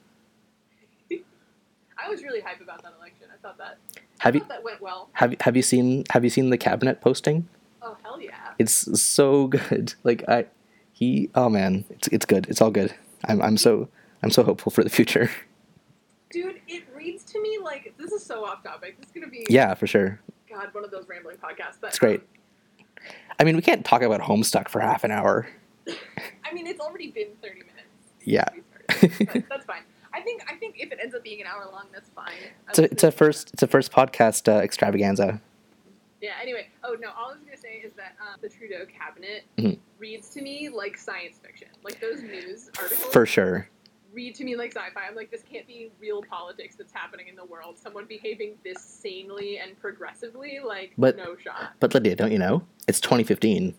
I 1.10 2.08
was 2.08 2.22
really 2.22 2.40
hype 2.40 2.60
about 2.60 2.82
that 2.82 2.94
election. 2.98 3.26
I 3.32 3.36
thought 3.42 3.58
that 3.58 3.78
Have 4.18 4.34
I 4.34 4.38
you 4.38 4.44
that 4.48 4.64
went 4.64 4.80
well. 4.80 5.08
have 5.14 5.34
have 5.40 5.56
you 5.56 5.62
seen 5.62 6.04
have 6.10 6.24
you 6.24 6.30
seen 6.30 6.50
the 6.50 6.58
cabinet 6.58 7.00
posting? 7.00 7.48
Oh 7.82 7.96
hell 8.02 8.20
yeah. 8.20 8.52
It's 8.58 9.00
so 9.00 9.46
good. 9.48 9.94
Like 10.04 10.28
I, 10.28 10.46
he. 10.92 11.30
Oh 11.34 11.48
man, 11.48 11.84
it's 11.90 12.08
it's 12.08 12.26
good. 12.26 12.46
It's 12.48 12.60
all 12.60 12.70
good. 12.70 12.94
I'm 13.26 13.40
I'm 13.42 13.56
so 13.56 13.88
I'm 14.22 14.30
so 14.30 14.42
hopeful 14.44 14.70
for 14.70 14.84
the 14.84 14.90
future. 14.90 15.30
Dude, 16.30 16.60
it 16.68 16.84
to 17.34 17.42
me 17.42 17.58
like 17.62 17.92
this 17.98 18.12
is 18.12 18.24
so 18.24 18.44
off 18.44 18.62
topic. 18.62 18.96
This 18.98 19.08
is 19.08 19.12
gonna 19.14 19.28
be 19.28 19.46
Yeah, 19.50 19.74
for 19.74 19.86
sure. 19.86 20.20
God, 20.50 20.68
one 20.72 20.84
of 20.84 20.90
those 20.90 21.06
rambling 21.08 21.36
podcasts. 21.36 21.76
But 21.80 21.88
It's 21.88 21.98
great. 21.98 22.22
I 23.38 23.44
mean, 23.44 23.56
we 23.56 23.62
can't 23.62 23.84
talk 23.84 24.02
about 24.02 24.20
Homestuck 24.20 24.68
for 24.68 24.80
half 24.80 25.04
an 25.04 25.10
hour. 25.10 25.46
I 25.88 26.52
mean, 26.52 26.66
it's 26.66 26.80
already 26.80 27.10
been 27.10 27.28
thirty 27.42 27.60
minutes. 27.60 28.14
Yeah. 28.22 28.44
started, 29.18 29.44
that's 29.50 29.66
fine. 29.66 29.82
I 30.14 30.20
think 30.20 30.42
I 30.50 30.54
think 30.56 30.76
if 30.78 30.92
it 30.92 30.98
ends 31.02 31.14
up 31.14 31.22
being 31.24 31.40
an 31.40 31.46
hour 31.46 31.68
long, 31.70 31.86
that's 31.92 32.08
fine. 32.10 32.32
It's 32.68 32.78
a, 32.78 32.84
it's 32.84 33.02
a 33.04 33.10
first 33.10 33.52
it's 33.52 33.62
a 33.62 33.66
first 33.66 33.90
podcast 33.92 34.48
uh, 34.50 34.58
extravaganza. 34.62 35.40
Yeah. 36.22 36.30
Anyway, 36.40 36.68
oh 36.84 36.96
no, 37.00 37.08
all 37.18 37.30
I 37.30 37.32
was 37.34 37.42
gonna 37.44 37.56
say 37.56 37.82
is 37.84 37.92
that 37.94 38.14
um, 38.20 38.38
the 38.40 38.48
Trudeau 38.48 38.86
cabinet 38.86 39.42
Mhm. 39.58 39.78
reads 39.98 40.30
to 40.30 40.40
me 40.42 40.68
like 40.70 40.96
science 40.96 41.38
fiction. 41.42 41.68
Like 41.82 42.00
those 42.00 42.22
news 42.22 42.70
articles 42.78 43.12
For 43.12 43.26
sure. 43.26 43.68
Read 44.14 44.34
to 44.36 44.44
me 44.44 44.56
like 44.56 44.70
sci-fi. 44.72 45.00
I'm 45.08 45.14
like, 45.16 45.30
this 45.30 45.42
can't 45.50 45.66
be 45.66 45.90
real 46.00 46.22
politics 46.22 46.76
that's 46.76 46.92
happening 46.92 47.28
in 47.28 47.36
the 47.36 47.44
world. 47.44 47.76
Someone 47.78 48.06
behaving 48.06 48.54
this 48.64 48.80
sanely 48.82 49.58
and 49.58 49.78
progressively, 49.80 50.60
like 50.64 50.92
But- 50.96 51.16
no 51.16 51.36
shot. 51.36 51.72
But 51.80 51.92
Lydia, 51.94 52.16
don't 52.16 52.32
you 52.32 52.38
know? 52.38 52.62
It's 52.88 53.00
2015. 53.00 53.74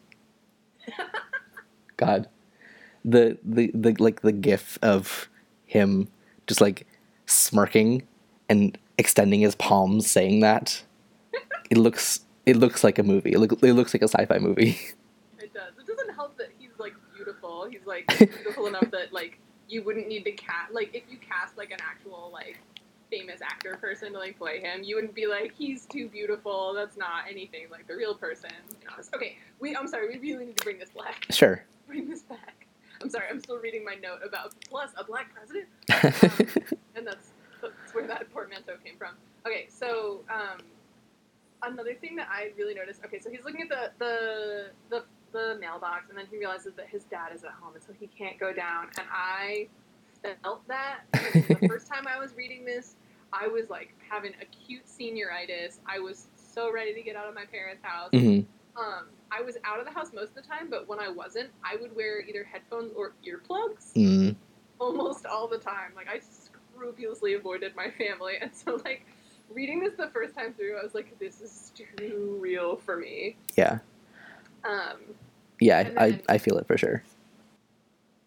God, 1.98 2.28
the 3.04 3.38
the 3.44 3.72
the 3.74 3.96
like 4.00 4.22
the 4.22 4.32
gif 4.32 4.78
of 4.82 5.30
him 5.66 6.08
just 6.48 6.60
like 6.62 6.86
smirking 7.26 8.04
and 8.50 8.78
extending 8.98 9.40
his 9.42 9.56
palms, 9.56 10.10
saying 10.10 10.42
that. 10.42 10.84
It 11.72 11.78
looks 11.78 12.20
it 12.46 12.58
looks 12.58 12.84
like 12.84 13.00
a 13.00 13.04
movie. 13.04 13.32
It, 13.32 13.40
look, 13.40 13.54
it 13.64 13.74
looks 13.74 13.94
like 13.96 14.04
a 14.04 14.08
sci-fi 14.08 14.38
movie. 14.38 14.78
It 15.40 15.52
does. 15.52 15.74
It 15.80 15.88
doesn't 15.88 16.14
help 16.14 16.38
that 16.38 16.50
he's 16.60 16.70
like 16.78 16.94
beautiful. 17.16 17.66
He's 17.68 17.86
like 17.88 18.06
beautiful 18.20 18.68
enough 18.68 18.92
that 18.92 19.12
like 19.12 19.40
you 19.68 19.84
wouldn't 19.84 20.08
need 20.08 20.24
to 20.26 20.32
cast 20.32 20.74
like 20.74 20.94
if 20.94 21.04
you 21.10 21.18
cast 21.18 21.58
like 21.58 21.72
an 21.72 21.80
actual 21.82 22.30
like 22.32 22.60
famous 23.10 23.42
actor 23.42 23.78
person 23.80 24.14
to 24.14 24.20
like 24.20 24.38
play 24.38 24.60
him, 24.60 24.84
you 24.84 24.96
wouldn't 24.96 25.16
be 25.16 25.28
like 25.28 25.54
he's 25.58 25.86
too 25.86 26.08
beautiful. 26.08 26.74
That's 26.74 26.98
not 26.98 27.24
anything 27.30 27.68
like 27.72 27.88
the 27.88 27.96
real 27.96 28.16
person. 28.16 28.52
Okay, 29.14 29.38
we. 29.60 29.76
I'm 29.76 29.88
sorry. 29.88 30.08
We 30.08 30.20
really 30.20 30.46
need 30.46 30.58
to 30.58 30.64
bring 30.64 30.80
this 30.80 30.90
back. 30.90 31.26
Sure. 31.32 31.64
Bring 31.88 32.10
this 32.10 32.24
back. 32.24 32.66
I'm 33.00 33.12
sorry. 33.12 33.26
I'm 33.30 33.40
still 33.40 33.60
reading 33.60 33.86
my 33.86 33.94
note 33.94 34.22
about 34.28 34.56
plus 34.68 34.90
a 34.98 35.04
black 35.04 35.28
president. 35.34 35.68
Um, 36.66 36.74
and 36.96 37.06
that's 37.06 37.32
that's 37.62 37.94
where 37.94 38.08
that 38.08 38.32
portmanteau 38.34 38.74
came 38.84 38.98
from. 38.98 39.16
Okay, 39.46 39.68
so 39.70 40.22
um, 40.30 40.64
another 41.64 41.94
thing 41.94 42.16
that 42.16 42.28
I 42.32 42.52
really 42.58 42.74
noticed. 42.74 43.02
Okay, 43.06 43.20
so 43.20 43.30
he's 43.30 43.44
looking 43.44 43.62
at 43.62 43.70
the 43.70 43.92
the 44.00 44.66
the, 44.90 45.04
the 45.36 45.58
mailbox, 45.60 46.10
and 46.10 46.18
then 46.18 46.26
he 46.32 46.38
realizes 46.38 46.74
that 46.76 46.88
his 46.88 47.04
dad 47.04 47.30
is 47.34 47.44
at 47.44 47.52
home, 47.52 47.76
and 47.76 47.84
so 47.84 47.94
he 48.00 48.08
can't 48.08 48.40
go 48.40 48.54
down. 48.54 48.88
And 48.98 49.08
I 49.12 49.68
felt 50.42 50.68
that 50.68 51.02
the 51.12 51.58
first 51.68 51.88
time 51.88 52.08
I 52.08 52.18
was 52.20 52.34
reading 52.36 52.66
this, 52.66 52.96
I 53.34 53.48
was 53.48 53.70
like 53.70 53.94
having 54.10 54.34
acute 54.42 54.86
senioritis. 54.86 55.80
I 55.86 56.00
was 56.00 56.28
so 56.36 56.72
ready 56.72 56.94
to 56.94 57.02
get 57.02 57.16
out 57.16 57.28
of 57.28 57.36
my 57.36 57.46
parents' 57.46 57.84
house. 57.84 58.10
hmm 58.12 58.42
Um, 58.78 59.08
I 59.32 59.42
was 59.42 59.58
out 59.64 59.80
of 59.80 59.86
the 59.86 59.92
house 59.92 60.12
most 60.14 60.30
of 60.30 60.36
the 60.36 60.42
time, 60.42 60.70
but 60.70 60.88
when 60.88 61.00
I 61.00 61.10
wasn't, 61.10 61.50
I 61.64 61.76
would 61.76 61.96
wear 61.96 62.22
either 62.22 62.44
headphones 62.44 62.92
or 62.96 63.14
earplugs 63.26 63.94
mm. 63.94 64.36
almost 64.80 65.26
all 65.26 65.48
the 65.48 65.58
time. 65.58 65.92
Like 65.96 66.08
I 66.08 66.20
scrupulously 66.20 67.34
avoided 67.34 67.76
my 67.76 67.90
family, 67.92 68.36
and 68.42 68.56
so 68.56 68.80
like 68.86 69.06
reading 69.50 69.80
this 69.80 69.94
the 69.98 70.08
first 70.08 70.36
time 70.36 70.54
through, 70.54 70.78
I 70.80 70.84
was 70.84 70.96
like, 70.96 71.18
this 71.20 71.42
is 71.42 71.72
too 71.76 72.38
real 72.40 72.78
for 72.78 72.98
me. 72.98 73.36
Yeah. 73.56 73.80
Um, 74.64 74.98
Yeah, 75.60 75.90
I, 75.98 76.20
I 76.28 76.38
feel 76.38 76.58
it 76.58 76.68
for 76.68 76.78
sure. 76.78 77.04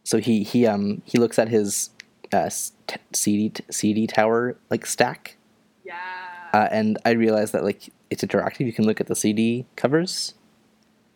So 0.04 0.18
he 0.18 0.42
he 0.42 0.66
um 0.66 1.02
he 1.04 1.18
looks 1.18 1.38
at 1.38 1.48
his 1.48 1.90
uh, 2.32 2.48
t- 2.86 2.96
CD 3.12 3.50
t- 3.50 3.64
CD 3.70 4.06
tower 4.06 4.56
like 4.70 4.86
stack, 4.86 5.36
yeah, 5.84 5.96
uh, 6.54 6.68
and 6.70 6.98
I 7.04 7.10
realized 7.10 7.52
that 7.52 7.62
like 7.62 7.90
it's 8.08 8.24
interactive. 8.24 8.60
You 8.60 8.72
can 8.72 8.86
look 8.86 9.00
at 9.00 9.06
the 9.06 9.14
CD 9.14 9.66
covers, 9.76 10.32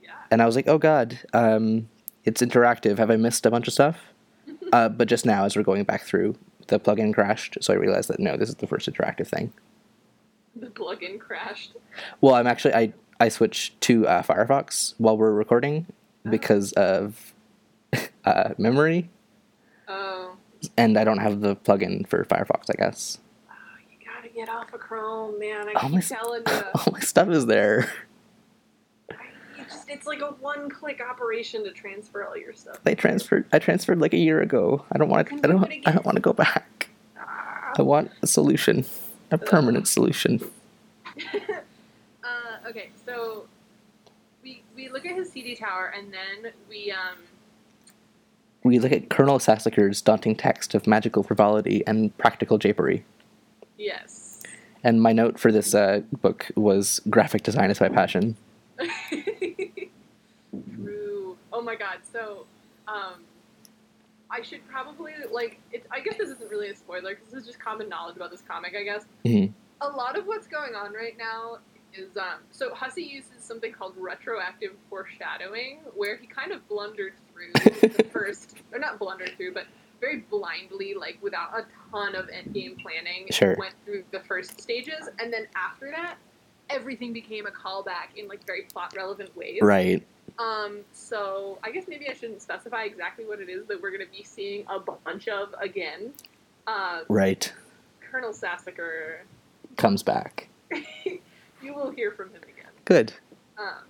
yeah. 0.03 0.11
and 0.31 0.43
I 0.43 0.47
was 0.47 0.57
like, 0.57 0.69
oh 0.69 0.77
god, 0.77 1.19
um, 1.33 1.89
it's 2.25 2.43
interactive. 2.43 2.99
Have 2.99 3.11
I 3.11 3.17
missed 3.17 3.47
a 3.47 3.51
bunch 3.51 3.67
of 3.67 3.73
stuff? 3.73 3.99
uh, 4.73 4.91
but 4.91 5.09
just 5.09 5.25
now, 5.25 5.45
as 5.45 5.57
we're 5.57 5.63
going 5.63 5.85
back 5.85 6.03
through, 6.03 6.37
the 6.67 6.79
plugin 6.79 7.15
crashed, 7.15 7.57
so 7.63 7.73
I 7.73 7.77
realized 7.77 8.11
that 8.11 8.21
no, 8.21 8.37
this 8.37 8.51
is 8.51 8.57
the 8.57 8.67
first 8.67 8.91
interactive 8.91 9.29
thing. 9.29 9.55
The 10.55 10.67
plugin 10.67 11.19
crashed. 11.19 11.73
Well, 12.21 12.35
I'm 12.35 12.47
actually 12.47 12.75
I 12.75 12.93
I 13.19 13.31
switched 13.31 13.81
to 13.83 14.07
uh, 14.07 14.23
Firefox 14.23 14.95
while 14.99 15.17
we're 15.17 15.33
recording 15.33 15.87
because 16.29 16.73
of 16.73 17.33
uh, 18.25 18.51
memory. 18.59 19.11
Oh, 19.89 20.37
and 20.77 20.97
I 20.99 21.05
don't 21.05 21.19
have 21.19 21.41
the 21.41 21.57
plugin 21.57 22.07
for 22.07 22.25
Firefox. 22.25 22.65
I 22.71 22.75
guess 22.79 23.19
Oh, 23.51 23.55
you 23.91 24.07
gotta 24.07 24.29
get 24.29 24.49
off 24.49 24.73
of 24.73 24.81
Chrome, 24.81 25.39
man. 25.39 25.69
I 25.69 25.73
Oh, 25.77 25.81
keep 25.83 25.91
my- 25.93 26.01
telling 26.01 26.43
you. 26.49 26.63
all 26.75 26.93
my 26.93 27.01
stuff 27.01 27.29
is 27.29 27.47
there. 27.47 27.91
It's 29.89 30.07
like 30.07 30.21
a 30.23 30.31
one-click 30.33 31.01
operation 31.07 31.65
to 31.65 31.71
transfer 31.71 32.25
all 32.27 32.37
your 32.37 32.55
stuff. 32.55 32.79
I 32.87 32.95
transferred. 32.95 33.45
I 33.53 33.59
transferred 33.59 34.01
like 34.01 34.15
a 34.15 34.19
year 34.19 34.41
ago. 34.41 34.85
I 34.91 34.97
don't 34.99 35.09
want 35.11 35.29
to. 35.29 35.35
I 35.35 35.39
don't. 35.41 35.65
I 35.87 35.93
don't 35.93 36.05
want 36.05 36.17
to 36.17 36.23
go 36.23 36.33
back. 36.33 36.89
Ah. 37.19 37.73
I 37.77 37.83
want 37.83 38.11
a 38.23 38.27
solution, 38.27 38.85
a 39.31 39.37
permanent 39.39 39.87
solution. 39.89 40.41
uh, 41.35 42.69
okay, 42.69 42.91
so 43.05 43.45
look 44.93 45.07
at 45.07 45.15
his 45.17 45.31
CD 45.33 45.55
tower, 45.57 45.93
and 45.97 46.13
then 46.13 46.53
we 46.69 46.91
um 46.93 47.19
We 48.65 48.79
look 48.79 48.93
at 48.93 49.09
Colonel 49.11 49.39
Sassacre's 49.39 50.01
daunting 50.03 50.37
text 50.37 50.75
of 50.75 50.87
magical 50.87 51.23
frivolity 51.23 51.83
and 51.87 52.17
practical 52.19 52.59
japery. 52.59 53.03
yes. 53.79 54.41
And 54.85 55.01
my 55.01 55.13
note 55.13 55.39
for 55.39 55.53
this 55.53 55.77
uh, 55.77 56.01
book 56.23 56.51
was 56.57 57.01
graphic 57.09 57.45
design 57.45 57.71
is 57.71 57.81
my 57.81 57.89
passion. 57.89 58.37
True. 60.75 61.37
Oh 61.53 61.63
my 61.63 61.77
god. 61.77 61.99
So, 62.13 62.47
um, 62.89 63.23
I 64.31 64.43
should 64.43 64.67
probably 64.69 65.13
like. 65.31 65.61
It, 65.73 65.87
I 65.91 66.01
guess 66.01 66.17
this 66.19 66.31
isn't 66.31 66.51
really 66.51 66.71
a 66.71 66.75
spoiler 66.77 67.11
because 67.11 67.29
this 67.29 67.41
is 67.43 67.47
just 67.47 67.61
common 67.61 67.89
knowledge 67.89 68.17
about 68.17 68.31
this 68.33 68.43
comic. 68.43 68.75
I 68.79 68.83
guess 68.83 69.05
Mhm. 69.25 69.53
a 69.83 69.89
lot 69.89 70.19
of 70.19 70.27
what's 70.27 70.47
going 70.49 70.75
on 70.75 70.93
right 70.93 71.17
now 71.17 71.59
is 71.95 72.17
um. 72.17 72.41
So 72.51 72.71
Hussie 72.71 73.09
uses 73.09 73.31
something 73.41 73.73
called 73.73 73.95
retroactive 73.97 74.73
foreshadowing, 74.91 75.81
where 75.95 76.17
he 76.17 76.27
kind 76.27 76.53
of 76.53 76.67
blundered 76.69 77.13
through 77.33 77.53
the 77.81 78.05
first, 78.13 78.57
or 78.73 78.79
not 78.79 78.99
blundered 78.99 79.33
through, 79.37 79.55
but 79.55 79.65
very 80.01 80.19
blindly, 80.31 80.95
like 80.95 81.19
without 81.23 81.57
a 81.59 81.65
ton 81.91 82.15
of 82.15 82.27
endgame 82.29 82.81
planning, 82.83 83.27
Sure. 83.31 83.55
went 83.59 83.75
through 83.85 84.05
the 84.11 84.21
first 84.21 84.61
stages, 84.61 85.09
and 85.21 85.33
then 85.33 85.47
after 85.55 85.91
that, 85.91 86.17
everything 86.71 87.13
became 87.13 87.47
a 87.47 87.51
callback 87.51 88.17
in 88.17 88.27
like 88.29 88.45
very 88.47 88.63
plot 88.63 88.93
relevant 88.97 89.35
ways. 89.37 89.61
Right. 89.63 90.05
Um, 90.39 90.79
so 90.93 91.59
I 91.63 91.71
guess 91.71 91.85
maybe 91.87 92.09
I 92.09 92.15
shouldn't 92.15 92.41
specify 92.43 92.85
exactly 92.85 93.27
what 93.27 93.41
it 93.41 93.49
is 93.49 93.67
that 93.67 93.81
we're 93.83 93.91
going 93.91 94.05
to 94.05 94.11
be 94.11 94.23
seeing 94.25 94.65
a 94.69 94.79
bunch 94.81 95.29
of 95.29 95.55
again. 95.61 96.13
Uh, 96.67 97.03
Right. 97.09 97.53
Colonel 98.11 98.33
Sassacre, 98.33 99.23
Comes 99.77 100.03
back. 100.03 100.49
you 101.63 101.75
will 101.75 101.91
hear 101.91 102.11
from 102.11 102.31
him 102.31 102.43
again. 102.43 102.73
Good. 102.85 103.13
Um, 103.59 103.85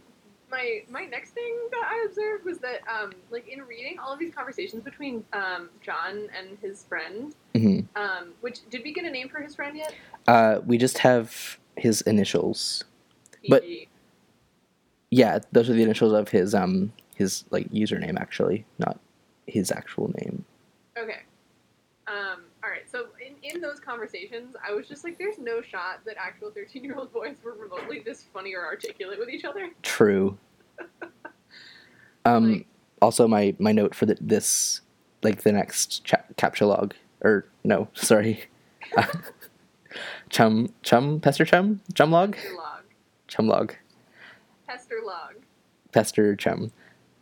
my 0.51 0.83
my 0.91 1.05
next 1.07 1.31
thing 1.31 1.57
that 1.70 1.89
I 1.91 2.07
observed 2.09 2.45
was 2.45 2.59
that 2.59 2.81
um, 2.89 3.12
like 3.31 3.49
in 3.49 3.62
reading 3.62 3.99
all 3.99 4.12
of 4.12 4.18
these 4.18 4.35
conversations 4.35 4.83
between 4.83 5.25
um, 5.33 5.70
John 5.83 6.29
and 6.39 6.59
his 6.61 6.85
friend, 6.85 7.35
mm-hmm. 7.55 8.01
um, 8.01 8.35
which 8.43 8.59
did 8.70 8.83
we 8.85 8.93
get 8.93 9.05
a 9.05 9.11
name 9.11 9.29
for 9.29 9.41
his 9.41 9.55
friend 9.55 9.77
yet? 9.77 9.95
Uh, 10.29 10.61
we 10.64 10.77
just 10.79 10.99
have 10.99 11.59
his 11.77 12.03
initials. 12.03 12.85
But- 13.49 13.64
Yeah, 15.11 15.41
those 15.53 15.68
are 15.68 15.75
the 15.75 15.83
initials 15.83 16.12
of 16.12 16.29
his 16.29 16.55
um 16.55 16.93
his 17.14 17.45
like 17.51 17.68
username 17.70 18.18
actually, 18.18 18.64
not 18.79 18.99
his 19.47 19.70
actual 19.70 20.12
name. 20.20 20.45
Okay. 20.97 21.20
Um, 22.07 22.43
all 22.62 22.70
right. 22.70 22.89
So 22.91 23.07
in, 23.43 23.61
those 23.61 23.80
conversations, 23.80 24.55
I 24.66 24.72
was 24.72 24.86
just 24.88 25.05
like, 25.05 25.18
"There's 25.18 25.38
no 25.38 25.61
shot 25.62 26.01
that 26.07 26.16
actual 26.18 26.51
13 26.51 26.84
year 26.84 26.95
old 26.97 27.12
boys 27.12 27.34
were 27.43 27.55
remotely 27.55 28.01
this 28.05 28.24
funny 28.32 28.55
or 28.55 28.64
articulate 28.64 29.18
with 29.18 29.28
each 29.28 29.45
other." 29.45 29.70
True. 29.82 30.38
Um. 32.24 32.53
Like- 32.53 32.66
also, 33.01 33.26
my 33.26 33.53
my 33.59 33.72
note 33.72 33.97
for 33.97 34.07
the, 34.07 34.16
this, 34.20 34.80
like 35.24 35.43
the 35.43 35.51
next 35.51 36.05
cha- 36.05 36.22
captchalogue, 36.36 36.93
or 37.20 37.47
no, 37.64 37.88
sorry, 37.95 38.45
chum 40.30 40.72
chum 40.82 41.18
pester 41.20 41.45
chum 41.45 41.80
chum 41.95 42.12
log 42.12 42.34
Pester 42.36 42.55
log. 42.57 42.82
chum 43.26 43.49
log 43.49 43.74
Pester 44.68 45.01
log. 45.05 45.34
pester 45.90 46.36
chum 46.36 46.70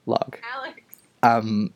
log. 0.05 0.39
Alex. 0.55 0.81
Um, 1.23 1.73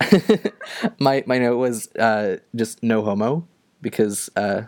my 0.98 1.24
my 1.26 1.38
note 1.38 1.56
was 1.56 1.88
uh, 1.96 2.36
just 2.54 2.82
no 2.82 3.02
homo 3.02 3.46
because 3.80 4.30
uh, 4.36 4.62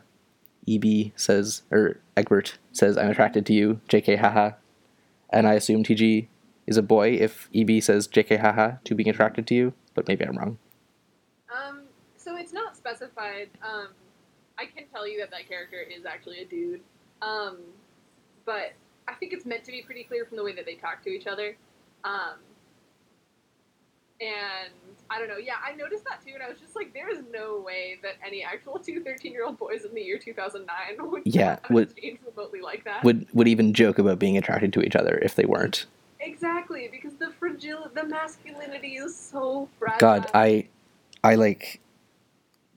EB 0.68 1.12
says 1.16 1.62
or 1.70 2.00
Egbert 2.16 2.58
says 2.72 2.96
I'm 2.96 3.10
attracted 3.10 3.46
to 3.46 3.52
you. 3.52 3.80
Jk 3.88 4.18
haha, 4.18 4.52
and 5.30 5.46
I 5.46 5.54
assume 5.54 5.84
TG 5.84 6.28
is 6.66 6.76
a 6.76 6.82
boy 6.82 7.10
if 7.12 7.48
EB 7.54 7.82
says 7.82 8.08
Jk 8.08 8.40
haha 8.40 8.76
to 8.84 8.94
being 8.94 9.08
attracted 9.08 9.46
to 9.48 9.54
you, 9.54 9.72
but 9.94 10.08
maybe 10.08 10.24
I'm 10.24 10.36
wrong. 10.36 10.58
Um, 11.54 11.82
so 12.16 12.36
it's 12.36 12.52
not 12.52 12.76
specified. 12.76 13.48
Um, 13.62 13.88
I 14.58 14.66
can 14.66 14.84
tell 14.92 15.06
you 15.06 15.18
that 15.20 15.30
that 15.30 15.48
character 15.48 15.80
is 15.80 16.04
actually 16.04 16.40
a 16.40 16.44
dude. 16.44 16.80
Um, 17.22 17.58
but 18.44 18.72
I 19.06 19.14
think 19.14 19.32
it's 19.32 19.46
meant 19.46 19.64
to 19.64 19.72
be 19.72 19.82
pretty 19.82 20.04
clear 20.04 20.24
from 20.26 20.36
the 20.36 20.44
way 20.44 20.54
that 20.54 20.66
they 20.66 20.74
talk 20.74 21.02
to 21.04 21.10
each 21.10 21.26
other. 21.26 21.56
Um, 22.04 22.36
and 24.20 24.70
I 25.10 25.18
don't 25.18 25.28
know. 25.28 25.38
Yeah, 25.38 25.54
I 25.66 25.74
noticed 25.74 26.04
that 26.04 26.20
too, 26.24 26.32
and 26.34 26.42
I 26.42 26.48
was 26.48 26.58
just 26.58 26.76
like, 26.76 26.92
there 26.92 27.08
is 27.10 27.20
no 27.32 27.60
way 27.64 27.98
that 28.02 28.14
any 28.26 28.42
actual 28.42 28.78
two 28.78 29.00
13 29.02 29.32
year 29.32 29.44
old 29.44 29.58
boys 29.58 29.84
in 29.84 29.94
the 29.94 30.00
year 30.02 30.18
2009 30.18 31.10
would 31.10 31.22
Yeah, 31.24 31.58
would- 31.70 31.94
remotely 32.26 32.60
like 32.60 32.84
that. 32.84 33.04
Would 33.04 33.26
would 33.32 33.48
even 33.48 33.72
joke 33.72 33.98
about 33.98 34.18
being 34.18 34.36
attracted 34.36 34.72
to 34.74 34.82
each 34.82 34.96
other 34.96 35.18
if 35.22 35.34
they 35.34 35.44
weren't. 35.44 35.86
exactly, 36.20 36.88
because 36.90 37.14
the 37.14 37.30
fragile, 37.38 37.90
the 37.94 38.04
masculinity 38.04 38.96
is 38.96 39.16
so 39.16 39.68
fragile. 39.78 39.98
God, 39.98 40.30
I 40.34 40.68
I 41.24 41.34
like 41.36 41.80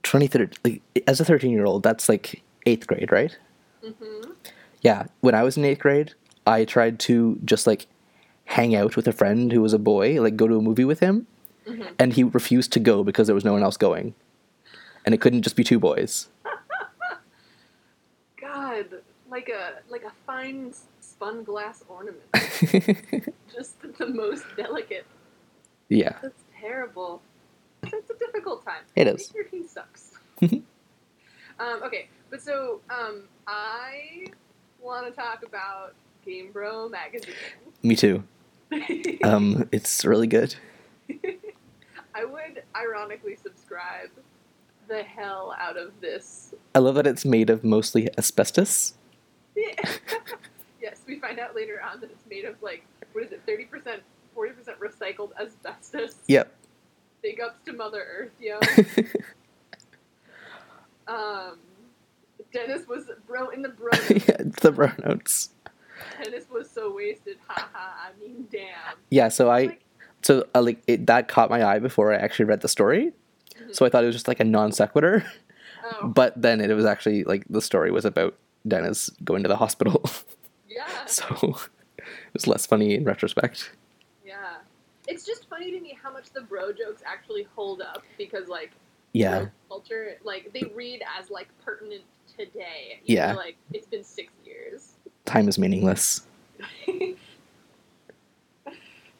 twenty 0.02 0.26
third 0.26 0.56
like 0.64 0.80
as 1.06 1.20
a 1.20 1.24
thirteen 1.24 1.50
year 1.50 1.64
old. 1.66 1.82
That's 1.82 2.08
like 2.08 2.42
eighth 2.66 2.86
grade, 2.86 3.10
right? 3.12 3.36
Mm-hmm. 3.84 4.30
Yeah, 4.80 5.06
when 5.20 5.34
I 5.34 5.42
was 5.42 5.56
in 5.56 5.64
eighth 5.64 5.80
grade, 5.80 6.14
I 6.46 6.64
tried 6.64 6.98
to 7.00 7.38
just 7.44 7.66
like 7.66 7.86
hang 8.46 8.74
out 8.74 8.96
with 8.96 9.06
a 9.06 9.12
friend 9.12 9.52
who 9.52 9.60
was 9.60 9.72
a 9.72 9.78
boy, 9.78 10.20
like 10.20 10.36
go 10.36 10.48
to 10.48 10.56
a 10.56 10.60
movie 10.62 10.84
with 10.84 11.00
him, 11.00 11.26
Mhm. 11.66 11.94
and 11.98 12.12
he 12.14 12.24
refused 12.24 12.72
to 12.72 12.80
go 12.80 13.04
because 13.04 13.26
there 13.28 13.34
was 13.34 13.44
no 13.44 13.52
one 13.52 13.62
else 13.62 13.76
going, 13.76 14.14
and 15.04 15.14
it 15.14 15.20
couldn't 15.20 15.42
just 15.42 15.56
be 15.56 15.64
two 15.64 15.78
boys. 15.78 16.28
God, 18.40 18.86
like 19.30 19.48
a 19.48 19.80
like 19.90 20.02
a 20.04 20.12
fine 20.26 20.72
spun 21.00 21.44
glass 21.44 21.84
ornament, 21.88 22.22
just 23.52 23.80
the 23.98 24.06
most 24.06 24.44
delicate. 24.56 25.06
yeah, 25.88 26.16
That's 26.22 26.42
terrible. 26.60 27.22
That's 27.82 28.10
a 28.10 28.14
difficult 28.14 28.64
time. 28.64 28.82
It 28.96 29.06
is. 29.06 29.28
Thirteen 29.28 29.66
sucks. 29.68 30.12
um, 30.42 30.62
okay, 31.84 32.08
but 32.30 32.40
so 32.42 32.80
um, 32.90 33.22
I 33.46 34.26
want 34.80 35.06
to 35.06 35.12
talk 35.12 35.44
about 35.44 35.94
Game 36.24 36.50
Bro 36.52 36.88
magazine. 36.88 37.34
me 37.82 37.94
too. 37.96 38.24
Um, 39.22 39.68
it's 39.70 40.04
really 40.04 40.26
good. 40.26 40.54
I 42.14 42.24
would 42.24 42.62
ironically 42.76 43.36
subscribe 43.36 44.10
the 44.88 45.02
hell 45.02 45.54
out 45.58 45.76
of 45.76 45.92
this. 46.00 46.54
I 46.74 46.80
love 46.80 46.96
that 46.96 47.06
it's 47.06 47.24
made 47.24 47.50
of 47.50 47.64
mostly 47.64 48.08
asbestos. 48.18 48.94
yes, 49.56 51.00
we 51.06 51.18
find 51.20 51.38
out 51.38 51.54
later 51.54 51.80
on 51.82 52.00
that 52.00 52.10
it's 52.10 52.26
made 52.28 52.44
of 52.44 52.60
like 52.62 52.84
what 53.12 53.24
is 53.24 53.32
it, 53.32 53.42
thirty 53.46 53.64
percent, 53.64 54.02
forty 54.34 54.52
percent 54.52 54.78
recycled 54.80 55.30
asbestos. 55.40 56.16
Yep. 56.26 56.52
Big 57.22 57.40
ups 57.40 57.60
to 57.66 57.72
Mother 57.72 58.04
Earth, 58.04 58.32
yo. 58.40 58.58
um, 61.12 61.58
Dennis 62.52 62.86
was 62.88 63.10
bro 63.26 63.50
in 63.50 63.62
the 63.62 63.68
bro. 63.68 63.90
yeah, 64.10 64.36
the 64.60 64.72
bro 64.72 64.90
notes. 65.04 65.50
Dennis 66.22 66.46
was 66.50 66.68
so 66.68 66.92
wasted. 66.92 67.36
Ha 67.46 67.68
ha. 67.72 68.10
I 68.10 68.20
mean, 68.20 68.48
damn. 68.50 68.96
Yeah, 69.10 69.28
so 69.28 69.50
I 69.50 69.66
Like, 69.66 69.80
so 70.22 70.46
uh, 70.54 70.62
like 70.62 70.82
it, 70.86 71.06
that 71.06 71.28
caught 71.28 71.50
my 71.50 71.64
eye 71.64 71.78
before 71.78 72.12
I 72.12 72.16
actually 72.16 72.46
read 72.46 72.60
the 72.60 72.68
story. 72.68 73.12
Mhm. 73.60 73.74
So 73.74 73.84
I 73.86 73.88
thought 73.88 74.04
it 74.04 74.06
was 74.06 74.14
just 74.16 74.28
like 74.28 74.40
a 74.40 74.44
non 74.44 74.72
sequitur, 74.72 75.24
oh, 76.02 76.06
but 76.08 76.40
then 76.40 76.60
it 76.60 76.72
was 76.74 76.84
actually 76.84 77.24
like 77.24 77.44
the 77.48 77.60
story 77.62 77.90
was 77.90 78.04
about 78.04 78.34
Dennis 78.66 79.10
going 79.24 79.42
to 79.42 79.48
the 79.48 79.56
hospital. 79.56 80.02
yeah, 80.68 81.04
so 81.06 81.24
it 81.98 82.04
was 82.32 82.46
less 82.46 82.66
funny 82.66 82.94
in 82.94 83.04
retrospect. 83.04 83.72
yeah. 84.24 84.56
It's 85.08 85.26
just 85.26 85.48
funny 85.50 85.72
to 85.72 85.80
me 85.80 85.98
how 86.00 86.12
much 86.12 86.30
the 86.30 86.42
bro 86.42 86.72
jokes 86.72 87.02
actually 87.04 87.42
hold 87.56 87.82
up 87.82 88.04
because, 88.16 88.46
like, 88.48 88.70
Yeah, 89.12 89.46
culture 89.68 90.16
like 90.24 90.52
they 90.54 90.62
read 90.74 91.02
as 91.18 91.28
like 91.28 91.48
pertinent 91.64 92.02
today 92.38 93.00
Yeah. 93.04 93.32
though, 93.32 93.38
like 93.40 93.56
it's 93.72 93.86
been 93.86 94.04
six 94.04 94.32
years 94.46 94.92
time 95.26 95.48
is 95.48 95.58
meaningless. 95.58 96.22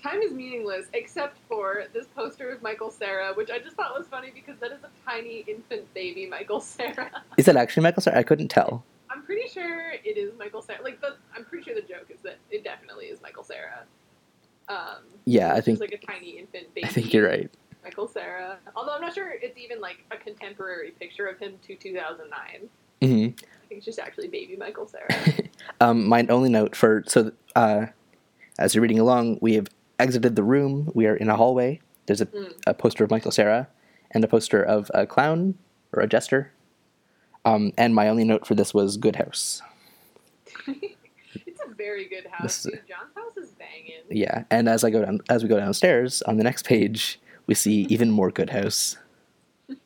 Time 0.03 0.20
is 0.20 0.32
meaningless 0.32 0.86
except 0.94 1.38
for 1.48 1.84
this 1.92 2.07
poster 2.16 2.50
of 2.50 2.61
michael 2.62 2.90
cera 2.90 3.32
which 3.34 3.50
i 3.50 3.59
just 3.59 3.76
thought 3.76 3.96
was 3.96 4.09
funny 4.09 4.32
because 4.34 4.59
that 4.61 4.72
is 4.72 4.78
a 4.82 4.90
tiny 5.09 5.44
infant 5.46 5.92
baby 5.94 6.26
michael 6.26 6.61
cera 6.61 7.09
Is 7.36 7.46
that 7.46 7.57
actually 7.57 7.84
Michael 7.84 8.03
Cera? 8.03 8.18
I 8.18 8.22
couldn't 8.24 8.48
tell. 8.48 8.84
i'm 9.11 9.22
pretty 9.22 9.48
sure 9.48 9.92
it 9.92 10.16
is 10.16 10.32
michael 10.38 10.61
cera 10.61 10.82
like 10.82 11.00
the 11.00 11.16
i'm 11.36 11.44
pretty 11.44 11.64
sure 11.64 11.74
the 11.74 11.82
joke 11.82 12.07
is 12.11 12.18
that 12.24 12.38
it 12.50 12.64
definitely 12.64 13.07
is 13.07 13.22
michael 13.22 13.44
cera 13.44 13.84
um 14.68 15.03
Yeah, 15.24 15.55
I 15.55 15.61
think 15.61 15.80
like 15.80 15.92
a 15.92 15.98
tiny 16.07 16.30
infant 16.38 16.72
baby 16.74 16.86
I 16.86 16.90
think 16.90 17.12
you're 17.12 17.28
right. 17.28 17.50
Michael 17.84 18.07
Cera. 18.07 18.59
Although 18.76 18.92
I'm 18.94 19.00
not 19.00 19.12
sure 19.12 19.28
it's 19.42 19.59
even 19.59 19.80
like 19.80 20.05
a 20.12 20.16
contemporary 20.16 20.92
picture 20.92 21.26
of 21.26 21.36
him 21.40 21.55
to 21.66 21.74
2009. 21.74 22.68
Mm-hmm. 23.00 23.12
I 23.12 23.66
think 23.68 23.78
it's 23.78 23.84
just 23.84 23.98
actually 23.98 24.28
baby 24.28 24.57
Michael 24.57 24.86
Cera. 24.86 25.09
Um, 25.80 26.07
my 26.09 26.24
only 26.28 26.48
note 26.48 26.76
for 26.76 27.03
so 27.09 27.32
uh, 27.57 27.86
as 28.59 28.72
you're 28.74 28.82
reading 28.82 29.00
along, 29.00 29.38
we 29.40 29.55
have 29.55 29.66
exited 30.03 30.36
the 30.36 30.42
room. 30.42 30.90
We 30.94 31.07
are 31.07 31.16
in 31.16 31.28
a 31.30 31.36
hallway. 31.36 31.80
There's 32.07 32.20
a, 32.20 32.26
Mm. 32.26 32.53
a 32.66 32.74
poster 32.74 33.05
of 33.05 33.11
Michael 33.11 33.30
Cera 33.30 33.68
and 34.11 34.24
a 34.24 34.28
poster 34.28 34.62
of 34.62 34.90
a 34.92 35.07
clown 35.07 35.55
or 35.92 36.03
a 36.03 36.07
jester. 36.09 36.53
Um, 37.44 37.72
and 37.78 37.94
my 37.94 38.09
only 38.09 38.24
note 38.24 38.46
for 38.46 38.55
this 38.55 38.74
was 38.74 38.96
Good 38.96 39.16
House. 39.16 39.62
it's 40.66 41.61
a 41.66 41.74
very 41.74 42.09
good 42.09 42.26
house. 42.30 42.64
Dude. 42.64 42.80
John's 42.88 43.14
house 43.16 43.36
is 43.36 43.50
banging. 43.53 44.03
Yeah, 44.11 44.44
and 44.50 44.68
as 44.68 44.84
I 44.84 44.90
go 44.90 45.05
down, 45.05 45.20
as 45.30 45.42
we 45.42 45.48
go 45.48 45.59
downstairs 45.59 46.22
on 46.22 46.36
the 46.36 46.44
next 46.44 46.64
page, 46.66 47.20
we 47.46 47.55
see 47.55 47.82
even 47.90 48.11
more 48.11 48.30
Good 48.30 48.50
House. 48.50 48.98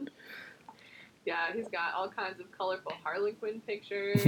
Yeah, 1.24 1.52
he's 1.52 1.66
got 1.66 1.92
all 1.92 2.08
kinds 2.08 2.38
of 2.38 2.46
colorful 2.56 2.92
Harlequin 3.02 3.60
pictures. 3.66 4.22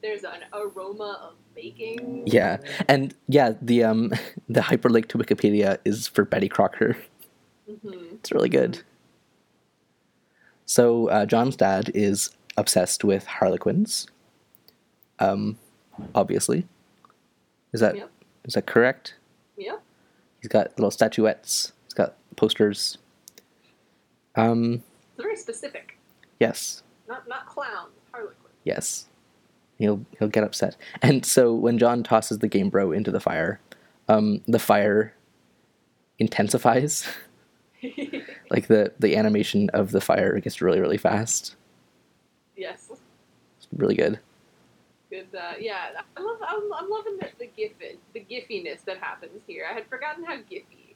There's 0.00 0.22
an 0.24 0.44
aroma 0.52 1.18
of 1.22 1.34
baking. 1.54 2.22
Yeah, 2.26 2.58
and 2.88 3.14
yeah, 3.26 3.52
the 3.60 3.84
um 3.84 4.12
the 4.48 4.60
hyperlink 4.60 5.08
to 5.08 5.18
Wikipedia 5.18 5.78
is 5.84 6.06
for 6.08 6.24
Betty 6.24 6.48
Crocker. 6.48 6.96
hmm 7.66 7.92
It's 8.14 8.30
really 8.32 8.48
good. 8.48 8.80
So 10.66 11.08
uh, 11.08 11.26
John's 11.26 11.56
dad 11.56 11.90
is 11.94 12.30
obsessed 12.56 13.02
with 13.04 13.26
Harlequins. 13.26 14.06
Um, 15.18 15.58
obviously, 16.14 16.66
is 17.72 17.80
that 17.80 17.94
is 17.94 18.00
Yep. 18.00 18.10
that 18.54 18.66
correct? 18.66 19.14
Yeah. 19.56 19.76
He's 20.40 20.48
got 20.48 20.68
little 20.78 20.90
statuettes. 20.92 21.72
He's 21.86 21.94
got 21.94 22.14
posters. 22.36 22.98
Um, 24.36 24.84
It's 25.14 25.22
very 25.22 25.36
specific. 25.36 25.98
yes, 26.38 26.82
Not 27.08 27.26
not 27.28 27.46
clowns, 27.46 27.90
Harlequin. 28.12 28.36
yes. 28.64 29.06
He'll 29.78 30.04
he'll 30.18 30.28
get 30.28 30.44
upset. 30.44 30.76
And 31.02 31.24
so 31.24 31.54
when 31.54 31.78
John 31.78 32.02
tosses 32.02 32.38
the 32.38 32.48
Game 32.48 32.68
Bro 32.68 32.92
into 32.92 33.10
the 33.10 33.20
fire, 33.20 33.60
um, 34.08 34.42
the 34.46 34.58
fire 34.58 35.14
intensifies. 36.18 37.06
like 38.50 38.66
the 38.66 38.92
the 38.98 39.16
animation 39.16 39.70
of 39.70 39.92
the 39.92 40.00
fire 40.00 40.38
gets 40.40 40.60
really 40.60 40.80
really 40.80 40.98
fast. 40.98 41.54
yes. 42.56 42.90
It's 42.90 43.68
really 43.76 43.94
good. 43.94 44.18
Good. 45.10 45.28
Uh, 45.34 45.52
yeah, 45.58 45.86
I 46.16 46.20
love. 46.20 46.38
I'm, 46.46 46.62
I'm 46.74 46.90
loving 46.90 47.16
the, 47.18 47.28
the 47.38 47.46
gif 47.56 47.72
the 48.14 48.20
giffiness 48.20 48.84
that 48.84 48.98
happens 48.98 49.40
here. 49.46 49.64
I 49.70 49.74
had 49.74 49.86
forgotten 49.86 50.24
how 50.24 50.36
gify 50.50 50.92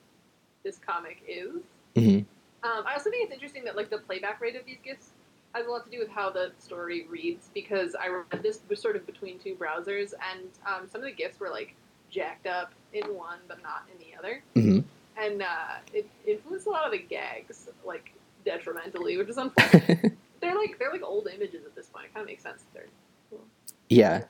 this 0.65 0.79
comic 0.79 1.23
is. 1.27 1.63
hmm 1.97 2.19
Um, 2.65 2.85
I 2.87 2.93
also 2.95 3.11
think 3.11 3.25
it's 3.25 3.33
interesting 3.33 3.65
that 3.65 3.75
like 3.77 3.91
the 3.91 3.99
playback 3.99 4.41
rate 4.41 4.55
of 4.57 4.67
these 4.67 4.79
gifs 4.85 5.11
has 5.55 5.67
a 5.67 5.71
lot 5.71 5.85
to 5.85 5.91
do 5.91 5.99
with 5.99 6.11
how 6.11 6.31
the 6.31 6.53
story 6.59 7.07
reads 7.11 7.51
because 7.55 7.95
I 7.95 8.09
read 8.09 8.43
this 8.43 8.61
was 8.69 8.81
sort 8.81 8.97
of 8.97 9.07
between 9.07 9.39
two 9.39 9.55
browsers 9.55 10.15
and 10.33 10.49
um, 10.67 10.89
some 10.91 11.01
of 11.01 11.07
the 11.07 11.13
gifs 11.13 11.39
were 11.41 11.51
like 11.51 11.75
jacked 12.11 12.47
up 12.47 12.73
in 12.93 13.05
one 13.15 13.39
but 13.49 13.63
not 13.63 13.85
in 13.93 13.99
the 13.99 14.19
other, 14.19 14.43
hmm 14.55 14.81
and 15.21 15.43
uh, 15.43 15.77
it 15.93 16.09
influenced 16.27 16.67
a 16.67 16.71
lot 16.71 16.87
of 16.87 16.93
the 16.93 16.99
gags 16.99 17.69
like 17.87 18.13
detrimentally, 18.45 19.17
which 19.17 19.29
is 19.29 19.37
unfortunate. 19.39 20.13
they're 20.41 20.55
like 20.57 20.79
they're 20.79 20.93
like 20.93 21.03
old 21.03 21.29
images 21.29 21.65
at 21.65 21.75
this 21.75 21.87
point. 21.87 22.07
It 22.07 22.15
kind 22.15 22.23
of 22.23 22.29
makes 22.29 22.43
sense. 22.43 22.63
that 22.63 22.75
They're 22.75 22.89
cool. 23.31 23.41
Yeah, 23.89 24.25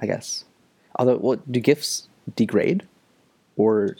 I 0.00 0.06
guess. 0.06 0.44
Although, 0.96 1.16
well, 1.16 1.40
do 1.50 1.60
gifs 1.60 2.08
degrade, 2.36 2.86
or 3.56 3.96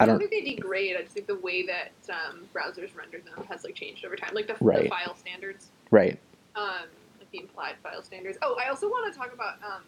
I 0.00 0.04
I 0.04 0.06
don't 0.06 0.18
don't? 0.18 0.28
think 0.28 0.44
they 0.44 0.54
degrade. 0.54 0.96
I 0.96 1.02
just 1.02 1.14
think 1.14 1.26
the 1.26 1.38
way 1.38 1.66
that 1.66 1.90
um, 2.10 2.46
browsers 2.54 2.96
render 2.96 3.18
them 3.18 3.44
has 3.48 3.64
like 3.64 3.74
changed 3.74 4.04
over 4.04 4.16
time, 4.16 4.30
like 4.34 4.46
the, 4.46 4.54
the 4.54 4.88
file 4.88 5.16
standards. 5.16 5.68
Right. 5.90 6.18
um, 6.56 6.86
like 7.18 7.30
the 7.32 7.40
implied 7.40 7.76
file 7.82 8.02
standards. 8.02 8.38
Oh, 8.42 8.56
I 8.64 8.68
also 8.68 8.88
want 8.88 9.12
to 9.12 9.18
talk 9.18 9.32
about 9.32 9.54
um, 9.64 9.82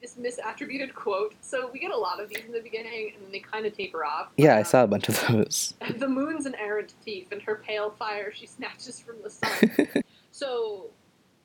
this 0.00 0.14
misattributed 0.16 0.94
quote. 0.94 1.34
So 1.42 1.70
we 1.72 1.78
get 1.78 1.90
a 1.92 1.96
lot 1.96 2.20
of 2.20 2.28
these 2.28 2.44
in 2.44 2.52
the 2.52 2.60
beginning, 2.60 3.12
and 3.14 3.24
then 3.24 3.30
they 3.32 3.38
kind 3.40 3.66
of 3.66 3.76
taper 3.76 4.04
off. 4.04 4.28
Yeah, 4.36 4.56
I 4.56 4.60
Um, 4.60 4.64
saw 4.64 4.82
a 4.84 4.86
bunch 4.88 5.08
of 5.08 5.24
those. 5.28 5.74
The 5.98 6.08
moon's 6.08 6.46
an 6.46 6.54
errant 6.56 6.94
thief, 7.04 7.30
and 7.32 7.40
her 7.42 7.56
pale 7.56 7.90
fire 7.90 8.32
she 8.34 8.46
snatches 8.46 8.98
from 8.98 9.16
the 9.22 9.30
sun. 9.30 10.02
so, 10.32 10.86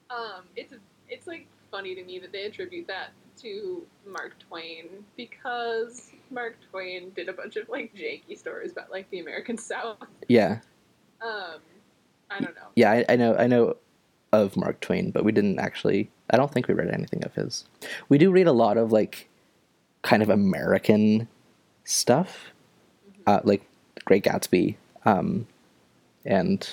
um, 0.10 0.44
it's 0.56 0.74
it's 1.10 1.28
like 1.28 1.46
funny 1.70 1.94
to 1.96 2.04
me 2.04 2.18
that 2.20 2.32
they 2.32 2.46
attribute 2.46 2.88
that 2.88 3.10
to 3.42 3.84
Mark 4.08 4.36
Twain 4.40 4.86
because 5.18 6.12
Mark 6.32 6.58
Twain 6.72 7.12
did 7.16 7.30
a 7.30 7.34
bunch 7.34 7.56
of 7.56 7.68
like 7.70 7.94
janky 7.96 8.38
stories 8.38 8.72
about 8.72 8.92
like 8.92 9.10
the 9.10 9.20
American 9.20 9.58
South. 9.72 9.98
yeah, 10.28 10.60
Um, 11.22 11.60
I 12.30 12.40
don't 12.40 12.56
know. 12.56 12.68
yeah, 12.76 12.92
I, 12.92 13.06
I 13.10 13.16
know, 13.16 13.36
I 13.36 13.48
know 13.48 13.78
of 14.34 14.58
Mark 14.58 14.80
Twain, 14.82 15.12
but 15.12 15.24
we 15.24 15.32
didn't 15.32 15.60
actually. 15.60 16.10
I 16.32 16.38
don't 16.38 16.52
think 16.52 16.68
we 16.68 16.74
read 16.74 16.90
anything 16.94 17.24
of 17.24 17.34
his. 17.36 17.66
We 18.10 18.18
do 18.18 18.32
read 18.32 18.48
a 18.48 18.52
lot 18.52 18.78
of 18.78 18.92
like, 18.92 19.30
kind 20.02 20.22
of 20.24 20.30
American 20.30 21.28
stuff, 21.84 22.52
uh, 23.28 23.42
like 23.44 23.64
Great 24.06 24.24
Gatsby, 24.24 24.76
um, 25.06 25.46
and 26.26 26.68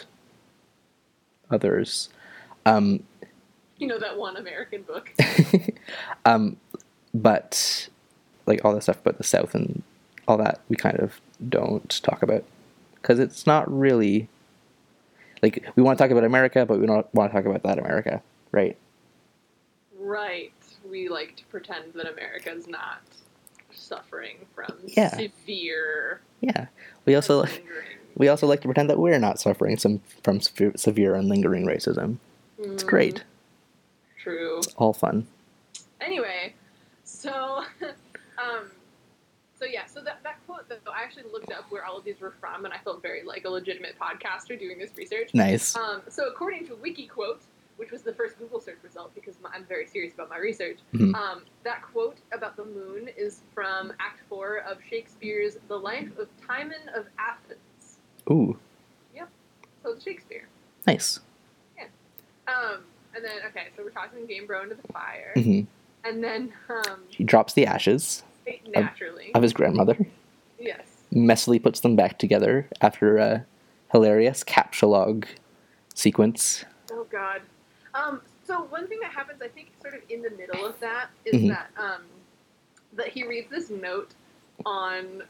others. 1.51 2.09
Um, 2.65 3.03
You 3.83 3.89
know 3.89 3.99
that 3.99 4.17
one 4.17 4.37
American 4.37 4.83
book. 4.83 5.13
um, 6.25 6.57
but 7.13 7.89
like 8.47 8.65
all 8.65 8.75
the 8.75 8.81
stuff 8.81 9.01
about 9.01 9.19
the 9.19 9.25
South 9.25 9.55
and 9.55 9.83
all 10.29 10.37
that, 10.39 10.61
we 10.69 10.77
kind 10.77 10.99
of 11.01 11.21
don't 11.49 12.01
talk 12.03 12.23
about 12.23 12.45
because 12.95 13.19
it's 13.19 13.47
not 13.47 13.71
really 13.73 14.29
like 15.43 15.67
we 15.75 15.83
want 15.83 15.99
to 15.99 16.05
talk 16.05 16.13
about 16.13 16.23
America, 16.25 16.65
but 16.65 16.79
we 16.79 16.87
don't 16.87 17.13
want 17.15 17.33
to 17.33 17.37
talk 17.37 17.45
about 17.45 17.65
that 17.65 17.79
America, 17.79 18.23
right? 18.53 18.77
Right. 19.99 20.53
We 20.89 21.09
like 21.09 21.37
to 21.37 21.45
pretend 21.47 21.95
that 21.95 22.07
America's 22.11 22.67
not 22.69 23.01
suffering 23.73 24.37
from 24.55 24.75
Yeah. 24.87 25.17
severe. 25.17 26.21
Yeah. 26.41 26.67
We 27.05 27.15
also 27.17 27.41
like, 27.41 27.65
we 28.17 28.29
also 28.29 28.47
like 28.47 28.61
to 28.61 28.69
pretend 28.69 28.91
that 28.91 28.99
we're 28.99 29.19
not 29.19 29.41
suffering 29.41 29.77
some 29.77 30.01
from 30.23 30.41
severe, 30.41 31.15
and 31.15 31.29
lingering 31.29 31.67
racism. 31.67 32.19
It's 32.59 32.85
Mm, 32.85 32.87
great. 32.87 33.25
True. 34.23 34.59
It's 34.59 34.75
all 34.77 34.93
fun. 34.93 35.27
Anyway, 36.01 36.55
so, 37.05 37.33
um, 38.39 38.71
so 39.59 39.65
yeah, 39.65 39.87
so 39.87 40.01
that, 40.03 40.21
that 40.23 40.37
quote 40.47 40.69
though, 40.69 40.77
I 40.93 41.03
actually 41.03 41.25
looked 41.33 41.51
up 41.53 41.65
where 41.71 41.85
all 41.85 41.99
of 41.99 42.05
these 42.05 42.21
were 42.21 42.33
from, 42.41 42.65
and 42.65 42.73
I 42.73 42.79
felt 42.79 43.03
very 43.03 43.23
like 43.25 43.45
a 43.45 43.49
legitimate 43.51 43.97
podcaster 43.99 44.59
doing 44.59 44.79
this 44.79 44.91
research. 44.97 45.31
Nice. 45.35 45.77
Um, 45.77 46.03
so 46.09 46.29
according 46.29 46.67
to 46.69 46.75
WikiQuote, 46.75 47.39
which 47.79 47.91
was 47.91 48.03
the 48.03 48.13
first 48.13 48.39
Google 48.39 48.61
search 48.61 48.79
result 48.85 49.15
because 49.15 49.35
my, 49.43 49.51
I'm 49.55 49.65
very 49.65 49.87
serious 49.87 50.15
about 50.15 50.29
my 50.31 50.39
research, 50.39 50.79
Mhm. 50.93 51.15
um, 51.15 51.43
that 51.65 51.83
quote 51.83 52.19
about 52.33 52.57
the 52.57 52.65
moon 52.65 53.09
is 53.17 53.41
from 53.55 53.93
Act 53.99 54.21
Four 54.29 54.59
of 54.59 54.79
Shakespeare's 54.89 55.57
*The 55.69 55.77
Life 55.79 56.17
of 56.19 56.29
Timon 56.47 56.89
of 56.95 57.07
Athens*. 57.19 57.99
Ooh, 58.31 58.57
Yep. 59.17 59.29
So 59.83 59.91
it's 59.93 60.05
Shakespeare. 60.05 60.47
nice. 60.87 61.19
Yeah. 61.77 61.87
Um, 62.47 62.85
and 63.15 63.25
then 63.25 63.33
okay, 63.49 63.69
so 63.77 63.83
we're 63.85 63.91
talking 63.91 64.27
Game 64.27 64.47
Bro 64.47 64.65
into 64.65 64.75
the 64.77 64.93
fire, 64.93 65.33
hmm 65.35 65.61
and 66.05 66.23
then 66.23 66.53
um, 66.69 67.01
He 67.11 67.23
drops 67.23 67.53
the 67.53 67.65
ashes 67.67 68.25
naturally, 68.69 69.31
of 69.35 69.43
his 69.43 69.53
grandmother, 69.53 69.97
yes. 70.59 70.81
messily 71.13 71.63
puts 71.63 71.79
them 71.79 71.95
back 71.95 72.19
together 72.19 72.69
after 72.81 73.19
a 73.19 73.47
hilarious 73.93 74.43
captchalogue 74.43 75.27
sequence. 75.95 76.65
Oh 76.91 77.07
God. 77.11 77.41
Um, 77.95 78.21
so 78.45 78.63
one 78.65 78.89
thing 78.89 78.99
that 79.01 79.13
happens, 79.13 79.41
I 79.41 79.47
think, 79.49 79.71
sort 79.81 79.95
of 79.95 80.01
in 80.11 80.23
the 80.23 80.31
middle 80.31 80.67
of 80.67 80.79
that, 80.81 81.07
is 81.25 81.41
Mhm. 81.41 81.49
that 81.51 81.71
um, 81.77 82.03
that 82.95 83.09
he 83.09 83.25
reads 83.25 83.49
this 83.51 83.71
note 83.71 84.11
on 84.67 85.23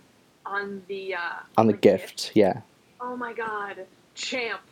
on 0.46 0.82
the 0.88 1.14
uh, 1.14 1.40
On 1.58 1.66
the 1.66 1.72
gift, 1.74 2.32
yeah. 2.34 2.62
Oh 3.00 3.14
my 3.16 3.32
God, 3.34 3.84
champ! 4.14 4.62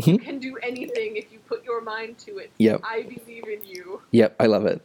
Mhm. 0.00 0.06
You 0.12 0.18
can 0.18 0.38
do 0.38 0.56
anything 0.62 1.16
if 1.16 1.32
you 1.32 1.38
put 1.40 1.64
your 1.64 1.80
mind 1.80 2.18
to 2.20 2.38
it. 2.38 2.50
Yep. 2.58 2.80
I 2.84 3.02
believe 3.02 3.44
in 3.48 3.64
you. 3.64 4.02
Yep, 4.10 4.36
I 4.38 4.46
love 4.46 4.66
it. 4.66 4.82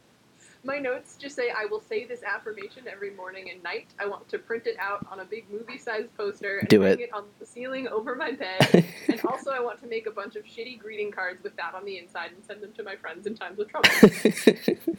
My 0.63 0.77
notes 0.77 1.17
just 1.19 1.35
say 1.35 1.49
I 1.49 1.65
will 1.65 1.81
say 1.81 2.05
this 2.05 2.21
affirmation 2.21 2.83
every 2.87 3.09
morning 3.11 3.49
and 3.49 3.63
night. 3.63 3.87
I 3.99 4.05
want 4.05 4.29
to 4.29 4.37
print 4.37 4.67
it 4.67 4.77
out 4.79 5.03
on 5.11 5.19
a 5.19 5.25
big 5.25 5.49
movie-sized 5.51 6.15
poster 6.15 6.59
and 6.59 6.69
Do 6.69 6.81
hang 6.81 6.93
it. 6.93 6.99
it 7.01 7.13
on 7.13 7.23
the 7.39 7.45
ceiling 7.47 7.87
over 7.87 8.13
my 8.15 8.31
bed. 8.33 8.85
and 9.09 9.19
also, 9.25 9.49
I 9.49 9.59
want 9.59 9.81
to 9.81 9.87
make 9.87 10.05
a 10.05 10.11
bunch 10.11 10.35
of 10.35 10.43
shitty 10.43 10.77
greeting 10.79 11.11
cards 11.11 11.41
with 11.43 11.55
that 11.55 11.73
on 11.73 11.83
the 11.83 11.97
inside 11.97 12.29
and 12.35 12.45
send 12.45 12.61
them 12.61 12.71
to 12.73 12.83
my 12.83 12.95
friends 12.95 13.25
in 13.25 13.33
times 13.35 13.59
of 13.59 13.67
trouble. 13.69 13.89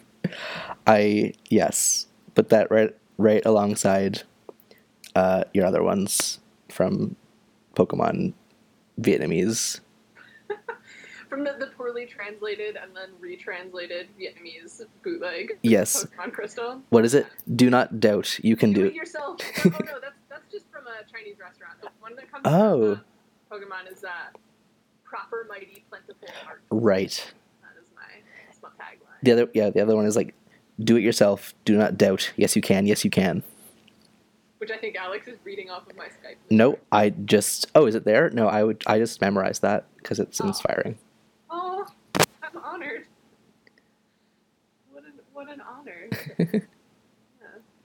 I 0.86 1.32
yes, 1.48 2.06
put 2.34 2.48
that 2.48 2.70
right 2.70 2.94
right 3.18 3.44
alongside 3.46 4.22
uh, 5.14 5.44
your 5.54 5.64
other 5.66 5.82
ones 5.82 6.40
from 6.68 7.14
Pokemon 7.76 8.32
Vietnamese. 9.00 9.80
From 11.28 11.44
the, 11.44 11.54
the 11.58 11.68
poorly 11.78 12.04
translated 12.04 12.76
and 12.76 12.94
then 12.94 13.08
retranslated 13.18 14.08
Vietnamese 14.20 14.82
bootleg. 15.02 15.58
Yes. 15.62 16.04
Pokemon 16.04 16.32
Crystal. 16.32 16.82
What 16.90 17.06
is 17.06 17.14
it? 17.14 17.26
Do 17.56 17.70
not 17.70 18.00
doubt 18.00 18.38
you 18.44 18.54
can 18.54 18.72
Do 18.74 18.80
do 18.82 18.86
it 18.86 18.90
it. 18.90 18.94
yourself. 18.94 19.40
oh 19.64 19.68
no, 19.70 19.98
that's 20.00 20.18
that's 20.28 20.52
just 20.52 20.66
from 20.70 20.82
a 20.86 21.10
Chinese 21.10 21.36
restaurant. 21.40 21.80
The 21.80 21.88
one 22.00 22.14
that 22.16 22.30
comes 22.30 22.42
Oh. 22.46 23.00
from 23.48 23.60
Pokemon 23.60 23.90
is 23.90 24.04
uh, 24.04 24.08
proper, 25.04 25.46
mighty, 25.48 25.84
plentiful 25.88 26.28
heart. 26.44 26.60
Right. 26.70 27.32
That 27.62 27.80
is 27.82 27.88
my, 27.96 28.02
that's 28.46 28.62
my 28.62 28.68
tagline. 28.70 29.22
The 29.22 29.32
other, 29.32 29.48
yeah, 29.54 29.70
the 29.70 29.80
other 29.80 29.96
one 29.96 30.04
is 30.06 30.16
like, 30.16 30.34
do 30.80 30.96
it 30.96 31.02
yourself. 31.02 31.54
Do 31.64 31.76
not 31.78 31.96
doubt. 31.96 32.30
Yes, 32.36 32.56
you 32.56 32.60
can. 32.62 32.86
Yes, 32.86 33.04
you 33.04 33.10
can. 33.10 33.42
Which 34.62 34.70
I 34.70 34.76
think 34.76 34.94
Alex 34.94 35.26
is 35.26 35.38
reading 35.42 35.70
off 35.70 35.90
of 35.90 35.96
my 35.96 36.04
Skype. 36.04 36.36
No, 36.48 36.78
I 36.92 37.10
just. 37.10 37.66
Oh, 37.74 37.86
is 37.86 37.96
it 37.96 38.04
there? 38.04 38.30
No, 38.30 38.46
I 38.46 38.62
would. 38.62 38.80
I 38.86 38.98
just 39.00 39.20
memorized 39.20 39.60
that 39.62 39.86
because 39.96 40.20
it's 40.20 40.40
Oh. 40.40 40.46
inspiring. 40.46 40.96
Oh, 41.50 41.84
I'm 42.14 42.56
honored. 42.62 43.06
What 44.92 45.02
an 45.02 45.12
what 45.32 45.48
an 45.50 45.60
honor. 45.60 46.08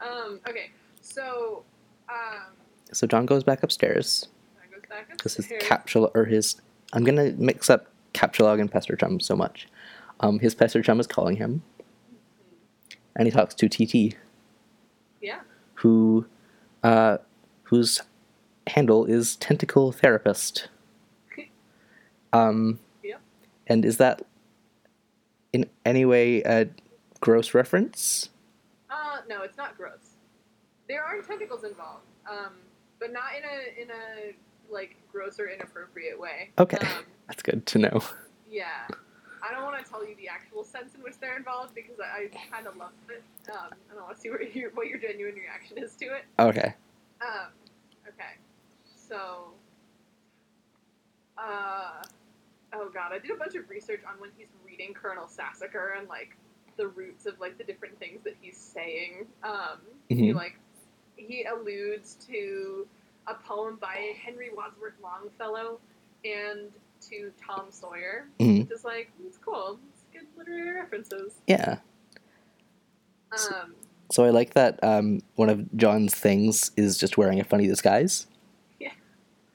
Yeah. 0.05 0.07
Um. 0.07 0.39
Okay. 0.47 0.69
So, 1.01 1.63
um, 2.09 2.53
So 2.91 3.07
John 3.07 3.25
goes 3.25 3.43
back 3.43 3.63
upstairs 3.63 4.28
goes 4.71 4.82
back 4.88 5.09
because 5.09 5.34
his 5.34 5.45
upstairs. 5.45 5.63
capsule 5.63 6.11
or 6.13 6.25
his. 6.25 6.61
I'm 6.93 7.03
gonna 7.03 7.32
mix 7.38 7.71
up 7.71 7.88
Captchalogue 8.13 8.59
and 8.59 8.71
Pesterchum 8.71 9.19
so 9.19 9.36
much. 9.36 9.67
Um, 10.19 10.38
his 10.38 10.53
Pesterchum 10.53 10.99
is 10.99 11.07
calling 11.07 11.38
him, 11.38 11.63
and 13.15 13.25
he 13.28 13.32
talks 13.32 13.55
to 13.55 13.67
TT, 13.67 14.15
Yeah. 15.21 15.39
who, 15.73 16.28
uh, 16.84 17.17
whose 17.63 18.01
handle 18.67 19.05
is 19.05 19.36
Tentacle 19.38 19.91
Therapist. 19.91 20.67
Um, 22.34 22.80
Yep. 23.03 23.21
and 23.67 23.86
is 23.86 23.97
that 23.97 24.21
in 25.53 25.69
any 25.86 26.03
way 26.05 26.41
a 26.43 26.67
gross 27.21 27.53
reference? 27.53 28.30
Uh, 28.89 29.19
no, 29.30 29.43
it's 29.43 29.57
not 29.57 29.78
gross. 29.78 30.15
There 30.89 31.01
are 31.03 31.21
tentacles 31.21 31.63
involved, 31.63 32.03
um, 32.30 32.53
but 32.99 33.11
not 33.13 33.32
in 33.38 33.43
a 33.43 33.82
in 33.82 33.89
a 33.89 34.36
like 34.71 34.97
gross 35.11 35.39
or 35.39 35.47
inappropriate 35.47 36.19
way. 36.19 36.49
Okay. 36.59 36.78
Um, 36.78 37.05
That's 37.28 37.41
good 37.41 37.65
to 37.67 37.80
know. 37.80 38.01
yeah. 38.49 38.88
I 39.48 39.52
don't 39.54 39.64
want 39.64 39.84
to 39.84 39.89
tell 39.89 40.06
you 40.08 40.16
the 40.16 40.28
actual 40.28 40.64
sense 40.64 40.95
in 40.95 41.02
which 41.02 41.14
they're 41.20 41.38
involved 41.38 41.74
because 41.76 41.95
I, 42.00 42.24
I 42.26 42.28
kind 42.52 42.68
of 42.68 42.76
love 42.76 42.91
it. 43.10 43.24
Um, 43.50 43.70
I 43.91 43.93
don't 43.95 44.04
want 44.04 44.16
to 44.16 44.22
see 44.22 44.30
what 44.30 44.54
your 44.56 44.72
what 44.72 44.88
your 44.88 45.00
genuine 45.00 45.36
reaction 45.36 45.78
is 45.78 45.95
to 45.98 46.06
it. 46.06 46.26
Okay. 46.39 46.74
Um, 47.22 47.50
okay. 48.08 48.36
So, 48.95 49.52
uh, 51.38 52.02
oh 52.74 52.89
god, 52.93 53.12
I 53.14 53.20
did 53.20 53.32
a 53.32 53.36
bunch 53.36 53.56
of 53.56 53.70
research 53.70 54.02
on 54.08 54.20
when 54.20 54.32
he's 54.38 54.48
reading 54.66 54.93
Colonel 54.93 55.28
Sassacre 55.28 55.95
and 55.98 56.08
like 56.10 56.36
the 56.78 56.88
roots 56.89 57.26
of 57.26 57.39
like 57.39 57.58
the 57.58 57.64
different 57.64 57.98
things 58.00 58.24
that 58.24 58.36
he's 58.41 58.58
saying. 58.58 59.26
Um, 59.43 59.80
he 60.10 60.32
Mhm. 60.32 60.36
like 60.36 60.58
he 61.16 61.45
alludes 61.45 62.16
to 62.28 62.88
a 63.28 63.34
poem 63.34 63.78
by 63.78 64.14
Henry 64.24 64.50
Wadsworth 64.54 64.93
Longfellow 65.02 65.80
and 66.24 66.72
to 67.10 67.32
Tom 67.43 67.66
Sawyer, 67.70 68.28
Mhm. 68.39 68.64
which 68.64 68.72
is 68.72 68.84
like 68.84 69.12
it's 69.26 69.38
cool. 69.38 69.80
It's 69.89 70.03
good 70.14 70.28
literary 70.38 70.72
references. 70.80 71.34
Yeah. 71.47 71.80
Um, 73.32 73.76
So 74.10 74.24
I 74.24 74.30
like 74.30 74.53
that 74.53 74.82
um, 74.84 75.22
one 75.36 75.49
of 75.49 75.76
John's 75.76 76.16
things 76.16 76.72
is 76.78 76.97
just 76.97 77.18
wearing 77.18 77.39
a 77.39 77.43
funny 77.43 77.68
disguise. 77.68 78.26
Yeah. 78.80 78.91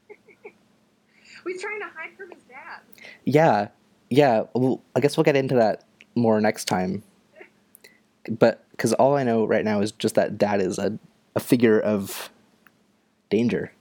He's 1.46 1.60
trying 1.62 1.80
to 1.80 1.86
hide 1.86 2.16
from 2.16 2.30
his 2.30 2.42
dad. 2.48 2.80
Yeah, 3.24 3.68
yeah. 4.10 4.44
Well, 4.54 4.82
I 4.94 5.00
guess 5.00 5.16
we'll 5.16 5.24
get 5.24 5.36
into 5.36 5.54
that 5.56 5.84
more 6.14 6.40
next 6.40 6.66
time. 6.66 7.02
But 8.38 8.64
because 8.70 8.92
all 8.92 9.16
I 9.16 9.24
know 9.24 9.44
right 9.46 9.64
now 9.64 9.80
is 9.80 9.90
just 9.92 10.14
that 10.14 10.38
Dad 10.38 10.60
is 10.60 10.78
a, 10.78 10.96
a 11.34 11.40
figure 11.40 11.80
of 11.80 12.30
danger, 13.30 13.72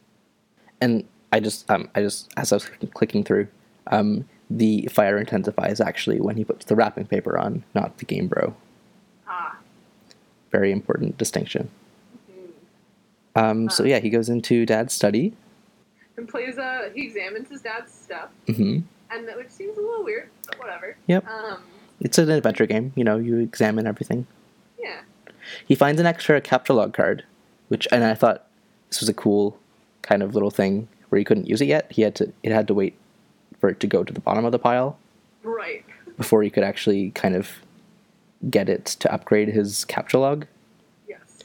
and 0.82 1.04
I 1.32 1.40
just 1.40 1.70
um 1.70 1.90
I 1.94 2.02
just 2.02 2.32
as 2.38 2.52
I 2.52 2.56
was 2.56 2.68
clicking 2.96 3.24
through, 3.24 3.50
um 3.88 4.26
the 4.50 4.88
fire 4.92 5.18
intensifies 5.18 5.80
actually 5.80 6.20
when 6.20 6.36
he 6.36 6.44
puts 6.44 6.66
the 6.66 6.76
wrapping 6.76 7.06
paper 7.08 7.38
on, 7.38 7.64
not 7.74 7.98
the 8.00 8.06
Game 8.06 8.28
Bro. 8.28 8.54
Ah. 9.28 9.58
Very 10.52 10.72
important 10.74 11.18
distinction. 11.18 11.70
mhm. 12.30 13.42
Um, 13.42 13.70
so 13.70 13.84
yeah, 13.86 14.00
he 14.00 14.10
goes 14.10 14.28
into 14.30 14.66
Dad's 14.66 14.94
study. 14.94 15.34
and 16.18 16.28
plays 16.28 16.58
uh 16.58 16.90
he 16.94 17.04
examines 17.06 17.50
his 17.50 17.62
dad's 17.62 17.92
stuff 17.94 18.30
hmm 18.48 18.80
and 19.10 19.28
that 19.28 19.38
which 19.38 19.50
seems 19.50 19.78
a 19.78 19.82
little 19.82 20.04
weird 20.04 20.30
but 20.48 20.60
whatever 20.60 20.96
Yep. 21.08 21.26
um 21.28 21.64
It's 22.02 22.18
an 22.18 22.30
adventure 22.30 22.66
game. 22.66 22.92
You 22.96 23.04
know, 23.06 23.18
you 23.18 23.38
examine 23.40 23.88
everything. 23.88 24.28
yeah 24.78 25.02
He 25.66 25.76
finds 25.76 26.00
an 26.02 26.06
extra 26.08 26.42
captchalogue 26.42 26.94
card, 26.94 27.24
which 27.70 27.88
and 27.92 28.04
I 28.04 28.14
thought 28.16 28.46
this 28.90 29.00
was 29.00 29.08
a 29.10 29.14
cool 29.14 29.58
kind 30.02 30.22
of 30.22 30.34
little 30.36 30.52
thing 30.52 30.88
where 31.10 31.20
he 31.20 31.24
couldn't 31.26 31.48
use 31.48 31.62
it 31.62 31.68
yet. 31.68 31.90
He 31.92 32.02
had 32.02 32.16
to 32.16 32.34
it 32.44 32.52
had 32.52 32.68
to 32.68 32.74
wait 32.74 32.96
for 33.62 33.70
it 33.70 33.80
to 33.80 33.88
go 33.88 34.04
to 34.04 34.12
the 34.12 34.20
bottom 34.20 34.44
of 34.44 34.52
the 34.52 34.60
pile 34.60 34.98
right 35.44 35.86
before 36.18 36.44
he 36.44 36.50
could 36.50 36.64
actually 36.64 37.12
kind 37.12 37.36
of 37.36 37.50
get 38.50 38.68
it 38.68 38.86
to 38.86 39.14
upgrade 39.14 39.48
his 39.48 39.86
captchalogue. 39.86 40.46
yes 41.08 41.40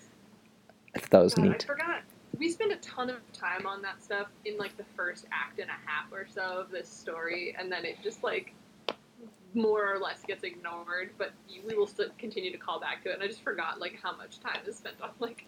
I 0.97 0.99
thought 0.99 1.11
that 1.11 1.23
was 1.23 1.35
God, 1.35 1.45
I 1.45 1.49
neat. 1.51 1.63
forgot 1.63 2.01
we 2.39 2.51
spent 2.51 2.73
a 2.73 2.77
ton 2.77 3.09
of 3.09 3.21
time 3.33 3.67
on 3.67 3.81
that 3.83 4.03
stuff 4.03 4.27
in 4.45 4.59
like 4.59 4.77
the 4.77 4.85
first 4.97 5.27
act 5.33 5.59
and 5.59 5.71
a 5.71 5.89
half 5.89 6.13
or 6.13 6.27
so 6.29 6.43
of 6.43 6.71
this 6.71 6.89
story 6.89 7.55
and 7.59 7.71
then 7.71 7.85
it 7.85 7.97
just 8.03 8.23
like 8.25 8.55
more 9.55 9.95
or 9.95 9.99
less 9.99 10.23
gets 10.27 10.43
ignored 10.43 11.11
but 11.19 11.33
we 11.67 11.75
will 11.75 11.87
still 11.87 12.09
continue 12.19 12.53
to 12.53 12.59
call 12.59 12.81
back 12.81 13.03
to 13.03 13.11
it 13.11 13.15
and 13.15 13.23
i 13.23 13.27
just 13.27 13.43
forgot 13.43 13.79
like 13.79 13.99
how 14.03 14.15
much 14.17 14.41
time 14.41 14.59
is 14.67 14.77
spent 14.77 14.97
on 15.01 15.11
like 15.19 15.47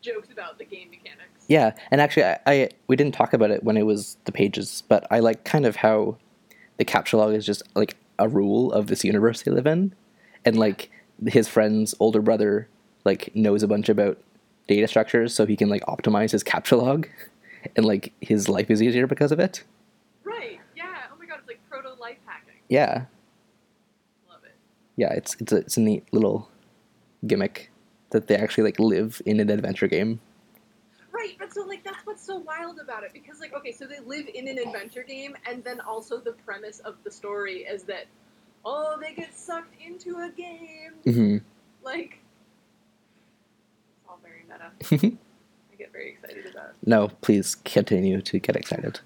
jokes 0.00 0.28
about 0.30 0.58
the 0.58 0.64
game 0.64 0.90
mechanics. 0.90 1.44
Yeah, 1.48 1.72
and 1.90 2.00
actually, 2.00 2.24
I, 2.24 2.38
I 2.46 2.68
we 2.86 2.96
didn't 2.96 3.14
talk 3.14 3.32
about 3.32 3.50
it 3.50 3.64
when 3.64 3.76
it 3.76 3.86
was 3.86 4.16
the 4.24 4.32
pages, 4.32 4.82
but 4.88 5.06
I 5.10 5.20
like 5.20 5.44
kind 5.44 5.66
of 5.66 5.76
how 5.76 6.16
the 6.76 6.84
captchalogue 6.84 7.34
is 7.34 7.46
just 7.46 7.62
like 7.74 7.96
a 8.18 8.28
rule 8.28 8.72
of 8.72 8.86
this 8.88 9.04
universe 9.04 9.42
they 9.42 9.50
live 9.50 9.66
in, 9.66 9.94
and 10.44 10.58
like 10.58 10.90
his 11.26 11.48
friend's 11.48 11.94
older 12.00 12.20
brother 12.22 12.68
like 13.04 13.34
knows 13.34 13.62
a 13.62 13.68
bunch 13.68 13.88
about 13.88 14.18
data 14.66 14.86
structures, 14.86 15.34
so 15.34 15.46
he 15.46 15.56
can 15.56 15.68
like 15.68 15.84
optimize 15.86 16.30
his 16.32 16.44
captchalogue, 16.44 17.08
and 17.76 17.84
like 17.84 18.12
his 18.20 18.48
life 18.48 18.70
is 18.70 18.82
easier 18.82 19.06
because 19.06 19.32
of 19.32 19.40
it. 19.40 19.64
right 20.24 20.60
yeah. 20.76 20.84
Oh 21.12 21.18
my 21.18 21.26
god 21.26 21.38
it's 21.40 21.48
like 21.48 21.60
proto 21.70 21.90
life 22.00 22.18
hacking. 22.26 22.60
Yeah, 22.68 23.04
love 24.28 24.44
it. 24.44 24.54
Yeah, 24.96 25.12
it's 25.12 25.36
it's 25.40 25.52
a, 25.52 25.56
it's 25.56 25.76
a 25.76 25.80
neat 25.80 26.04
little 26.12 26.48
gimmick 27.26 27.70
that 28.10 28.26
they 28.26 28.36
actually 28.36 28.64
like 28.64 28.78
live 28.78 29.20
in 29.26 29.40
an 29.40 29.50
adventure 29.50 29.86
game. 29.86 30.20
Right, 31.12 31.34
but 31.38 31.52
so 31.52 31.62
like 31.64 31.82
that's 31.84 32.04
what's 32.06 32.22
so 32.24 32.36
wild 32.38 32.78
about 32.78 33.02
it 33.04 33.12
because 33.12 33.40
like 33.40 33.52
okay, 33.54 33.72
so 33.72 33.86
they 33.86 33.98
live 34.00 34.28
in 34.32 34.46
an 34.48 34.58
adventure 34.58 35.02
game, 35.02 35.36
and 35.48 35.64
then 35.64 35.80
also 35.80 36.18
the 36.18 36.32
premise 36.32 36.78
of 36.80 36.94
the 37.04 37.10
story 37.10 37.60
is 37.64 37.82
that 37.84 38.06
oh 38.64 38.96
they 39.00 39.14
get 39.14 39.34
sucked 39.36 39.74
into 39.84 40.16
a 40.18 40.30
game, 40.30 40.92
Mm-hmm. 41.06 41.36
like 41.84 42.18
it's 43.96 44.08
all 44.08 44.20
very 44.22 44.44
meta. 44.48 44.70
I 45.72 45.76
get 45.76 45.92
very 45.92 46.10
excited 46.10 46.46
about. 46.52 46.74
no, 46.86 47.08
please 47.20 47.54
continue 47.56 48.20
to 48.22 48.38
get 48.38 48.56
excited. 48.56 49.00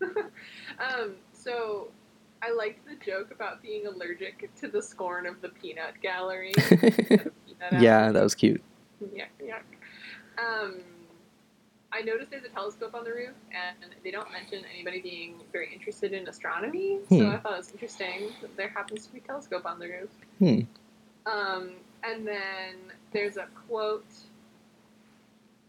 Um, 0.78 1.16
so 1.34 1.88
I 2.42 2.52
liked 2.52 2.86
the 2.86 2.94
joke 3.04 3.32
about 3.32 3.60
being 3.60 3.86
allergic 3.86 4.48
to 4.56 4.68
the 4.68 4.80
scorn 4.82 5.26
of 5.26 5.42
the 5.42 5.50
peanut 5.50 6.00
gallery. 6.00 6.54
Peanut 7.68 7.82
yeah, 7.82 8.10
that 8.12 8.22
was 8.22 8.34
cute. 8.34 8.62
Yuck, 9.02 9.26
yuck. 9.42 9.62
Um, 10.38 10.80
I 11.92 12.02
noticed 12.02 12.30
there's 12.30 12.44
a 12.44 12.48
telescope 12.48 12.94
on 12.94 13.04
the 13.04 13.10
roof, 13.10 13.34
and 13.50 13.92
they 14.04 14.10
don't 14.10 14.30
mention 14.30 14.64
anybody 14.72 15.00
being 15.00 15.40
very 15.52 15.72
interested 15.72 16.12
in 16.12 16.28
astronomy. 16.28 17.00
So 17.08 17.16
Hmm. 17.16 17.30
I 17.30 17.38
thought 17.38 17.52
it 17.54 17.56
was 17.58 17.72
interesting 17.72 18.30
that 18.40 18.56
there 18.56 18.68
happens 18.68 19.06
to 19.06 19.12
be 19.12 19.18
a 19.18 19.22
telescope 19.22 19.66
on 19.66 19.78
the 19.78 19.88
roof. 19.88 20.10
Hmm. 20.38 20.60
Um, 21.26 21.72
and 22.04 22.26
then 22.26 22.76
there's 23.12 23.36
a 23.36 23.46
quote, 23.66 24.06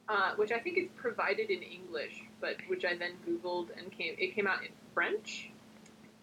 uh, 0.08 0.36
which 0.36 0.52
I 0.52 0.60
think 0.60 0.78
is 0.78 0.88
provided 0.96 1.50
in 1.50 1.62
English, 1.62 2.24
but 2.40 2.58
which 2.68 2.86
I 2.86 2.96
then 2.96 3.14
Googled 3.28 3.70
and 3.78 3.92
came 3.92 4.16
it 4.18 4.36
came 4.36 4.48
out 4.48 4.62
in 4.64 4.72
French. 4.94 5.50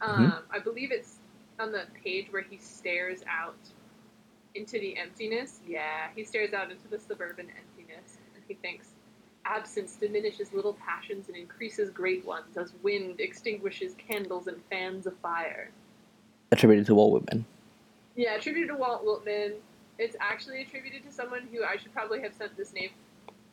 Um, 0.01 0.33
I 0.51 0.61
believe 0.61 0.93
it's 0.93 1.19
on 1.59 1.73
the 1.73 1.87
page 2.05 2.29
where 2.31 2.43
he 2.43 2.57
stares 2.57 3.23
out 3.29 3.59
into 4.55 4.79
the 4.79 4.97
emptiness. 4.99 5.61
Yeah, 5.67 6.09
he 6.15 6.25
stares 6.25 6.53
out 6.53 6.71
into 6.71 6.89
the 6.89 6.99
suburban 6.99 7.47
emptiness, 7.47 8.19
and 8.35 8.43
he 8.47 8.55
thinks. 8.55 8.89
Absence 9.45 9.97
diminishes 9.97 10.53
little 10.53 10.75
passions 10.75 11.29
and 11.29 11.37
increases 11.37 11.89
great 11.89 12.23
ones, 12.27 12.57
as 12.59 12.75
wind 12.83 13.19
extinguishes 13.19 13.95
candles 13.95 14.47
and 14.47 14.59
fans 14.69 15.07
a 15.07 15.11
fire. 15.11 15.71
Attributed 16.53 16.85
to 16.87 16.95
Walt 16.95 17.13
Whitman. 17.13 17.47
Yeah, 18.15 18.35
attributed 18.35 18.69
to 18.69 18.77
Walt 18.77 19.05
Whitman. 19.07 19.55
It's 19.99 20.17
actually 20.21 20.61
attributed 20.63 21.03
to 21.05 21.13
someone 21.13 21.49
who 21.51 21.65
I 21.65 21.77
should 21.79 21.95
probably 21.95 22.21
have 22.21 22.35
sent 22.35 22.59
this 22.59 22.75
name 22.75 22.91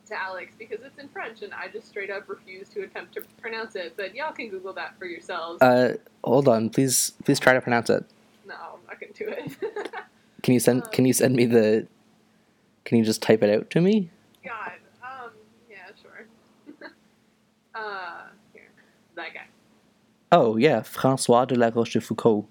to 0.06 0.20
Alex 0.20 0.54
because 0.58 0.82
it's 0.82 0.98
in 0.98 1.08
French 1.08 1.42
and 1.42 1.52
I 1.54 1.68
just 1.68 1.88
straight 1.88 2.10
up 2.10 2.28
refuse 2.28 2.68
to 2.70 2.82
attempt 2.82 3.14
to 3.14 3.22
pronounce 3.40 3.74
it. 3.74 3.94
But 3.96 4.14
y'all 4.14 4.32
can 4.32 4.48
Google 4.48 4.72
that 4.74 4.98
for 4.98 5.06
yourselves. 5.06 5.62
Uh, 5.62 5.94
hold 6.24 6.46
on, 6.48 6.68
please, 6.70 7.12
please 7.24 7.40
try 7.40 7.54
to 7.54 7.60
pronounce 7.60 7.90
it. 7.90 8.04
no, 8.46 8.54
I'm 8.54 8.80
not 8.86 9.00
gonna 9.00 9.12
do 9.12 9.28
it. 9.28 9.92
Can 10.46 10.54
you 10.54 10.60
send? 10.60 10.92
Can 10.92 11.04
you 11.06 11.12
send 11.12 11.34
me 11.34 11.44
the? 11.44 11.88
Can 12.84 12.98
you 12.98 13.04
just 13.04 13.20
type 13.20 13.42
it 13.42 13.50
out 13.50 13.68
to 13.70 13.80
me? 13.80 14.10
God. 14.44 14.74
Um. 15.02 15.30
Yeah. 15.68 15.76
Sure. 16.00 16.88
uh. 17.74 18.26
Here. 18.52 18.68
That 19.16 19.34
guy. 19.34 19.46
Oh 20.30 20.56
yeah, 20.56 20.82
François 20.82 21.48
de 21.48 21.56
la 21.56 21.70
Rochefoucauld. 21.70 22.44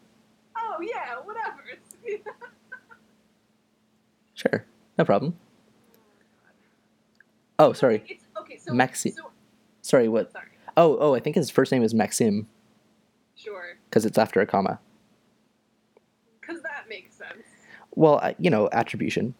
Oh 0.57 0.77
yeah, 0.81 1.15
whatever. 1.23 1.63
Sure, 4.33 4.65
no 4.97 5.05
problem. 5.05 5.37
Oh, 7.57 7.71
sorry, 7.71 8.03
It's 8.09 8.25
okay. 8.37 8.57
So 8.57 8.73
Maxi- 8.73 9.13
So, 9.15 9.31
sorry. 9.81 10.09
What? 10.09 10.33
sorry. 10.33 10.47
Oh, 10.75 10.97
oh, 10.99 11.15
I 11.15 11.21
think 11.21 11.37
his 11.37 11.49
first 11.49 11.71
name 11.71 11.81
is 11.83 11.93
Maxim. 11.93 12.49
Sure. 13.37 13.77
because 13.89 14.05
it's 14.05 14.17
after 14.17 14.41
a 14.41 14.45
comma. 14.45 14.79
Because 16.41 16.61
that 16.63 16.89
makes 16.89 17.15
sense. 17.15 17.47
Well, 17.95 18.33
you 18.39 18.49
know, 18.49 18.69
attribution. 18.71 19.33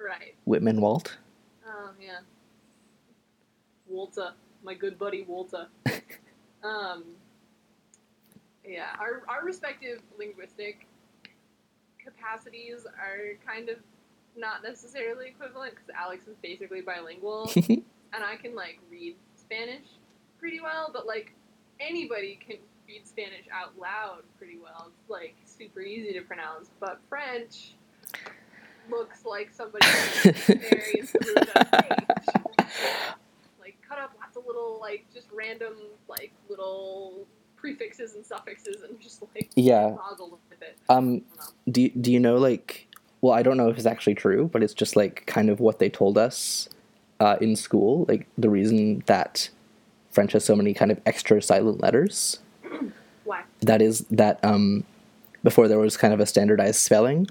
Right. 0.00 0.34
Whitman 0.44 0.80
Walt. 0.80 1.16
Oh 1.66 1.90
yeah. 2.00 2.18
Walter, 3.88 4.32
my 4.62 4.74
good 4.74 4.98
buddy 4.98 5.22
Walter. 5.22 5.66
um. 6.64 7.04
Yeah, 8.64 8.94
our 9.00 9.22
our 9.28 9.44
respective 9.44 10.00
linguistic 10.18 10.86
capacities 12.02 12.86
are 12.86 13.36
kind 13.46 13.68
of 13.68 13.76
not 14.36 14.62
necessarily 14.62 15.28
equivalent 15.28 15.74
because 15.74 15.90
Alex 15.96 16.26
is 16.26 16.36
basically 16.42 16.80
bilingual 16.80 17.50
and 17.68 18.24
I 18.24 18.36
can 18.36 18.54
like 18.54 18.78
read 18.90 19.16
Spanish 19.36 19.86
pretty 20.38 20.60
well, 20.60 20.90
but 20.92 21.06
like 21.06 21.32
anybody 21.80 22.38
can 22.44 22.56
read 22.86 23.06
Spanish 23.06 23.46
out 23.52 23.78
loud 23.78 24.22
pretty 24.38 24.58
well. 24.62 24.88
It's 24.88 25.10
like 25.10 25.34
super 25.44 25.80
easy 25.80 26.12
to 26.14 26.22
pronounce, 26.22 26.70
but 26.80 27.00
French 27.08 27.74
looks 28.90 29.24
like 29.24 29.52
somebody 29.52 29.86
dictionary 30.22 31.02
through 31.02 31.34
the 31.34 31.66
page. 31.82 32.66
Like 33.60 33.76
cut 33.88 33.98
up 33.98 34.16
lots 34.20 34.36
of 34.36 34.46
little 34.46 34.78
like 34.80 35.06
just 35.12 35.28
random 35.32 35.74
like 36.08 36.32
little 36.48 37.26
prefixes 37.56 38.14
and 38.14 38.26
suffixes 38.26 38.82
and 38.82 39.00
just 39.00 39.22
like 39.34 39.50
yeah. 39.54 39.90
boggle 39.90 40.38
with 40.50 40.62
it. 40.62 40.78
Um. 40.88 40.96
I 40.96 41.00
don't 41.00 41.24
know. 41.36 41.72
Do 41.72 41.88
Do 41.90 42.12
you 42.12 42.20
know 42.20 42.36
like? 42.36 42.88
Well, 43.20 43.32
I 43.32 43.42
don't 43.42 43.56
know 43.56 43.68
if 43.68 43.76
it's 43.76 43.86
actually 43.86 44.16
true, 44.16 44.50
but 44.52 44.64
it's 44.64 44.74
just 44.74 44.96
like 44.96 45.26
kind 45.26 45.48
of 45.48 45.60
what 45.60 45.78
they 45.78 45.88
told 45.88 46.18
us 46.18 46.68
uh, 47.20 47.36
in 47.40 47.54
school. 47.54 48.04
Like 48.08 48.26
the 48.36 48.50
reason 48.50 49.04
that 49.06 49.48
French 50.10 50.32
has 50.32 50.44
so 50.44 50.56
many 50.56 50.74
kind 50.74 50.90
of 50.90 51.00
extra 51.06 51.40
silent 51.40 51.80
letters. 51.80 52.40
Why? 53.24 53.42
That 53.60 53.80
is 53.80 54.00
that 54.10 54.44
um, 54.44 54.84
before 55.44 55.68
there 55.68 55.78
was 55.78 55.96
kind 55.96 56.12
of 56.12 56.18
a 56.18 56.26
standardized 56.26 56.80
spelling, 56.80 57.28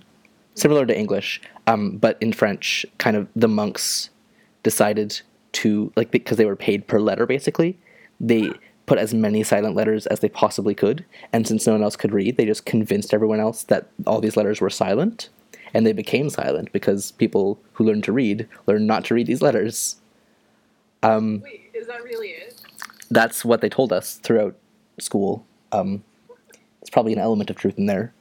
similar 0.56 0.86
to 0.86 0.97
English, 0.97 1.41
um, 1.68 1.97
but 1.97 2.18
in 2.22 2.34
French, 2.34 2.86
kind 2.97 3.16
of 3.16 3.28
the 3.36 3.47
monks 3.47 4.10
decided 4.64 5.22
to 5.54 5.91
like 5.95 6.12
because 6.12 6.38
they 6.38 6.45
were 6.45 6.56
paid 6.56 6.88
per 6.88 6.99
letter 6.99 7.26
basically, 7.26 7.78
they 8.20 8.52
put 8.86 8.97
as 8.97 9.14
many 9.14 9.43
silent 9.43 9.76
letters 9.76 10.06
as 10.08 10.20
they 10.20 10.30
possibly 10.30 10.76
could, 10.76 11.06
and 11.32 11.47
since 11.47 11.66
no 11.66 11.74
one 11.74 11.84
else 11.84 11.95
could 11.95 12.14
read, 12.14 12.38
they 12.38 12.45
just 12.45 12.66
convinced 12.66 13.14
everyone 13.14 13.39
else 13.39 13.64
that 13.64 13.88
all 14.06 14.22
these 14.22 14.38
letters 14.38 14.62
were 14.62 14.70
silent, 14.70 15.30
and 15.74 15.86
they 15.86 15.93
became 15.93 16.30
silent 16.30 16.72
because 16.72 17.12
people 17.12 17.60
who 17.74 17.84
learned 17.84 18.04
to 18.04 18.12
read 18.12 18.47
learned 18.68 18.88
not 18.88 19.06
to 19.06 19.14
read 19.14 19.28
these 19.28 19.41
letters. 19.41 19.97
Um, 21.04 21.41
Wait, 21.41 21.72
is 21.74 21.88
that 21.88 22.04
really 22.04 22.30
it? 22.30 22.62
that's 23.12 23.43
what 23.43 23.62
they 23.62 23.70
told 23.70 23.91
us 23.93 24.16
throughout 24.16 24.56
school. 24.99 25.45
Um, 25.72 26.04
there's 26.80 26.89
probably 26.89 27.14
an 27.14 27.20
element 27.20 27.49
of 27.49 27.58
truth 27.58 27.78
in 27.78 27.86
there. 27.86 28.14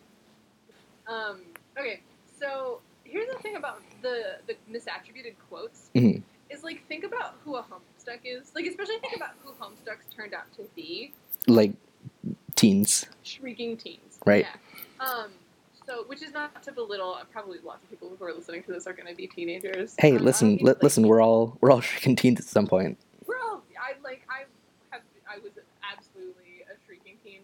Um, 1.06 1.40
okay, 1.78 2.00
so 2.38 2.80
here's 3.04 3.30
the 3.32 3.38
thing 3.38 3.56
about 3.56 3.82
the 4.02 4.38
the 4.46 4.54
misattributed 4.72 5.34
quotes 5.48 5.90
Mhm. 5.94 6.22
is 6.50 6.62
like 6.64 6.86
think 6.88 7.04
about 7.04 7.34
who 7.44 7.56
a 7.56 7.62
homestuck 7.62 8.20
is. 8.24 8.52
Like 8.54 8.66
especially 8.66 8.98
think 8.98 9.16
about 9.16 9.30
who 9.42 9.52
homestucks 9.52 10.14
turned 10.14 10.34
out 10.34 10.52
to 10.56 10.62
be. 10.74 11.12
Like 11.46 11.72
teens, 12.56 13.06
Shrieking 13.22 13.76
teens. 13.76 14.18
Right. 14.26 14.46
Yeah. 15.00 15.04
Um. 15.06 15.30
So, 15.86 16.04
which 16.04 16.22
is 16.22 16.32
not 16.32 16.62
to 16.64 16.72
belittle. 16.72 17.14
uh, 17.14 17.24
Probably 17.32 17.58
lots 17.64 17.82
of 17.82 17.90
people 17.90 18.12
who 18.16 18.24
are 18.24 18.32
listening 18.32 18.62
to 18.64 18.72
this 18.72 18.86
are 18.86 18.92
going 18.92 19.08
to 19.08 19.14
be 19.14 19.26
teenagers. 19.26 19.94
Hey, 19.98 20.14
Um, 20.16 20.24
listen, 20.24 20.56
li- 20.58 20.64
like, 20.64 20.82
listen. 20.82 21.06
We're 21.08 21.20
all 21.22 21.56
we're 21.60 21.70
all 21.72 21.80
freaking 21.80 22.16
teens 22.16 22.38
at 22.38 22.46
some 22.46 22.66
point. 22.66 22.98
We're 23.26 23.38
all. 23.40 23.62
I 23.80 23.94
like. 24.04 24.22
I 24.28 24.44
have. 24.90 25.02
I 25.28 25.38
was 25.38 25.52
absolutely 25.90 26.64
a 26.70 26.76
shrieking 26.86 27.16
teen. 27.24 27.40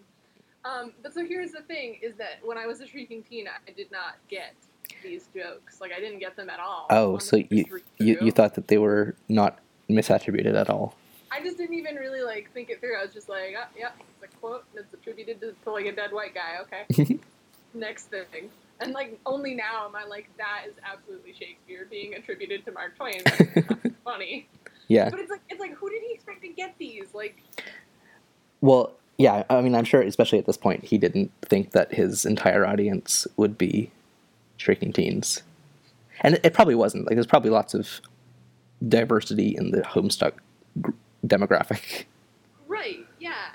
Um, 0.63 0.93
but 1.01 1.13
so 1.13 1.25
here's 1.25 1.51
the 1.51 1.61
thing: 1.61 1.97
is 2.01 2.15
that 2.17 2.39
when 2.45 2.57
I 2.57 2.67
was 2.67 2.79
a 2.79 2.87
shrieking 2.87 3.23
teen, 3.23 3.47
I 3.47 3.71
did 3.71 3.91
not 3.91 4.15
get 4.29 4.53
these 5.07 5.27
jokes. 5.35 5.81
Like 5.81 5.91
I 5.95 5.99
didn't 5.99 6.19
get 6.19 6.35
them 6.35 6.49
at 6.49 6.59
all. 6.59 6.87
Oh, 6.89 7.17
so 7.17 7.37
you 7.37 7.65
you, 7.97 8.17
you 8.21 8.31
thought 8.31 8.55
that 8.55 8.67
they 8.67 8.77
were 8.77 9.15
not 9.27 9.59
misattributed 9.89 10.55
at 10.55 10.69
all? 10.69 10.95
I 11.31 11.41
just 11.41 11.57
didn't 11.57 11.75
even 11.75 11.95
really 11.95 12.21
like 12.21 12.51
think 12.53 12.69
it 12.69 12.79
through. 12.79 12.97
I 12.97 13.03
was 13.03 13.13
just 13.13 13.29
like, 13.29 13.55
oh, 13.57 13.67
yeah, 13.77 13.89
it's 14.21 14.33
a 14.33 14.37
quote 14.37 14.65
and 14.75 14.83
it's 14.83 14.93
attributed 14.93 15.41
to, 15.41 15.53
to 15.63 15.71
like 15.71 15.85
a 15.85 15.91
dead 15.91 16.11
white 16.11 16.33
guy. 16.33 16.57
Okay. 16.61 17.19
Next 17.73 18.05
thing. 18.05 18.49
And 18.79 18.93
like 18.93 19.19
only 19.25 19.55
now 19.55 19.87
am 19.87 19.95
I 19.95 20.05
like 20.05 20.29
that 20.37 20.63
is 20.67 20.75
absolutely 20.83 21.33
Shakespeare 21.33 21.87
being 21.89 22.13
attributed 22.13 22.65
to 22.65 22.71
Mark 22.71 22.95
Twain. 22.95 23.21
That's 23.25 23.95
funny. 24.03 24.47
Yeah. 24.87 25.09
But 25.09 25.19
it's 25.19 25.31
like 25.31 25.41
it's 25.49 25.59
like 25.59 25.73
who 25.73 25.89
did 25.89 26.01
he 26.07 26.13
expect 26.13 26.41
to 26.41 26.49
get 26.49 26.75
these? 26.77 27.13
Like 27.13 27.41
Well, 28.61 28.93
yeah. 29.17 29.43
I 29.49 29.61
mean, 29.61 29.75
I'm 29.75 29.83
sure, 29.83 30.01
especially 30.01 30.39
at 30.39 30.45
this 30.45 30.57
point, 30.57 30.85
he 30.85 30.97
didn't 30.97 31.31
think 31.41 31.71
that 31.71 31.93
his 31.93 32.25
entire 32.25 32.65
audience 32.65 33.27
would 33.35 33.57
be 33.57 33.91
shrieking 34.57 34.91
teens, 34.93 35.43
and 36.21 36.39
it, 36.43 36.53
probably 36.53 36.75
wasn't. 36.75 37.05
Like, 37.05 37.15
there's 37.15 37.27
probably 37.27 37.49
lots 37.51 37.73
of 37.73 38.01
diversity 38.87 39.55
in 39.55 39.71
the 39.71 39.81
Homestuck 39.81 40.33
gr- 40.81 40.91
demographic. 41.25 42.05
Right, 42.67 43.05
yeah. 43.19 43.51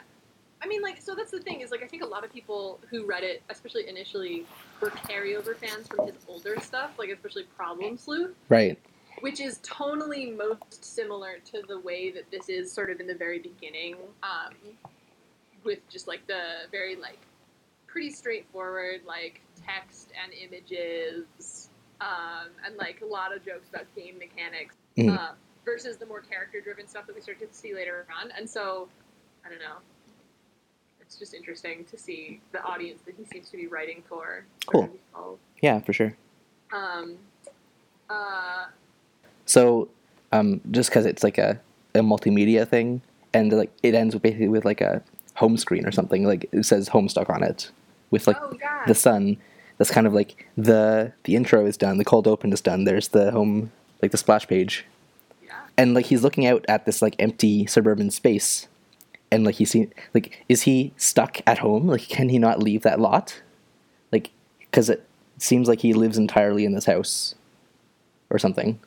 I 0.63 0.67
mean, 0.67 0.81
like, 0.81 1.01
so 1.03 1.15
that's 1.15 1.31
the 1.33 1.41
thing 1.41 1.61
is, 1.61 1.71
like, 1.71 1.83
I 1.83 1.87
think 1.87 2.03
a 2.03 2.07
lot 2.07 2.25
of 2.25 2.33
people 2.33 2.79
who 2.89 3.05
read 3.05 3.25
it, 3.25 3.43
especially 3.51 3.89
initially, 3.89 4.47
were 4.81 4.91
carryover 4.91 5.57
fans 5.57 5.87
from 5.89 6.07
his 6.07 6.15
older 6.29 6.57
stuff, 6.61 6.93
like, 6.99 7.11
especially 7.11 7.45
Problem 7.57 7.99
Sleuth, 7.99 8.35
Right. 8.49 8.79
which 9.21 9.41
is 9.41 9.59
tonally 9.59 10.37
most 10.37 10.85
similar 10.85 11.39
to 11.47 11.63
the 11.69 11.79
way 11.81 12.11
that 12.13 12.31
this 12.31 12.49
is 12.49 12.73
sort 12.73 12.91
of 12.91 13.01
in 13.01 13.07
the 13.07 13.15
very 13.15 13.39
beginning, 13.41 13.97
um, 14.23 14.55
with 15.65 15.81
just, 15.89 16.07
like, 16.09 16.27
the 16.27 16.43
very, 16.71 16.97
like, 16.97 17.19
pretty 17.93 18.11
straightforward, 18.11 19.03
like, 19.07 19.43
text 19.67 20.13
and 20.23 20.33
images, 20.33 21.69
um, 22.01 22.49
and, 22.65 22.75
like, 22.79 23.03
a 23.03 23.05
lot 23.05 23.37
of 23.37 23.45
jokes 23.45 23.69
about 23.69 23.85
game 23.95 24.17
mechanics 24.19 24.75
Mhm. 24.97 25.15
uh, 25.17 25.33
versus 25.65 25.99
the 25.99 26.07
more 26.07 26.21
character-driven 26.21 26.89
stuff 26.89 27.07
that 27.07 27.15
we 27.15 27.21
start 27.21 27.39
to 27.39 27.47
see 27.53 27.75
later 27.75 28.07
on. 28.19 28.31
And 28.33 28.49
so, 28.49 28.89
I 29.45 29.51
don't 29.51 29.59
know. 29.59 29.77
It's 31.03 31.19
just 31.19 31.35
interesting 31.35 31.85
to 31.85 31.99
see 31.99 32.41
the 32.53 32.63
audience 32.63 33.03
that 33.03 33.15
he 33.15 33.25
seems 33.27 33.51
to 33.51 33.59
be 33.59 33.67
writing 33.67 34.03
for. 34.09 34.47
Cool. 34.67 34.99
Yeah, 35.61 35.79
for 35.81 35.93
sure. 35.93 36.17
Um, 36.73 37.19
uh, 38.09 38.67
So, 39.45 39.89
um, 40.33 40.63
just 40.71 40.89
because 40.89 41.05
it's 41.05 41.23
like 41.23 41.37
a, 41.37 41.61
a 41.95 41.99
multimedia 42.01 42.67
thing, 42.67 43.03
and 43.35 43.53
like 43.53 43.71
it 43.83 43.95
ends 43.95 44.15
with 44.15 44.23
basically 44.23 44.49
with 44.49 44.65
like 44.65 44.81
a 44.81 45.03
home 45.35 45.57
screen 45.59 45.85
or 45.87 45.93
something, 45.93 46.25
like 46.25 46.49
it 46.53 46.65
says 46.65 46.89
Homestuck 46.89 47.29
on 47.29 47.43
it, 47.43 47.71
with 48.13 48.29
like 48.29 48.37
oh 48.41 48.57
yeah, 48.61 48.85
the 48.87 48.95
sun. 48.95 49.39
That's 49.79 49.91
kind 49.91 50.07
of 50.07 50.13
like 50.13 50.47
the 50.57 51.13
the 51.25 51.35
intro 51.35 51.67
is 51.67 51.77
done, 51.77 51.99
the 51.99 52.05
cold 52.05 52.29
open 52.29 52.53
is 52.53 52.61
done. 52.61 52.85
There's 52.85 53.09
the 53.09 53.33
home, 53.33 53.73
like 54.01 54.13
the 54.13 54.19
splash 54.19 54.47
page, 54.47 54.85
yeah. 55.45 55.55
and 55.77 55.95
like 55.95 56.07
he's 56.07 56.23
looking 56.23 56.47
out 56.47 56.65
at 56.69 56.87
this 56.87 57.03
like 57.03 57.17
empty 57.19 57.67
suburban 57.67 58.13
space, 58.13 58.69
and 59.33 59.43
like 59.43 59.57
he's 59.57 59.71
seen 59.71 59.93
like 60.15 60.45
is 60.49 60.63
he 60.63 60.93
stuck 60.97 61.41
at 61.49 61.59
home? 61.59 61.89
Like 61.89 62.03
can 62.03 62.29
he 62.29 62.39
not 62.39 62.63
leave 62.63 62.83
that 62.83 63.01
lot? 63.01 63.43
Like 64.13 64.31
because 64.61 64.89
it 64.89 65.05
seems 65.39 65.67
like 65.67 65.81
he 65.81 65.95
lives 65.95 66.17
entirely 66.17 66.65
in 66.65 66.75
this 66.75 66.85
house, 66.85 67.35
or 68.31 68.39
something. 68.39 68.79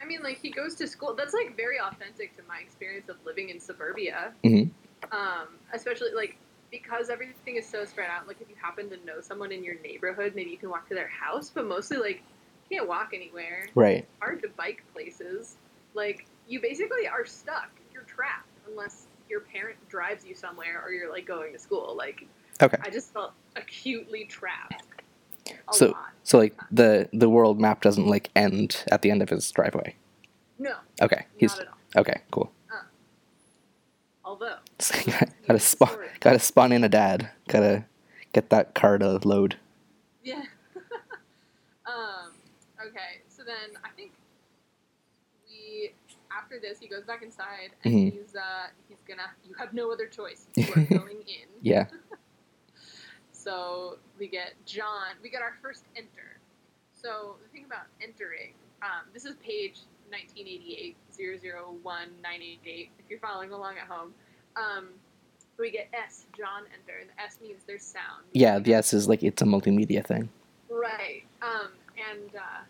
I 0.00 0.06
mean, 0.06 0.22
like 0.22 0.38
he 0.38 0.50
goes 0.50 0.74
to 0.76 0.86
school. 0.86 1.14
That's 1.14 1.34
like 1.34 1.56
very 1.56 1.80
authentic 1.80 2.36
to 2.36 2.42
my 2.46 2.58
experience 2.58 3.08
of 3.08 3.16
living 3.24 3.48
in 3.48 3.58
suburbia. 3.58 4.32
Mhm. 4.44 4.70
Um, 5.10 5.48
especially 5.72 6.12
like 6.14 6.36
because 6.82 7.08
everything 7.08 7.56
is 7.56 7.66
so 7.68 7.84
spread 7.84 8.08
out. 8.10 8.26
Like 8.26 8.40
if 8.40 8.48
you 8.48 8.56
happen 8.60 8.90
to 8.90 8.96
know 9.04 9.20
someone 9.20 9.52
in 9.52 9.62
your 9.62 9.76
neighborhood, 9.80 10.32
maybe 10.34 10.50
you 10.50 10.56
can 10.56 10.70
walk 10.70 10.88
to 10.88 10.94
their 10.94 11.08
house. 11.08 11.50
But 11.54 11.66
mostly, 11.66 11.98
like 11.98 12.22
you 12.70 12.78
can't 12.78 12.88
walk 12.88 13.10
anywhere. 13.14 13.68
Right. 13.74 14.06
hard 14.20 14.42
to 14.42 14.48
bike 14.48 14.82
places. 14.92 15.56
Like 15.94 16.26
you 16.48 16.60
basically 16.60 17.06
are 17.06 17.24
stuck. 17.24 17.70
You're 17.92 18.02
trapped 18.04 18.48
unless 18.68 19.06
your 19.30 19.40
parent 19.40 19.76
drives 19.88 20.24
you 20.24 20.34
somewhere 20.34 20.82
or 20.84 20.92
you're 20.92 21.10
like 21.10 21.26
going 21.26 21.52
to 21.52 21.58
school. 21.58 21.94
Like 21.96 22.26
Okay. 22.62 22.76
I 22.82 22.90
just 22.90 23.12
felt 23.12 23.32
acutely 23.56 24.24
trapped. 24.24 24.82
A 25.68 25.72
So- 25.74 25.86
lot. 25.90 26.10
So 26.24 26.38
like 26.38 26.54
the 26.72 27.08
the 27.12 27.28
world 27.28 27.60
map 27.60 27.82
doesn't 27.82 28.06
like 28.06 28.30
end 28.34 28.82
at 28.90 29.02
the 29.02 29.10
end 29.10 29.22
of 29.22 29.28
his 29.28 29.48
driveway. 29.52 29.94
No, 30.58 30.74
Okay. 31.02 31.26
He's 31.36 31.52
not 31.52 31.60
at 31.62 31.68
all. 31.68 32.00
okay. 32.00 32.22
Cool. 32.30 32.50
Uh, 32.72 32.76
although 34.24 34.56
gotta 35.46 35.58
spawn. 35.60 35.96
Gotta 36.20 36.38
spawn 36.38 36.72
in 36.72 36.84
a 36.84 36.88
dad. 36.88 37.30
Gotta 37.48 37.84
get 38.32 38.50
that 38.50 38.74
car 38.74 38.98
to 38.98 39.20
load. 39.24 39.56
Yeah. 40.22 40.42
um. 41.86 42.32
Okay. 42.80 43.22
So 43.28 43.42
then 43.44 43.76
I 43.84 43.88
think 43.96 44.12
we 45.48 45.92
after 46.36 46.58
this, 46.60 46.78
he 46.78 46.88
goes 46.88 47.04
back 47.04 47.22
inside 47.22 47.70
and 47.84 47.94
Mhm. 47.94 48.12
he's 48.12 48.34
uh 48.36 48.68
he's 48.88 48.98
gonna. 49.06 49.30
You 49.46 49.54
have 49.58 49.72
no 49.74 49.90
other 49.92 50.06
choice. 50.06 50.46
You 50.56 50.66
are 50.76 50.84
going 50.98 51.20
in. 51.26 51.48
Yeah. 51.62 51.86
So 53.32 53.98
we 54.18 54.28
get 54.28 54.54
John. 54.66 55.16
We 55.22 55.28
get 55.30 55.42
our 55.42 55.54
first 55.62 55.84
enter. 55.96 56.38
So 56.92 57.36
the 57.42 57.48
thing 57.50 57.66
about 57.66 57.84
entering, 58.00 58.54
um, 58.82 59.04
this 59.12 59.24
is 59.26 59.34
page 59.36 59.80
1988 60.08 60.96
001988. 61.12 62.90
If 62.98 63.10
you're 63.10 63.18
following 63.18 63.52
along 63.52 63.76
at 63.76 63.86
home, 63.86 64.14
um, 64.56 64.88
we 65.58 65.70
get 65.70 65.88
S. 65.92 66.26
John 66.36 66.62
enter, 66.72 66.98
and 67.00 67.08
the 67.10 67.22
S 67.22 67.38
means 67.42 67.62
there's 67.66 67.82
sound. 67.84 68.24
Yeah, 68.32 68.58
the 68.58 68.74
S 68.74 68.92
is 68.92 69.08
like 69.08 69.22
it's 69.22 69.42
a 69.42 69.44
multimedia 69.44 70.04
thing. 70.04 70.28
Right. 70.68 71.22
Um, 71.42 71.68
and 72.10 72.34
uh, 72.36 72.62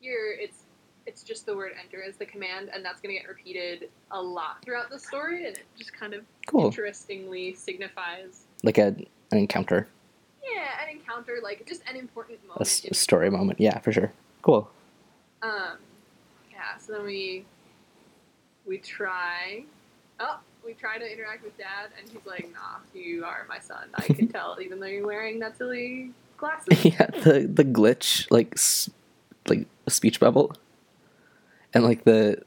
here 0.00 0.36
it's 0.38 0.58
it's 1.06 1.22
just 1.22 1.46
the 1.46 1.56
word 1.56 1.72
enter 1.82 2.02
as 2.02 2.16
the 2.16 2.26
command, 2.26 2.70
and 2.72 2.84
that's 2.84 3.00
going 3.00 3.14
to 3.14 3.20
get 3.20 3.28
repeated 3.28 3.88
a 4.12 4.20
lot 4.22 4.62
throughout 4.64 4.90
the 4.90 4.98
story, 4.98 5.46
and 5.46 5.56
it 5.56 5.64
just 5.76 5.92
kind 5.92 6.14
of 6.14 6.24
Cool. 6.46 6.66
interestingly 6.66 7.54
signifies 7.54 8.42
Like 8.62 8.78
a 8.78 8.94
an 9.32 9.38
encounter, 9.38 9.88
yeah 10.44 10.82
an 10.82 10.90
encounter, 10.96 11.38
like 11.42 11.66
just 11.66 11.82
an 11.88 11.96
important 11.96 12.38
a 12.44 12.48
moment. 12.48 12.60
s- 12.62 12.86
story 12.98 13.30
moment. 13.30 13.58
Yeah, 13.60 13.78
for 13.80 13.92
sure. 13.92 14.12
Cool. 14.42 14.70
Um, 15.42 15.78
yeah. 16.52 16.76
So 16.78 16.92
then 16.92 17.04
we 17.04 17.44
we 18.66 18.78
try. 18.78 19.64
Oh, 20.20 20.38
we 20.64 20.74
try 20.74 20.98
to 20.98 21.12
interact 21.12 21.44
with 21.44 21.56
Dad, 21.58 21.90
and 21.98 22.08
he's 22.08 22.24
like, 22.26 22.50
"Nah, 22.52 22.78
you 22.94 23.24
are 23.24 23.46
my 23.48 23.58
son. 23.58 23.88
I 23.94 24.02
can 24.02 24.28
tell, 24.36 24.58
even 24.60 24.80
though 24.80 24.86
you're 24.86 25.06
wearing 25.06 25.38
that 25.40 25.56
silly 25.56 26.12
glasses." 26.36 26.84
yeah, 26.84 27.06
the 27.06 27.50
the 27.52 27.64
glitch 27.64 28.30
like 28.30 28.56
like 29.48 29.66
a 29.86 29.90
speech 29.90 30.20
bubble, 30.20 30.52
and 31.74 31.84
like 31.84 32.04
the 32.04 32.42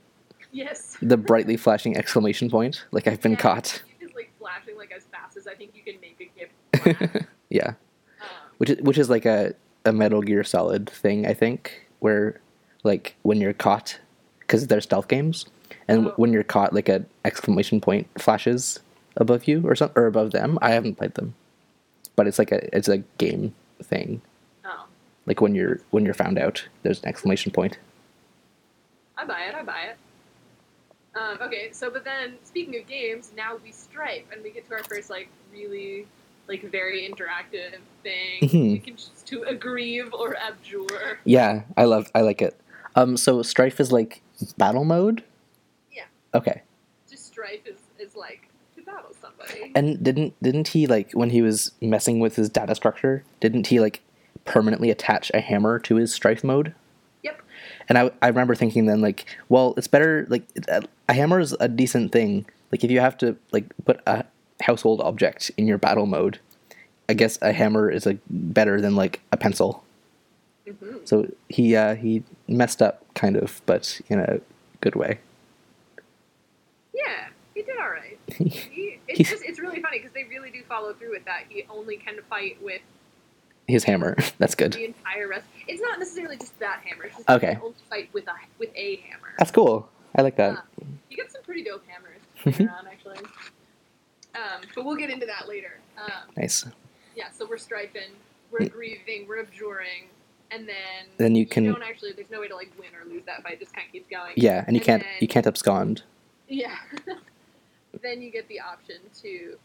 yes. 0.52 0.98
the 1.02 1.18
brightly 1.18 1.58
flashing 1.58 1.98
exclamation 1.98 2.50
point. 2.50 2.86
Like 2.92 3.08
I've 3.08 3.22
been 3.22 3.34
Yeah, 3.34 3.38
caught. 3.40 3.82
Is 4.00 4.14
like 4.16 4.32
flashing 4.40 4.78
like 4.78 4.92
as 4.96 5.04
fast 5.04 5.38
as 5.38 5.48
I 5.48 5.56
think 5.56 5.74
you 5.76 5.84
can 5.84 6.00
make 6.02 6.20
a 6.20 6.40
GIF. 6.40 7.26
yeah, 7.50 7.74
um, 8.22 8.28
which 8.58 8.70
is 8.70 8.82
which 8.82 8.98
is 8.98 9.10
like 9.10 9.26
a 9.26 9.54
a 9.86 9.92
Metal 9.92 10.22
Gear 10.22 10.44
Solid 10.44 10.90
thing. 10.90 11.26
I 11.26 11.34
think 11.34 11.88
where 12.00 12.40
like 12.84 13.16
when 13.24 13.42
you're 13.42 13.54
caught 13.54 14.00
because 14.40 14.68
they're 14.68 14.82
stealth 14.82 15.08
games, 15.08 15.46
and 15.88 16.08
Oh. 16.08 16.14
when 16.18 16.34
you're 16.34 16.44
caught, 16.44 16.74
like 16.74 16.90
a 16.90 17.06
exclamation 17.26 17.80
point 17.82 18.08
flashes 18.20 18.80
above 19.18 19.48
you 19.48 19.62
or 19.68 19.76
something 19.76 20.02
or 20.02 20.08
above 20.08 20.32
them. 20.32 20.58
I 20.62 20.72
haven't 20.72 20.96
played 20.96 21.14
them, 21.16 21.36
but 22.16 22.28
it's 22.28 22.40
like 22.40 22.52
a 22.52 22.76
it's 22.76 22.88
a 22.88 23.00
game 23.18 23.54
thing. 23.82 24.22
oh, 24.66 24.86
Like 25.26 25.42
when 25.42 25.56
you're 25.56 25.80
when 25.92 26.06
you're 26.06 26.14
found 26.14 26.38
out, 26.40 26.66
there's 26.84 27.02
an 27.02 27.08
exclamation 27.10 27.52
point. 27.52 27.78
I 29.18 29.26
buy 29.26 29.42
it. 29.44 29.56
I 29.56 29.64
buy 29.64 29.82
it. 29.92 29.98
Um, 31.16 31.38
okay, 31.42 31.70
so 31.72 31.92
but 31.92 32.04
then 32.04 32.38
speaking 32.44 32.76
of 32.82 32.88
games, 32.88 33.32
now 33.38 33.58
we 33.64 33.72
strife 33.72 34.24
and 34.34 34.42
we 34.44 34.50
get 34.50 34.68
to 34.70 34.74
our 34.74 34.84
first 34.84 35.10
like 35.12 35.30
really 35.52 36.08
like 36.48 36.64
very 36.72 37.08
interactive 37.08 37.76
thing. 38.02 38.40
Mhm. 38.42 38.72
You 38.72 38.80
can 38.80 38.96
choose 38.96 39.24
to 39.26 39.44
aggrieve 39.44 40.12
or 40.14 40.36
abjure. 40.36 41.20
Yeah, 41.24 41.62
I 41.78 41.84
love 41.86 42.10
I 42.16 42.22
like 42.22 42.42
it. 42.42 42.60
Um, 42.96 43.16
so 43.18 43.42
Strife 43.44 43.80
is 43.80 43.92
like 43.92 44.22
battle 44.58 44.84
mode. 44.86 45.24
Okay. 46.34 46.62
Just 47.10 47.28
strife 47.28 47.66
is, 47.66 47.78
is 48.00 48.16
like 48.16 48.50
to 48.76 48.82
battle 48.82 49.12
somebody. 49.20 49.72
And 49.76 50.04
didn't 50.04 50.34
didn't 50.42 50.70
he 50.70 50.88
like 50.88 51.12
when 51.12 51.30
he 51.30 51.42
was 51.42 51.72
messing 51.82 52.20
with 52.20 52.36
his 52.36 52.50
data 52.50 52.76
structure? 52.76 53.24
Didn't 53.40 53.68
he 53.68 53.80
like 53.80 54.02
permanently 54.46 54.90
attach 54.90 55.32
a 55.34 55.40
hammer 55.40 55.80
to 55.80 55.96
his 55.96 56.14
Strife 56.14 56.44
mode? 56.44 56.74
Yep. 57.24 57.42
And 57.90 57.98
I 57.98 58.12
I 58.22 58.28
remember 58.28 58.56
thinking 58.56 58.86
then 58.86 59.02
like, 59.02 59.26
well, 59.50 59.74
it's 59.78 59.88
better 59.88 60.26
like 60.30 60.44
a, 60.68 60.84
a 61.10 61.14
hammer 61.14 61.40
is 61.40 61.56
a 61.60 61.68
decent 61.68 62.12
thing. 62.12 62.46
Like 62.72 62.84
if 62.84 62.92
you 62.92 63.00
have 63.00 63.18
to 63.20 63.38
like 63.52 63.66
put 63.86 64.02
a 64.08 64.26
household 64.62 65.02
object 65.02 65.52
in 65.58 65.68
your 65.68 65.78
battle 65.78 66.06
mode, 66.06 66.40
I 67.08 67.14
guess 67.14 67.38
a 67.42 67.52
hammer 67.54 67.90
is 67.90 68.06
like 68.06 68.20
better 68.30 68.82
than 68.82 68.96
like 68.96 69.22
a 69.32 69.38
pencil. 69.38 69.84
hmm 70.66 70.98
So 71.06 71.30
he 71.50 71.76
uh, 71.76 71.96
he 71.96 72.24
messed 72.48 72.82
up 72.82 73.04
kind 73.14 73.36
of, 73.36 73.62
but 73.66 74.02
in 74.10 74.20
a 74.20 74.40
good 74.82 74.96
way. 74.96 75.20
Yeah, 76.94 77.28
he 77.56 77.62
did 77.64 77.78
all 77.80 77.90
right. 77.90 78.20
He, 78.38 79.00
it's 79.08 79.30
just 79.30 79.44
it's 79.44 79.60
really 79.60 79.82
funny 79.82 80.00
because 80.00 80.14
they 80.14 80.24
really 80.26 80.50
do 80.52 80.64
follow 80.68 80.94
through 80.94 81.12
with 81.12 81.26
that. 81.26 81.44
He 81.50 81.64
only 81.70 81.98
can 81.98 82.18
fight 82.30 82.58
with 82.62 82.82
His 83.68 83.84
hammer. 83.84 84.16
That's 84.40 84.56
good. 84.56 84.74
the 84.74 84.86
entire 84.86 85.28
rest. 85.28 85.46
It's 85.68 85.82
not 85.82 86.00
necessarily 86.00 86.38
just 86.38 86.58
that 86.60 86.82
hammer. 86.86 87.06
It's 87.06 87.18
just 87.18 87.30
Okay. 87.30 87.48
He 87.50 87.54
can 87.56 87.62
only 87.64 87.76
fight 87.90 88.10
with 88.14 88.28
a 88.28 88.34
with 88.60 88.70
a 88.76 88.98
hammer. 89.10 89.34
That's 89.40 89.52
cool. 89.52 89.90
I 90.16 90.22
like 90.22 90.36
that. 90.38 90.58
Uh, 90.58 90.86
you 91.10 91.18
get 91.18 91.32
some 91.32 91.42
pretty 91.44 91.64
dope 91.64 91.84
hammers 91.88 92.60
around 92.60 92.88
actually. 92.88 93.18
Um, 94.36 94.62
but 94.76 94.84
we'll 94.86 94.96
get 94.96 95.10
into 95.10 95.26
that 95.28 95.48
later. 95.48 95.80
Um, 95.98 96.12
Nice. 96.38 96.66
yeah, 97.16 97.26
so 97.32 97.46
we're 97.48 97.58
strifing, 97.58 98.10
we're 98.52 98.68
grieving, 98.68 99.28
we're 99.28 99.40
abjuring, 99.42 100.08
and 100.50 100.68
then 100.68 101.06
Then 101.18 101.36
you 101.36 101.46
can- 101.46 101.66
don't 101.66 101.84
actually. 101.84 102.14
There's 102.14 102.32
no 102.32 102.40
way 102.40 102.48
to 102.48 102.56
like 102.56 102.72
win 102.80 102.90
or 103.00 103.06
lose 103.12 103.24
that 103.26 103.44
fight. 103.44 103.54
It 103.54 103.60
just 103.60 103.74
kind 103.76 103.86
of 103.88 103.92
keeps 103.92 104.10
going. 104.10 104.34
Yeah, 104.36 104.64
and 104.66 104.76
you 104.76 104.80
And 104.80 104.86
can't 104.86 105.04
then- 105.04 105.12
you 105.22 105.28
can't 105.28 105.46
abscond. 105.48 106.04
Yeah. 106.48 106.76
then 108.02 108.22
you 108.22 108.32
get 108.32 108.48
the 108.48 108.60
option 108.60 108.98
to, 109.22 109.58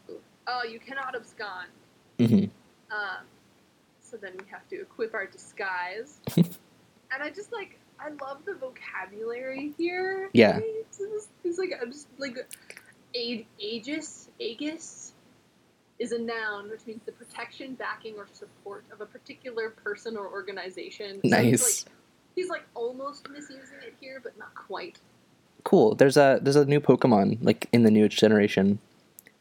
oh, 0.47 0.63
you 0.63 0.79
cannot 0.79 1.15
abscond. 1.15 1.69
Mm-hmm. 2.17 2.45
Um, 2.91 3.25
so 4.01 4.17
then 4.17 4.33
we 4.39 4.45
have 4.49 4.67
to 4.69 4.81
equip 4.81 5.13
our 5.13 5.25
disguise. 5.25 6.19
and 6.37 7.21
I 7.21 7.29
just 7.29 7.51
like, 7.51 7.79
I 7.99 8.09
love 8.25 8.45
the 8.45 8.55
vocabulary 8.55 9.73
here. 9.77 10.29
Yeah. 10.33 10.59
It's, 10.61 11.01
it's 11.43 11.57
like, 11.57 11.73
I'm 11.81 11.91
just 11.91 12.07
like, 12.17 12.37
aegis, 13.13 14.29
aegis 14.39 15.13
is 15.99 16.13
a 16.13 16.17
noun 16.17 16.69
which 16.69 16.85
means 16.87 17.01
the 17.05 17.11
protection, 17.11 17.75
backing, 17.75 18.15
or 18.17 18.27
support 18.31 18.85
of 18.91 19.01
a 19.01 19.05
particular 19.05 19.69
person 19.69 20.15
or 20.15 20.27
organization. 20.27 21.19
So 21.29 21.37
he's 21.41 21.61
Nice. 21.61 21.85
like, 21.85 21.93
he's 22.35 22.49
like 22.49 22.63
almost 22.73 23.29
misusing 23.29 23.79
it 23.85 23.95
here, 23.99 24.21
but 24.23 24.37
not 24.39 24.55
quite. 24.55 24.97
Cool. 25.63 25.95
There's 25.95 26.17
a 26.17 26.39
there's 26.41 26.55
a 26.55 26.65
new 26.65 26.79
Pokemon 26.79 27.37
like 27.41 27.67
in 27.71 27.83
the 27.83 27.91
newest 27.91 28.17
generation 28.17 28.79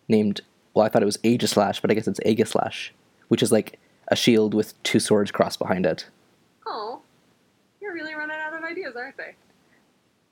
named 0.08 0.40
well 0.74 0.84
I 0.84 0.88
thought 0.88 1.02
it 1.02 1.06
was 1.06 1.18
Aegislash, 1.18 1.80
but 1.80 1.90
I 1.90 1.94
guess 1.94 2.08
it's 2.08 2.20
Aegislash, 2.20 2.90
which 3.28 3.42
is 3.42 3.52
like 3.52 3.78
a 4.08 4.16
shield 4.16 4.54
with 4.54 4.80
two 4.82 5.00
swords 5.00 5.30
crossed 5.30 5.58
behind 5.58 5.86
it. 5.86 6.06
Oh, 6.66 7.00
you're 7.80 7.94
really 7.94 8.14
running 8.14 8.36
out 8.36 8.54
of 8.54 8.64
ideas, 8.64 8.94
aren't 8.96 9.16
they? 9.16 9.34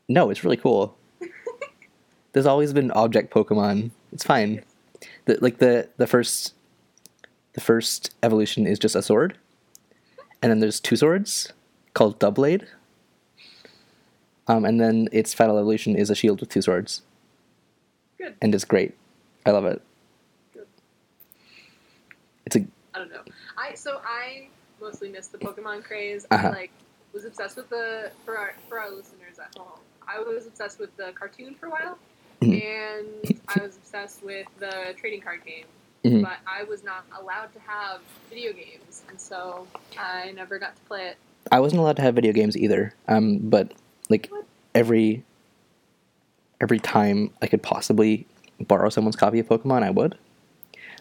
No, 0.09 0.31
it's 0.31 0.45
really 0.45 0.57
cool. 0.57 0.97
There's 2.33 2.47
always 2.47 2.73
been 2.73 2.91
object 2.93 3.33
Pokemon. 3.33 3.91
It's 4.13 4.25
fine. 4.25 4.63
The, 5.27 5.39
like 5.41 5.59
the 5.59 5.89
the 5.97 6.07
first 6.07 6.55
the 7.53 7.61
first 7.61 8.15
evolution 8.23 8.67
is 8.67 8.79
just 8.79 8.95
a 8.95 9.03
sword, 9.03 9.37
and 10.43 10.51
then 10.51 10.61
there's 10.61 10.79
two 10.79 10.97
swords 10.97 11.53
called 11.95 12.21
Doublade. 12.21 12.67
Um, 14.49 14.65
and 14.65 14.81
then 14.81 15.09
its 15.13 15.35
final 15.35 15.59
evolution 15.59 15.97
is 15.97 16.09
a 16.11 16.15
shield 16.15 16.41
with 16.41 16.49
two 16.51 16.63
swords, 16.63 17.03
Good. 18.19 18.35
and 18.41 18.55
it's 18.55 18.65
great. 18.65 18.95
I 19.45 19.51
love 19.51 19.65
it. 19.65 19.83
Good. 20.55 20.67
It's 22.47 22.57
a 22.57 22.61
I 22.95 22.99
don't 22.99 23.11
know. 23.11 23.23
I 23.59 23.75
so 23.75 24.01
I 24.05 24.49
mostly 24.81 25.09
missed 25.11 25.33
the 25.33 25.39
Pokemon 25.39 25.85
craze. 25.85 26.27
Uh-huh. 26.31 26.49
I 26.49 26.51
like 26.51 26.71
was 27.13 27.25
obsessed 27.25 27.57
with 27.57 27.69
the 27.71 28.11
for 28.25 28.39
our 28.39 28.55
for 28.69 28.79
our 28.79 28.91
listeners 28.91 29.39
at 29.41 29.57
home. 29.59 29.81
I 30.07 30.21
was 30.21 30.47
obsessed 30.47 30.79
with 30.79 30.97
the 30.97 31.13
cartoon 31.19 31.55
for 31.57 31.67
a 31.67 31.71
while, 31.71 31.99
Mhm. 32.41 32.63
and 32.65 33.41
I 33.49 33.63
was 33.63 33.77
obsessed 33.77 34.23
with 34.25 34.47
the 34.59 34.95
trading 34.97 35.21
card 35.23 35.45
game. 35.45 35.65
Mhm. 36.05 36.23
But 36.23 36.39
I 36.47 36.63
was 36.63 36.85
not 36.85 37.05
allowed 37.21 37.53
to 37.55 37.59
have 37.61 38.01
video 38.31 38.53
games, 38.53 39.03
and 39.09 39.21
so 39.21 39.67
I 39.99 40.31
never 40.37 40.59
got 40.61 40.77
to 40.77 40.83
play 40.83 41.09
it. 41.09 41.17
I 41.51 41.59
wasn't 41.59 41.81
allowed 41.81 41.97
to 41.97 42.03
have 42.03 42.15
video 42.15 42.33
games 42.33 42.57
either. 42.57 42.93
Um, 43.09 43.39
but 43.39 43.73
like 44.09 44.31
every 44.75 45.25
every 46.61 46.79
time 46.79 47.31
I 47.43 47.47
could 47.47 47.63
possibly 47.63 48.27
borrow 48.61 48.89
someone's 48.89 49.17
copy 49.17 49.39
of 49.39 49.49
Pokemon, 49.49 49.83
I 49.83 49.91
would. 49.91 50.17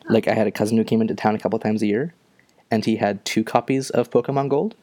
Like 0.10 0.28
I 0.28 0.34
had 0.34 0.47
a 0.47 0.51
cousin 0.51 0.78
who 0.78 0.84
came 0.84 1.01
into 1.01 1.16
town 1.16 1.36
a 1.36 1.39
couple 1.39 1.58
times 1.60 1.82
a 1.82 1.88
year, 1.88 2.14
and 2.70 2.86
he 2.86 2.97
had 2.97 3.24
two 3.26 3.43
copies 3.43 3.89
of 3.89 4.10
Pokemon 4.10 4.49
Gold. 4.49 4.76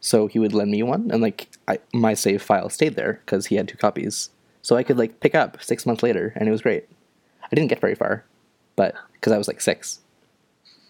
So 0.00 0.28
he 0.28 0.38
would 0.38 0.54
lend 0.54 0.70
me 0.70 0.82
one, 0.82 1.10
and 1.10 1.20
like 1.20 1.48
I, 1.68 1.78
my 1.92 2.14
save 2.14 2.42
file 2.42 2.70
stayed 2.70 2.96
there 2.96 3.20
because 3.24 3.46
he 3.46 3.56
had 3.56 3.68
two 3.68 3.76
copies. 3.76 4.30
So 4.62 4.76
I 4.76 4.82
could 4.82 4.98
like 4.98 5.20
pick 5.20 5.34
up 5.34 5.62
six 5.62 5.84
months 5.84 6.02
later, 6.02 6.32
and 6.36 6.48
it 6.48 6.52
was 6.52 6.62
great. 6.62 6.88
I 7.44 7.54
didn't 7.54 7.68
get 7.68 7.80
very 7.80 7.94
far, 7.94 8.24
but 8.76 8.94
because 9.14 9.32
I 9.32 9.38
was 9.38 9.48
like 9.48 9.60
six. 9.60 10.00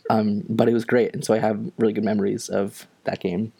Um, 0.09 0.44
but 0.48 0.68
it 0.68 0.74
was 0.74 0.84
great, 0.84 1.12
and 1.14 1.24
so 1.24 1.34
I 1.34 1.38
have 1.38 1.72
really 1.78 1.92
good 1.92 2.05
memories 2.05 2.48
of 2.48 2.86
that 3.05 3.20
game. 3.20 3.53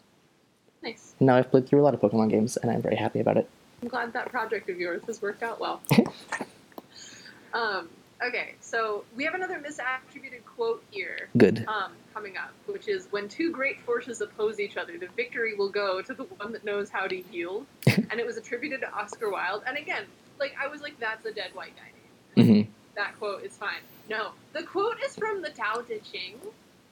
Nice. 0.83 1.13
Now 1.19 1.37
I've 1.37 1.51
played 1.51 1.67
through 1.67 1.81
a 1.81 1.83
lot 1.83 1.93
of 1.93 2.01
Pokemon 2.01 2.29
games, 2.29 2.57
and 2.57 2.71
I'm 2.71 2.81
very 2.81 2.95
happy 2.95 3.19
about 3.19 3.37
it. 3.37 3.47
I'm 3.81 3.87
glad 3.87 4.13
that 4.13 4.29
project 4.29 4.69
of 4.69 4.79
yours 4.79 5.01
has 5.07 5.21
worked 5.21 5.43
out 5.43 5.59
well. 5.59 5.81
um, 7.53 7.89
okay, 8.23 8.55
so 8.61 9.03
we 9.15 9.23
have 9.25 9.33
another 9.33 9.59
misattributed 9.59 10.43
quote 10.45 10.83
here 10.91 11.29
Good. 11.37 11.65
um, 11.67 11.91
coming 12.13 12.37
up, 12.37 12.51
which 12.67 12.87
is 12.87 13.07
when 13.11 13.27
two 13.27 13.51
great 13.51 13.79
forces 13.81 14.21
oppose 14.21 14.59
each 14.59 14.77
other, 14.77 14.97
the 14.97 15.07
victory 15.15 15.55
will 15.55 15.69
go 15.69 16.01
to 16.01 16.13
the 16.13 16.23
one 16.23 16.51
that 16.53 16.63
knows 16.63 16.89
how 16.89 17.07
to 17.07 17.23
yield. 17.31 17.65
and 17.87 18.19
it 18.19 18.25
was 18.25 18.37
attributed 18.37 18.81
to 18.81 18.91
Oscar 18.93 19.29
Wilde. 19.31 19.63
And 19.67 19.77
again, 19.77 20.03
like 20.39 20.55
I 20.61 20.67
was 20.67 20.81
like, 20.81 20.99
that's 20.99 21.25
a 21.25 21.31
dead 21.31 21.51
white 21.53 21.73
guy. 21.75 22.41
name. 22.43 22.65
hmm 22.65 22.71
That 22.95 23.17
quote 23.19 23.43
is 23.43 23.55
fine. 23.57 23.81
No, 24.09 24.31
the 24.53 24.63
quote 24.63 24.97
is 25.05 25.15
from 25.15 25.41
the 25.41 25.49
Tao 25.49 25.81
Te 25.81 25.99
Ching. 25.99 26.35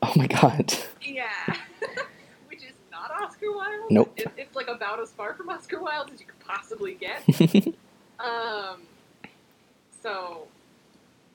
Oh 0.01 0.13
my 0.15 0.27
god. 0.27 0.73
Yeah. 1.01 1.25
Not 3.07 3.11
Oscar 3.23 3.51
Wilde. 3.51 3.91
Nope. 3.91 4.13
It, 4.17 4.27
it's 4.37 4.55
like 4.55 4.67
about 4.67 4.99
as 4.99 5.11
far 5.11 5.33
from 5.33 5.49
Oscar 5.49 5.81
Wilde 5.81 6.11
as 6.13 6.19
you 6.19 6.25
could 6.25 6.39
possibly 6.39 6.93
get. 6.95 7.23
Um, 8.19 8.81
so, 10.03 10.47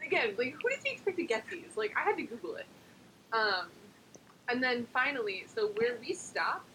again, 0.05 0.35
like, 0.37 0.55
who 0.63 0.69
does 0.69 0.81
he 0.85 0.93
expect 0.93 1.17
to 1.17 1.25
get 1.25 1.45
these? 1.51 1.77
Like, 1.77 1.95
I 1.99 2.03
had 2.03 2.17
to 2.19 2.23
Google 2.25 2.57
it. 2.57 2.67
Um, 3.33 3.69
and 4.51 4.63
then 4.63 4.87
finally, 4.93 5.45
so 5.55 5.69
where 5.77 5.97
we 6.07 6.13
stopped, 6.13 6.69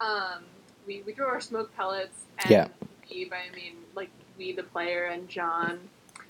um, 0.00 0.44
we, 0.86 1.02
we 1.04 1.12
threw 1.12 1.26
our 1.26 1.40
smoke 1.40 1.74
pellets, 1.76 2.16
and 2.38 2.50
Yeah. 2.52 2.68
we, 3.10 3.24
by 3.24 3.38
I 3.52 3.54
mean, 3.56 3.74
like, 3.96 4.10
we, 4.38 4.52
the 4.52 4.62
player, 4.62 5.06
and 5.06 5.28
John, 5.28 5.80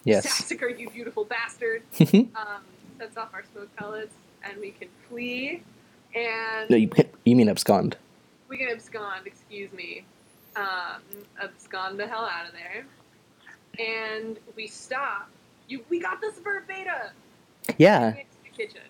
yes. 0.05 0.23
Sassacre, 0.39 0.69
you 0.69 0.89
beautiful 0.89 1.27
bastard, 1.27 1.83
um, 2.01 2.63
sets 2.99 3.19
off 3.19 3.35
our 3.35 3.45
smoke 3.53 3.69
pellets, 3.77 4.15
and 4.43 4.59
we 4.59 4.71
can 4.71 4.89
flee, 5.09 5.63
and 6.15 6.71
you, 6.71 6.91
you 7.25 7.37
mean 7.37 7.49
abscond. 7.49 7.97
we 8.49 8.59
can 8.59 8.69
abscond, 8.69 9.27
excuse 9.27 9.73
me. 9.73 10.05
Um, 10.57 11.01
abscond 11.43 11.99
the 11.99 12.07
hell 12.07 12.29
out 12.31 12.47
of 12.47 12.53
there. 12.53 12.85
And 13.79 14.39
we 14.55 14.67
stop. 14.67 15.31
You, 15.69 15.83
we 15.89 16.01
got 16.01 16.21
this 16.21 16.39
verbatim. 16.39 17.13
Yeah. 17.79 18.11
The 18.45 18.51
kitchen. 18.51 18.83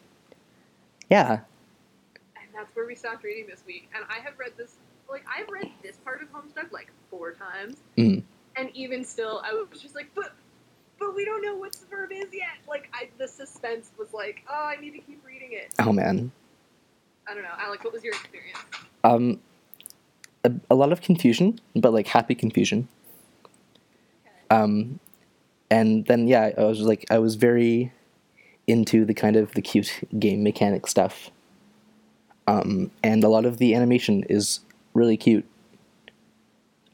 Yeah. 1.09 1.33
And 1.33 2.49
that's 2.55 2.75
where 2.75 2.87
we 2.87 2.97
stopped 2.97 3.23
reading 3.23 3.47
this 3.49 3.63
week. 3.67 3.89
And 3.95 4.05
I 4.11 4.21
have 4.25 4.39
read 4.39 4.53
this, 4.57 4.75
like, 5.09 5.25
I've 5.33 5.49
read 5.49 5.71
this 5.83 5.97
part 5.99 6.21
of 6.23 6.33
Homestuck 6.33 6.73
like 6.73 6.91
four 7.11 7.33
times. 7.33 7.77
Mm. 7.97 8.25
And 8.57 8.71
even 8.75 9.05
still, 9.05 9.41
I 9.45 9.53
was 9.53 9.81
just 9.81 9.95
like, 9.95 10.11
but, 10.15 10.33
but 10.99 11.15
we 11.15 11.25
don't 11.25 11.43
know 11.43 11.55
what 11.57 11.73
the 11.73 11.87
verb 11.87 12.11
is 12.13 12.27
yet. 12.33 12.59
Like, 12.69 12.89
I, 12.93 13.09
the 13.19 13.29
suspense 13.29 13.93
was 13.97 14.09
like, 14.13 14.43
oh, 14.51 14.65
I 14.77 14.81
need 14.81 14.93
to 14.93 14.99
keep 14.99 15.25
reading 15.25 15.51
it. 15.53 15.73
Oh 15.79 15.93
man. 15.93 16.33
I 17.29 17.35
don't 17.35 17.43
know. 17.43 17.51
Alex, 17.59 17.85
what 17.85 17.93
was 17.93 18.05
your 18.05 18.15
experience? 18.15 18.59
Um, 19.05 19.41
a, 20.45 20.53
a 20.71 20.75
lot 20.75 20.93
of 20.93 21.01
confusion, 21.01 21.61
but 21.75 21.93
like 21.93 22.07
happy 22.09 22.35
confusion. 22.35 22.89
Um, 24.51 25.01
and 25.71 26.05
then 26.07 26.29
yeah, 26.29 26.51
I 26.59 26.65
was 26.65 26.81
like, 26.81 27.07
I 27.11 27.19
was 27.19 27.37
very 27.37 27.93
into 28.67 29.05
the 29.05 29.15
kind 29.15 29.37
of 29.37 29.53
the 29.55 29.63
cute 29.63 30.01
game 30.19 30.43
mechanic 30.43 30.87
stuff. 30.87 31.31
Um, 32.47 32.91
and 33.03 33.23
a 33.25 33.29
lot 33.29 33.47
of 33.47 33.59
the 33.59 33.75
animation 33.75 34.25
is 34.29 34.61
really 34.95 35.17
cute. 35.17 35.47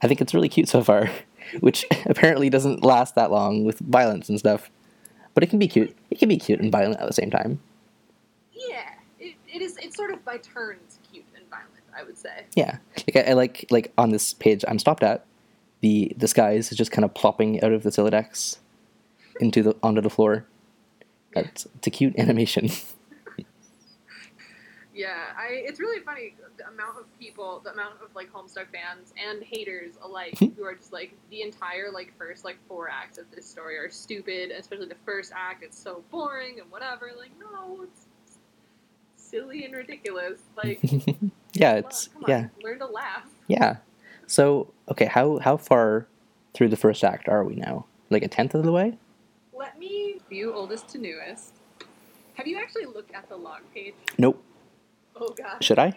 I 0.03 0.09
think 0.09 0.21
it's 0.21 0.35
really 0.35 0.49
cute 0.49 0.69
so 0.69 0.83
far, 0.83 1.11
which 1.61 1.85
apparently 2.07 2.51
doesn't 2.51 2.85
last 2.85 3.15
that 3.15 3.31
long 3.31 3.65
with 3.65 3.79
violence 3.81 4.29
and 4.29 4.39
stuff. 4.39 4.71
But 5.35 5.43
it 5.43 5.51
can 5.51 5.59
be 5.59 5.69
cute. 5.69 5.97
It 6.11 6.19
can 6.19 6.29
be 6.29 6.37
cute 6.37 6.61
and 6.61 6.73
violent 6.73 7.01
at 7.01 7.07
the 7.07 7.13
same 7.13 7.31
time. 7.31 7.61
Yeah, 8.53 8.91
it, 9.61 9.65
is. 9.65 9.77
It's 9.79 9.97
sort 9.97 10.11
of 10.11 10.25
by 10.25 10.39
turns 10.39 10.99
cute 11.11 11.25
and 11.37 11.49
violent. 11.51 11.73
I 11.97 12.03
would 12.05 12.19
say. 12.19 12.45
Yeah, 12.55 12.79
like 12.97 13.17
I, 13.17 13.31
I 13.31 13.33
like 13.33 13.67
like 13.71 13.93
on 13.99 14.11
this 14.11 14.35
page 14.35 14.65
I'm 14.69 14.79
stopped 14.79 15.03
at, 15.03 15.25
the 15.81 16.13
disguise 16.17 16.71
is 16.71 16.79
just 16.79 16.93
kind 16.93 17.05
of 17.05 17.15
plopping 17.15 17.63
out 17.63 17.73
of 17.73 17.83
the 17.83 17.91
Sylladex 17.91 18.59
into 19.41 19.63
the 19.63 19.77
onto 19.83 20.01
the 20.01 20.11
floor. 20.11 20.47
That's 21.35 21.67
it's 21.77 21.87
a 21.87 21.91
cute 21.91 22.19
animation. 22.19 22.71
Yeah, 24.99 25.27
I. 25.37 25.51
It's 25.53 25.79
really 25.79 26.03
funny 26.03 26.35
the 26.57 26.67
amount 26.67 26.99
of 26.99 27.05
people, 27.21 27.61
the 27.63 27.71
amount 27.71 28.03
of 28.03 28.13
like 28.17 28.33
Homestuck 28.33 28.67
fans 28.73 29.15
and 29.17 29.45
haters 29.45 29.93
alike, 30.03 30.37
who 30.57 30.65
are 30.65 30.75
just 30.75 30.93
like 30.93 31.13
the 31.31 31.43
entire 31.43 31.93
like 31.93 32.13
first 32.19 32.45
like 32.45 32.59
four 32.67 32.91
acts 32.91 33.17
of 33.17 33.27
this 33.33 33.49
story 33.49 33.79
are 33.79 33.91
stupid, 33.91 34.51
especially 34.51 34.89
the 34.89 34.97
first 35.07 35.31
act. 35.33 35.63
It's 35.63 35.79
so 35.79 36.03
boring 36.11 36.59
and 36.59 36.69
whatever. 36.73 37.13
Like, 37.17 37.31
no, 37.39 37.85
it's 37.85 38.08
silly 39.29 39.65
and 39.65 39.75
ridiculous. 39.75 40.41
Like, 40.57 40.81
yeah, 41.53 41.75
it's 41.75 42.09
on, 42.09 42.15
come 42.15 42.25
on, 42.25 42.31
yeah 42.31 42.49
learn 42.63 42.79
to 42.79 42.87
laugh. 42.87 43.25
yeah. 43.47 43.77
So 44.27 44.73
okay, 44.91 45.07
how 45.07 45.39
how 45.39 45.57
far 45.57 46.07
through 46.55 46.69
the 46.69 46.77
first 46.77 47.03
act 47.05 47.29
are 47.29 47.45
we 47.45 47.55
now? 47.55 47.87
Like 48.11 48.23
a 48.23 48.29
tenth 48.29 48.55
of 48.55 48.65
the 48.65 48.73
way? 48.73 48.99
Let 49.53 49.79
me 49.79 50.21
view 50.29 50.53
oldest 50.53 50.89
to 50.91 50.99
newest. 50.99 51.55
Have 52.35 52.47
you 52.47 52.59
actually 52.59 52.87
looked 52.87 53.15
at 53.15 53.29
the 53.29 53.37
log 53.37 53.61
page? 53.75 53.95
Nope. 54.19 54.43
Oh 55.17 55.35
gosh. 55.37 55.65
Should 55.65 55.79
I? 55.79 55.89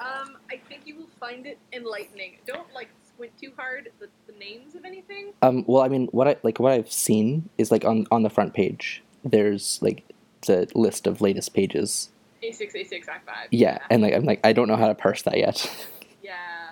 Um, 0.00 0.36
I 0.50 0.56
think 0.68 0.82
you 0.86 0.96
will 0.96 1.08
find 1.18 1.46
it 1.46 1.58
enlightening. 1.72 2.38
Don't 2.46 2.72
like 2.72 2.88
squint 3.06 3.32
too 3.38 3.52
hard 3.56 3.88
at 3.88 3.98
the, 3.98 4.08
the 4.32 4.38
names 4.38 4.74
of 4.74 4.84
anything. 4.84 5.32
Um. 5.42 5.64
Well, 5.66 5.82
I 5.82 5.88
mean, 5.88 6.06
what 6.12 6.28
I 6.28 6.36
like 6.42 6.58
what 6.58 6.72
I've 6.72 6.92
seen 6.92 7.48
is 7.58 7.70
like 7.70 7.84
on 7.84 8.06
on 8.10 8.22
the 8.22 8.30
front 8.30 8.54
page. 8.54 9.02
There's 9.24 9.78
like 9.82 10.04
the 10.46 10.68
list 10.74 11.06
of 11.06 11.20
latest 11.20 11.52
pages. 11.52 12.10
A6, 12.42 12.74
A6, 12.74 13.08
Act 13.08 13.26
5. 13.26 13.34
Yeah, 13.50 13.78
and 13.90 14.02
like 14.02 14.14
I'm 14.14 14.24
like 14.24 14.40
I 14.44 14.52
don't 14.52 14.68
know 14.68 14.76
how 14.76 14.88
to 14.88 14.94
parse 14.94 15.22
that 15.22 15.36
yet. 15.38 15.86
Yeah. 16.22 16.70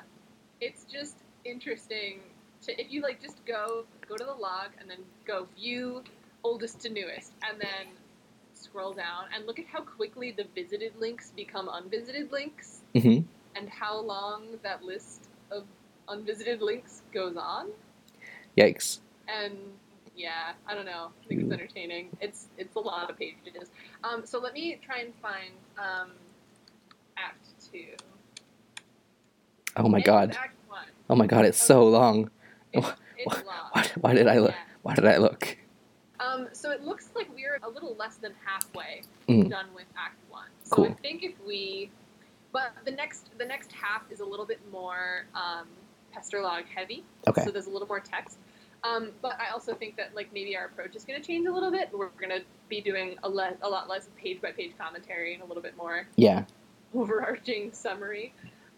It's 0.61 0.85
just 0.85 1.17
interesting 1.45 2.21
to, 2.63 2.79
if 2.81 2.93
you 2.93 3.01
like 3.01 3.21
just 3.21 3.45
go, 3.47 3.85
go 4.07 4.17
to 4.17 4.25
the 4.25 4.33
log 4.35 4.69
and 4.79 4.89
then 4.91 4.99
go 5.27 5.47
view 5.57 6.03
oldest 6.45 6.81
to 6.81 6.91
newest 6.91 7.33
and 7.49 7.59
then 7.61 7.87
scroll 8.53 8.93
down 8.93 9.25
and 9.35 9.47
look 9.47 9.59
at 9.59 9.65
how 9.67 9.81
quickly 9.81 10.33
the 10.33 10.45
visited 10.55 10.93
links 11.01 11.33
become 11.35 11.69
unvisited 11.69 12.31
links 12.31 12.81
hmm 12.95 13.21
and 13.57 13.69
how 13.71 13.99
long 13.99 14.43
that 14.63 14.85
list 14.85 15.29
of 15.51 15.65
unvisited 16.09 16.61
links 16.61 17.03
goes 17.13 17.37
on. 17.37 17.69
Yikes. 18.57 18.99
and 19.29 19.57
yeah, 20.19 20.53
I 20.67 20.75
don't 20.75 20.85
know. 20.85 21.11
I 21.25 21.27
think 21.29 21.43
it's 21.43 21.53
entertaining. 21.53 22.09
It's 22.21 22.49
it's 22.59 22.75
a 22.75 22.81
lot 22.81 23.09
of 23.09 23.17
pages. 23.17 23.71
Um, 24.05 24.27
so 24.27 24.39
let 24.41 24.53
me 24.53 24.79
try 24.85 24.99
and 24.99 25.15
find 25.23 25.53
um, 25.79 26.11
Act 27.17 27.47
Two. 27.73 27.85
Oh 29.77 29.89
my 29.89 29.99
And 29.99 30.05
god. 30.05 30.37
Act 30.39 30.57
One. 30.69 30.87
Oh 31.09 31.15
my 31.15 31.27
god, 31.27 31.45
it's 31.45 31.63
so 31.63 31.85
long. 31.85 32.31
It's, 32.73 32.87
it's 33.17 33.37
long. 33.47 33.71
Why, 33.73 33.87
why 34.01 34.15
did 34.15 34.27
I 34.27 34.39
look? 34.39 34.51
Yeah. 34.51 34.57
Why 34.83 34.95
did 34.95 35.07
I 35.07 35.19
look? 35.19 35.57
Um, 36.21 36.49
so 36.53 36.73
it 36.73 36.83
looks 36.85 37.11
like 37.15 37.29
we're 37.35 37.61
a 37.63 37.69
little 37.69 37.95
less 37.97 38.17
than 38.17 38.33
halfway 38.45 39.03
Mm. 39.29 39.49
done 39.49 39.67
with 39.75 39.85
Act 39.97 40.19
One. 40.31 40.49
So 40.65 40.87
I 40.87 40.93
think 40.95 41.23
if 41.23 41.35
we, 41.47 41.91
but 42.53 42.73
the 42.85 42.91
next 42.91 43.29
the 43.39 43.45
next 43.45 43.71
half 43.73 44.03
is 44.11 44.21
a 44.21 44.25
little 44.25 44.47
bit 44.47 44.59
more 44.73 45.27
um, 45.35 45.69
Pesterlog 46.17 46.65
heavy. 46.75 47.05
Okay. 47.29 47.45
So 47.45 47.51
there's 47.53 47.67
a 47.67 47.71
little 47.71 47.87
more 47.87 48.01
text. 48.01 48.39
Um, 48.85 49.11
but 49.23 49.33
I 49.41 49.51
also 49.53 49.75
think 49.75 49.97
that 49.97 50.15
like 50.15 50.33
maybe 50.33 50.57
our 50.57 50.67
approach 50.67 50.95
is 50.95 51.05
going 51.05 51.21
to 51.21 51.27
change 51.27 51.47
a 51.49 51.53
little 51.53 51.71
bit. 51.71 51.91
We're 51.93 52.09
going 52.11 52.31
to 52.31 52.43
be 52.69 52.81
doing 52.81 53.17
a, 53.25 53.29
le- 53.29 53.57
a 53.63 53.69
lot 53.69 53.89
less 53.89 54.09
page 54.17 54.41
by 54.41 54.53
page 54.53 54.73
commentary 54.79 55.35
and 55.35 55.43
a 55.43 55.47
little 55.47 55.63
bit 55.63 55.77
more 55.77 56.07
Yeah. 56.17 56.45
overarching 56.95 57.73
summary. 57.73 58.33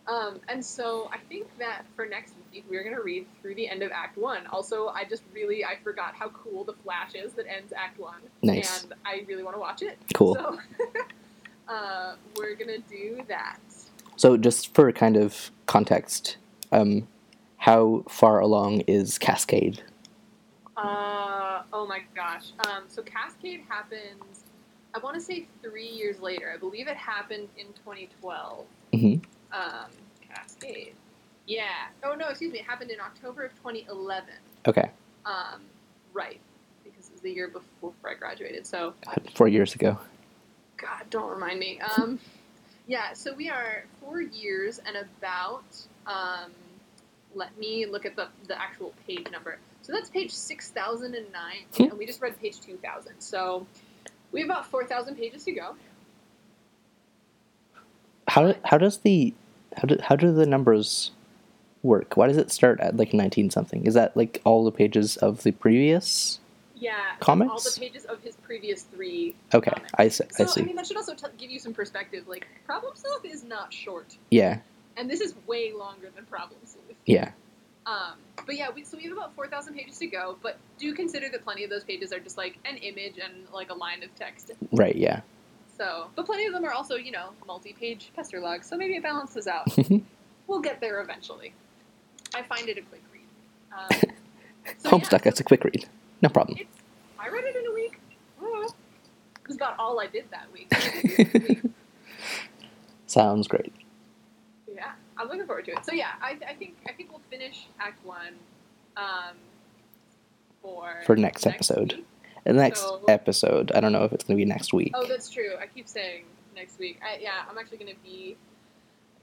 Um, 0.09 0.41
and 0.49 0.65
so 0.65 1.09
I 1.13 1.19
think 1.29 1.47
that 1.59 1.83
for 1.95 2.07
next 2.07 2.33
week 2.53 2.65
we're 2.69 2.83
going 2.83 2.97
to 2.97 3.03
read 3.03 3.27
through 3.43 3.55
the 3.55 3.69
end 3.69 3.83
of 3.83 3.93
Act 3.93 4.17
One. 4.17 4.47
Also, 4.49 4.89
I 4.89 5.05
just 5.05 5.23
really 5.35 5.65
I 5.65 5.77
forgot 5.85 6.15
how 6.15 6.31
cool 6.31 6.65
the 6.65 6.73
Flash 6.83 7.15
is 7.15 7.33
that 7.35 7.47
ends 7.47 7.73
Act 7.77 8.01
One, 8.01 8.21
Nice. 8.43 8.83
and 8.85 8.95
I 9.05 9.25
really 9.29 9.43
want 9.43 9.55
to 9.55 9.61
watch 9.61 9.83
it. 9.83 9.99
Cool. 10.15 10.35
So 10.35 10.59
uh, 11.69 12.15
we're 12.37 12.55
gonna 12.57 12.79
do 12.79 13.21
that. 13.29 13.59
So 14.17 14.37
just 14.37 14.75
for 14.75 14.91
kind 14.93 15.17
of 15.17 15.51
context, 15.67 16.39
um, 16.73 17.07
how 17.59 18.05
far 18.09 18.41
along 18.41 18.81
is 18.83 19.19
Cascade? 19.19 19.83
Uh, 20.81 21.63
oh 21.73 21.87
my 21.87 22.01
gosh. 22.15 22.53
Um, 22.67 22.85
so 22.89 23.03
Cascade 23.03 23.63
happens. 23.69 24.45
I 24.95 24.99
want 24.99 25.15
to 25.15 25.21
say 25.21 25.47
three 25.63 25.89
years 25.89 26.21
later. 26.21 26.53
I 26.53 26.57
believe 26.57 26.89
it 26.89 26.97
happened 26.97 27.49
in 27.57 27.67
2012. 27.85 28.65
Mm-hmm. 28.93 29.25
Um, 29.53 29.91
Cascade. 30.29 30.95
Yeah. 31.47 31.65
Oh 32.05 32.15
no, 32.15 32.29
excuse 32.29 32.53
me. 32.53 32.61
It 32.61 32.65
happened 32.65 32.91
in 32.91 33.01
October 33.01 33.45
of 33.45 33.55
2011. 33.57 34.31
Okay. 34.67 34.91
Um, 35.27 35.63
right. 36.13 36.41
Because 36.85 37.09
it 37.09 37.13
was 37.13 37.21
the 37.21 37.31
year 37.31 37.49
before 37.49 37.93
I 38.05 38.15
graduated. 38.15 38.67
So 38.67 38.95
four 39.35 39.49
years 39.49 39.75
ago. 39.75 39.99
God, 40.77 41.05
don't 41.11 41.29
remind 41.29 41.59
me. 41.59 41.79
Um, 41.81 42.19
yeah, 42.87 43.13
so 43.13 43.35
we 43.35 43.51
are 43.51 43.85
four 44.01 44.21
years 44.23 44.81
and 44.85 44.97
about. 44.97 45.65
Um, 46.07 46.53
let 47.35 47.57
me 47.59 47.87
look 47.87 48.07
at 48.07 48.17
the, 48.17 48.29
the 48.49 48.61
actual 48.61 48.93
page 49.07 49.31
number. 49.31 49.59
So 49.83 49.93
that's 49.93 50.11
page 50.11 50.31
6009, 50.33 51.25
Hmm. 51.77 51.83
and 51.85 51.93
we 51.99 52.07
just 52.07 52.21
read 52.21 52.39
page 52.41 52.61
2000. 52.61 53.13
So 53.19 53.67
we 54.33 54.41
have 54.41 54.49
about 54.51 54.67
4,000 54.67 55.17
pages 55.17 55.45
to 55.45 55.53
go. 55.53 55.75
How 58.29 58.55
how 58.65 58.79
does 58.79 58.99
the 58.99 59.35
how 59.77 59.83
do 59.85 59.97
how 60.03 60.15
do 60.17 60.33
the 60.33 60.47
numbers 60.47 61.11
work? 61.83 62.17
Why 62.17 62.29
does 62.29 62.37
it 62.37 62.53
start 62.53 62.79
at 62.81 62.97
like 62.97 63.13
nineteen 63.13 63.51
something? 63.51 63.87
Is 63.87 63.95
that 63.95 64.17
like 64.17 64.41
all 64.45 64.65
the 64.65 64.71
pages 64.71 65.17
of 65.17 65.43
the 65.43 65.51
previous? 65.53 66.39
Yeah, 66.77 66.95
Comics? 67.19 67.51
All 67.51 67.59
the 67.61 67.77
pages 67.79 68.05
of 68.07 68.23
his 68.23 68.37
previous 68.37 68.83
three. 68.85 69.35
Okay, 69.53 69.71
comics. 69.71 69.93
I 69.99 70.09
see. 70.09 70.25
So 70.31 70.45
I 70.45 70.47
see. 70.47 70.63
mean, 70.63 70.77
that 70.77 70.87
should 70.87 70.97
also 70.97 71.15
t- 71.15 71.27
give 71.37 71.51
you 71.51 71.59
some 71.59 71.75
perspective. 71.75 72.27
Like, 72.27 72.47
Problem 72.65 72.95
Sleuth 72.97 73.25
is 73.27 73.45
not 73.45 73.71
short, 73.73 74.17
yeah, 74.31 74.61
and 74.97 75.11
this 75.11 75.21
is 75.21 75.35
way 75.47 75.73
longer 75.75 76.09
than 76.15 76.25
Problem 76.27 76.59
Sleuth. 76.65 76.97
yeah. 77.07 77.33
Um, 77.87 78.15
but 78.47 78.57
yeah, 78.57 78.69
we, 78.75 78.85
so 78.85 78.97
we 78.97 79.05
have 79.05 79.13
about 79.13 79.35
four 79.35 79.47
thousand 79.47 79.75
pages 79.75 79.99
to 79.99 80.07
go. 80.07 80.37
But 80.43 80.59
do 80.79 80.95
consider 80.95 81.29
that 81.31 81.45
plenty 81.45 81.65
of 81.65 81.71
those 81.71 81.85
pages 81.85 82.13
are 82.13 82.21
just 82.21 82.37
like 82.37 82.59
an 82.65 82.77
image 82.77 83.19
and 83.23 83.47
like 83.53 83.71
a 83.71 83.75
line 83.75 84.03
of 84.03 84.15
text. 84.15 84.51
Right. 84.73 84.95
Yeah. 84.97 85.21
So, 85.77 86.09
but 86.15 86.27
plenty 86.27 86.45
of 86.45 86.53
them 86.53 86.65
are 86.67 86.73
also, 86.73 86.97
you 86.97 87.11
know, 87.11 87.31
multi-page 87.47 88.11
pester 88.15 88.39
logs. 88.39 88.69
So 88.69 88.77
maybe 88.77 88.97
it 88.97 89.03
balances 89.03 89.47
out. 89.47 89.67
we'll 90.47 90.61
get 90.61 90.79
there 90.81 91.01
eventually. 91.01 91.55
I 92.35 92.43
find 92.43 92.69
it 92.69 92.77
a 92.77 92.83
quick 92.83 93.03
read. 93.13 93.23
Um, 93.73 94.15
so 94.79 94.91
Homestuck. 94.91 95.13
yeah, 95.13 95.19
That's 95.25 95.41
a 95.41 95.45
quick 95.45 95.65
read. 95.65 95.89
No 96.21 96.29
problem. 96.29 96.59
It's, 96.61 96.83
I 97.19 97.29
read 97.29 97.45
it 97.45 97.57
in 97.57 97.67
a 97.67 97.73
week. 97.75 97.99
It 98.43 99.49
was 99.49 99.57
about 99.57 99.79
all 99.79 99.99
I 100.01 100.07
did 100.07 100.27
that 100.31 100.53
week. 100.53 100.69
Did 100.69 100.85
it 100.85 101.35
in 101.35 101.43
a 101.43 101.49
week. 101.49 101.73
Sounds 103.07 103.49
great. 103.49 103.73
yeah, 104.75 104.93
I'm 105.17 105.29
looking 105.29 105.47
forward 105.47 105.65
to 105.65 105.73
it. 105.73 105.85
So 105.85 105.93
yeah, 105.93 106.11
I, 106.23 106.37
I 106.47 106.55
think 106.55 106.77
think 107.01 107.11
we'll 107.13 107.23
finish 107.31 107.67
Act 107.79 108.05
One 108.05 108.35
um, 108.99 109.37
for 110.63 111.01
For 111.07 111.17
next 111.17 111.47
episode. 111.47 111.95
week. 111.95 112.07
The 112.45 112.53
next 112.53 112.81
So- 112.81 113.03
episode. 113.09 113.73
I 113.73 113.81
don't 113.81 113.93
know 113.93 114.05
if 114.05 114.13
it's 114.13 114.25
going 114.25 114.39
to 114.39 114.45
be 114.45 114.49
next 114.49 114.73
week. 114.75 114.93
Oh, 114.95 115.07
that's 115.07 115.31
true. 115.31 115.53
I 115.59 115.67
keep 115.67 115.89
saying 115.89 116.25
next 116.55 116.79
week. 116.79 117.01
I, 117.03 117.19
yeah, 117.21 117.43
I'm 117.49 117.57
actually 117.57 117.79
going 117.79 117.95
to 117.95 118.03
be 118.03 118.37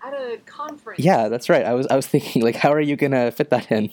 at 0.03 0.13
a 0.13 0.39
conference. 0.47 0.99
Yeah, 1.03 1.28
that's 1.28 1.49
right. 1.49 1.65
I 1.65 1.73
was 1.73 1.86
I 1.88 1.95
was 1.95 2.07
thinking 2.07 2.41
like, 2.43 2.55
how 2.55 2.71
are 2.73 2.80
you 2.82 2.95
gonna 2.95 3.32
fit 3.32 3.49
that 3.49 3.71
in? 3.71 3.91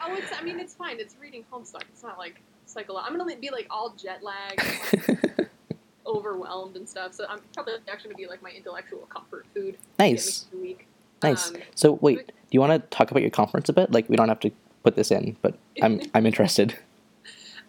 Oh, 0.00 0.14
it's. 0.14 0.32
I 0.38 0.42
mean, 0.42 0.58
it's 0.58 0.74
fine. 0.74 0.98
It's 0.98 1.14
reading 1.20 1.44
Homestuck. 1.52 1.82
It's 1.92 2.02
not 2.02 2.18
like 2.18 2.40
psycho. 2.66 2.96
I'm 2.96 3.16
gonna 3.16 3.36
be 3.36 3.50
like 3.50 3.68
all 3.70 3.90
jet 3.96 4.20
lagged, 4.24 5.08
like, 5.08 5.48
overwhelmed 6.06 6.76
and 6.76 6.88
stuff. 6.88 7.14
So 7.14 7.24
I'm 7.28 7.38
probably 7.54 7.74
actually 7.88 8.10
gonna 8.10 8.18
be 8.18 8.26
like 8.26 8.42
my 8.42 8.50
intellectual 8.50 9.06
comfort 9.08 9.46
food. 9.54 9.74
to 9.74 9.78
get 9.98 9.98
me 10.04 10.10
nice, 10.12 10.46
week. 10.52 10.86
Nice. 11.24 11.50
Um, 11.50 11.56
So 11.74 11.92
wait, 12.00 12.26
do 12.28 12.32
you 12.50 12.60
want 12.60 12.72
to 12.72 12.96
talk 12.96 13.10
about 13.10 13.22
your 13.22 13.30
conference 13.30 13.68
a 13.68 13.72
bit? 13.72 13.90
Like, 13.90 14.08
we 14.08 14.16
don't 14.16 14.28
have 14.28 14.40
to 14.40 14.50
put 14.82 14.94
this 14.96 15.10
in, 15.10 15.36
but 15.42 15.54
I'm 15.82 16.00
I'm 16.14 16.26
interested. 16.26 16.76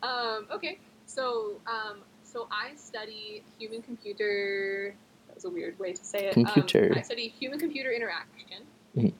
Um, 0.03 0.47
okay, 0.51 0.77
so 1.05 1.53
um, 1.67 1.99
so 2.23 2.47
I 2.51 2.75
study 2.75 3.43
human 3.57 3.81
computer. 3.81 4.93
That 5.27 5.35
was 5.35 5.45
a 5.45 5.49
weird 5.49 5.79
way 5.79 5.93
to 5.93 6.03
say 6.05 6.25
it. 6.27 6.33
Computer. 6.33 6.91
Um, 6.91 6.97
I 6.99 7.01
study 7.01 7.27
human 7.27 7.59
computer 7.59 7.91
interaction, 7.91 8.63
Mhm. 8.95 9.13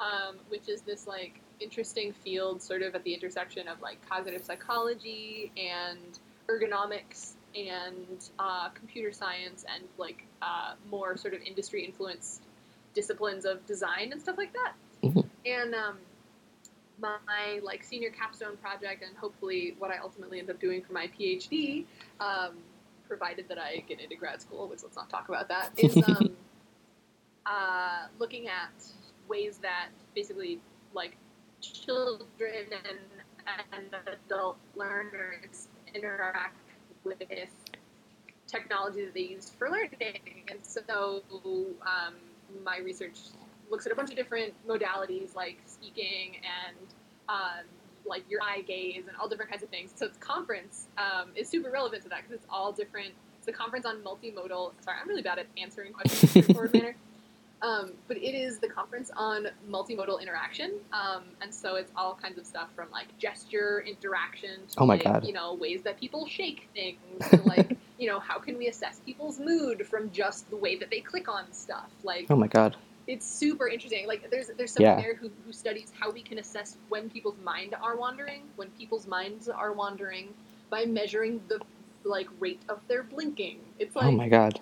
um, 0.00 0.36
which 0.48 0.68
is 0.68 0.82
this 0.82 1.06
like 1.06 1.40
interesting 1.60 2.12
field, 2.12 2.60
sort 2.62 2.82
of 2.82 2.94
at 2.94 3.02
the 3.04 3.14
intersection 3.14 3.66
of 3.68 3.80
like 3.80 3.98
cognitive 4.08 4.44
psychology 4.44 5.50
and 5.56 6.18
ergonomics 6.48 7.32
and 7.56 8.30
uh, 8.38 8.68
computer 8.70 9.12
science 9.12 9.64
and 9.74 9.84
like 9.96 10.24
uh, 10.42 10.74
more 10.90 11.16
sort 11.16 11.34
of 11.34 11.40
industry 11.42 11.84
influenced 11.84 12.42
disciplines 12.94 13.44
of 13.44 13.64
design 13.66 14.12
and 14.12 14.20
stuff 14.20 14.36
like 14.36 14.52
that. 14.52 14.72
Mhm. 15.02 15.28
And 15.46 15.74
um, 15.74 15.98
my 17.00 17.60
like 17.62 17.84
senior 17.84 18.10
capstone 18.10 18.56
project 18.56 19.04
and 19.06 19.16
hopefully 19.16 19.76
what 19.78 19.90
I 19.90 19.98
ultimately 19.98 20.38
end 20.38 20.50
up 20.50 20.60
doing 20.60 20.82
for 20.82 20.92
my 20.92 21.08
PhD, 21.08 21.84
um, 22.20 22.58
provided 23.06 23.48
that 23.48 23.58
I 23.58 23.82
get 23.88 24.00
into 24.00 24.16
grad 24.16 24.40
school, 24.42 24.68
which 24.68 24.82
let's 24.82 24.96
not 24.96 25.08
talk 25.08 25.28
about 25.28 25.48
that, 25.48 25.70
is 25.76 25.96
um, 25.96 26.36
uh, 27.46 28.06
looking 28.18 28.48
at 28.48 28.70
ways 29.28 29.58
that 29.58 29.88
basically 30.14 30.60
like 30.94 31.16
children 31.60 32.66
and, 32.72 32.98
and 33.72 33.94
adult 34.06 34.58
learners 34.76 35.68
interact 35.94 36.56
with 37.04 37.22
technology 38.46 39.04
that 39.04 39.14
they 39.14 39.20
use 39.20 39.50
for 39.50 39.68
learning. 39.70 40.44
And 40.48 40.58
so 40.62 41.22
um, 41.82 42.14
my 42.64 42.78
research 42.78 43.18
looks 43.70 43.86
at 43.86 43.92
a 43.92 43.94
bunch 43.94 44.10
of 44.10 44.16
different 44.16 44.52
modalities 44.66 45.34
like 45.34 45.58
speaking 45.66 46.36
and 46.36 46.76
um, 47.28 47.64
like 48.06 48.24
your 48.30 48.42
eye 48.42 48.62
gaze 48.66 49.04
and 49.06 49.16
all 49.20 49.28
different 49.28 49.50
kinds 49.50 49.62
of 49.62 49.68
things. 49.68 49.90
So 49.94 50.08
the 50.08 50.18
conference 50.18 50.86
um, 50.96 51.30
is 51.36 51.48
super 51.48 51.70
relevant 51.70 52.02
to 52.04 52.08
that 52.08 52.22
because 52.22 52.32
it's 52.36 52.46
all 52.50 52.72
different. 52.72 53.12
It's 53.38 53.48
a 53.48 53.52
conference 53.52 53.84
on 53.86 53.96
multimodal. 54.02 54.72
Sorry, 54.80 54.96
I'm 55.00 55.08
really 55.08 55.22
bad 55.22 55.38
at 55.38 55.46
answering 55.60 55.92
questions 55.92 56.22
in 56.34 56.40
a 56.40 56.42
straightforward 56.44 56.72
manner. 56.74 56.96
Um, 57.60 57.94
but 58.06 58.16
it 58.16 58.36
is 58.36 58.58
the 58.60 58.68
conference 58.68 59.10
on 59.16 59.48
multimodal 59.68 60.22
interaction, 60.22 60.74
um, 60.92 61.24
and 61.42 61.52
so 61.52 61.74
it's 61.74 61.90
all 61.96 62.14
kinds 62.14 62.38
of 62.38 62.46
stuff 62.46 62.68
from 62.76 62.88
like 62.92 63.06
gesture 63.18 63.82
interaction 63.84 64.60
to 64.68 64.78
Oh 64.80 64.86
my 64.86 64.94
like, 64.94 65.02
God. 65.02 65.26
you 65.26 65.32
know 65.32 65.54
ways 65.54 65.82
that 65.82 65.98
people 65.98 66.24
shake 66.28 66.68
things, 66.72 66.98
to 67.30 67.42
like 67.42 67.76
you 67.98 68.06
know 68.08 68.20
how 68.20 68.38
can 68.38 68.56
we 68.56 68.68
assess 68.68 69.00
people's 69.04 69.38
mood 69.40 69.86
from 69.86 70.10
just 70.10 70.48
the 70.50 70.56
way 70.56 70.76
that 70.76 70.90
they 70.90 71.00
click 71.00 71.28
on 71.28 71.52
stuff. 71.52 71.90
Like 72.02 72.26
Oh 72.30 72.36
my 72.36 72.46
god. 72.46 72.76
it's 73.06 73.26
super 73.26 73.68
interesting. 73.68 74.06
Like 74.06 74.30
there's 74.30 74.50
there's 74.56 74.72
someone 74.72 74.96
Yeah. 74.96 75.02
there 75.02 75.14
who, 75.16 75.30
who 75.44 75.52
studies 75.52 75.92
how 75.98 76.10
we 76.10 76.22
can 76.22 76.38
assess 76.38 76.76
when 76.88 77.10
people's 77.10 77.38
mind 77.44 77.74
are 77.82 77.96
wandering, 77.96 78.42
when 78.56 78.68
people's 78.72 79.06
minds 79.06 79.48
are 79.48 79.72
wandering 79.72 80.34
by 80.70 80.84
measuring 80.84 81.40
the 81.48 81.60
like 82.04 82.28
rate 82.38 82.62
of 82.68 82.80
their 82.88 83.02
blinking. 83.02 83.58
It's 83.78 83.96
like 83.96 84.06
oh 84.06 84.12
my 84.12 84.28
god. 84.28 84.60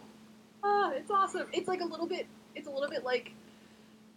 ah, 0.65 0.93
it's 0.95 1.11
awesome. 1.11 1.47
It's 1.53 1.69
like 1.69 1.81
a 1.81 1.85
little 1.85 2.07
bit 2.07 2.27
it's 2.55 2.69
a 2.69 2.71
little 2.71 2.89
bit 2.89 3.05
like 3.05 3.33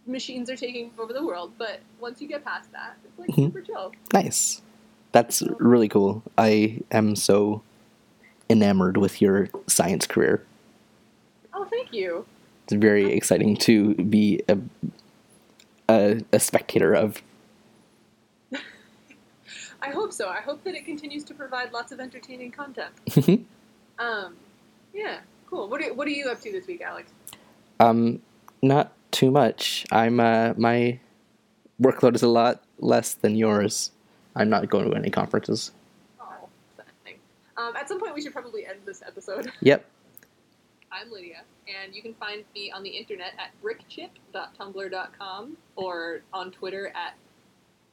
machines 0.06 0.48
are 0.50 0.56
taking 0.56 0.90
over 0.98 1.12
the 1.12 1.24
world, 1.24 1.52
but 1.58 1.80
once 2.00 2.20
you 2.22 2.26
get 2.28 2.42
past 2.44 2.72
that, 2.72 2.96
it's 3.04 3.18
like 3.18 3.28
Mhm. 3.30 3.46
super 3.52 3.60
chill. 3.60 3.92
Nice. 4.14 4.62
That's 5.12 5.42
really 5.58 5.88
cool. 5.88 6.22
I 6.38 6.80
am 6.90 7.16
so 7.16 7.62
enamored 8.50 8.98
with 8.98 9.22
your 9.22 9.48
science 9.66 10.06
career. 10.06 10.44
Oh, 11.54 11.64
thank 11.64 11.92
you. 11.92 12.26
It's 12.64 12.74
very 12.74 13.12
exciting 13.12 13.56
to 13.58 13.94
be 13.94 14.42
a 14.48 14.58
a, 15.88 16.20
a 16.32 16.38
spectator 16.40 16.92
of. 16.94 17.22
I 19.82 19.90
hope 19.90 20.12
so. 20.12 20.28
I 20.28 20.40
hope 20.40 20.62
that 20.64 20.74
it 20.74 20.84
continues 20.84 21.24
to 21.24 21.34
provide 21.34 21.72
lots 21.72 21.90
of 21.90 22.00
entertaining 22.00 22.50
content. 22.52 22.92
Um, 23.98 24.36
yeah, 24.94 25.18
cool. 25.46 25.68
What 25.68 25.82
are, 25.82 25.92
what 25.92 26.08
are 26.08 26.10
you 26.10 26.30
up 26.30 26.40
to 26.40 26.50
this 26.50 26.66
week, 26.66 26.80
Alex? 26.80 27.12
um, 27.80 28.20
not 28.62 28.92
too 29.10 29.30
much. 29.30 29.84
I'm 29.90 30.20
uh, 30.20 30.54
my 30.56 31.00
workload 31.80 32.14
is 32.14 32.22
a 32.22 32.28
lot 32.28 32.62
less 32.78 33.14
than 33.14 33.34
yours. 33.34 33.90
I'm 34.36 34.48
not 34.48 34.70
going 34.70 34.88
to 34.88 34.96
any 34.96 35.10
conferences. 35.10 35.72
Um, 37.60 37.76
at 37.76 37.88
some 37.88 38.00
point, 38.00 38.14
we 38.14 38.22
should 38.22 38.32
probably 38.32 38.64
end 38.66 38.78
this 38.86 39.02
episode. 39.06 39.52
Yep. 39.60 39.84
I'm 40.92 41.12
Lydia, 41.12 41.42
and 41.68 41.94
you 41.94 42.02
can 42.02 42.14
find 42.14 42.42
me 42.52 42.72
on 42.72 42.82
the 42.82 42.90
internet 42.90 43.32
at 43.38 43.52
brickchip.tumblr.com 43.62 45.56
or 45.76 46.22
on 46.32 46.50
Twitter 46.50 46.88
at 46.88 47.14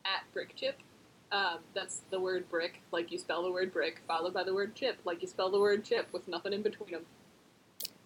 at 0.04 0.24
brickchip. 0.34 0.74
Um, 1.32 1.60
that's 1.76 2.02
the 2.10 2.20
word 2.20 2.50
brick, 2.50 2.82
like 2.92 3.12
you 3.12 3.20
spell 3.20 3.44
the 3.44 3.52
word 3.52 3.72
brick, 3.72 4.02
followed 4.08 4.34
by 4.34 4.44
the 4.44 4.54
word 4.54 4.74
chip, 4.74 4.98
like 5.06 5.22
you 5.22 5.28
spell 5.28 5.52
the 5.52 5.60
word 5.60 5.84
chip, 5.84 6.08
with 6.12 6.28
nothing 6.28 6.54
in 6.54 6.64
between 6.64 6.90
them. 6.92 7.06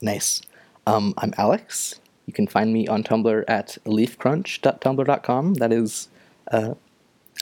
Nice. 0.01 0.41
Um, 0.85 1.13
I'm 1.19 1.33
Alex. 1.37 2.01
You 2.25 2.33
can 2.33 2.47
find 2.47 2.73
me 2.73 2.85
on 2.87 3.01
Tumblr 3.03 3.45
at 3.47 3.77
leafcrunch.tumblr.com. 3.85 5.53
That 5.53 5.71
is 5.71 6.09
uh, 6.51 6.73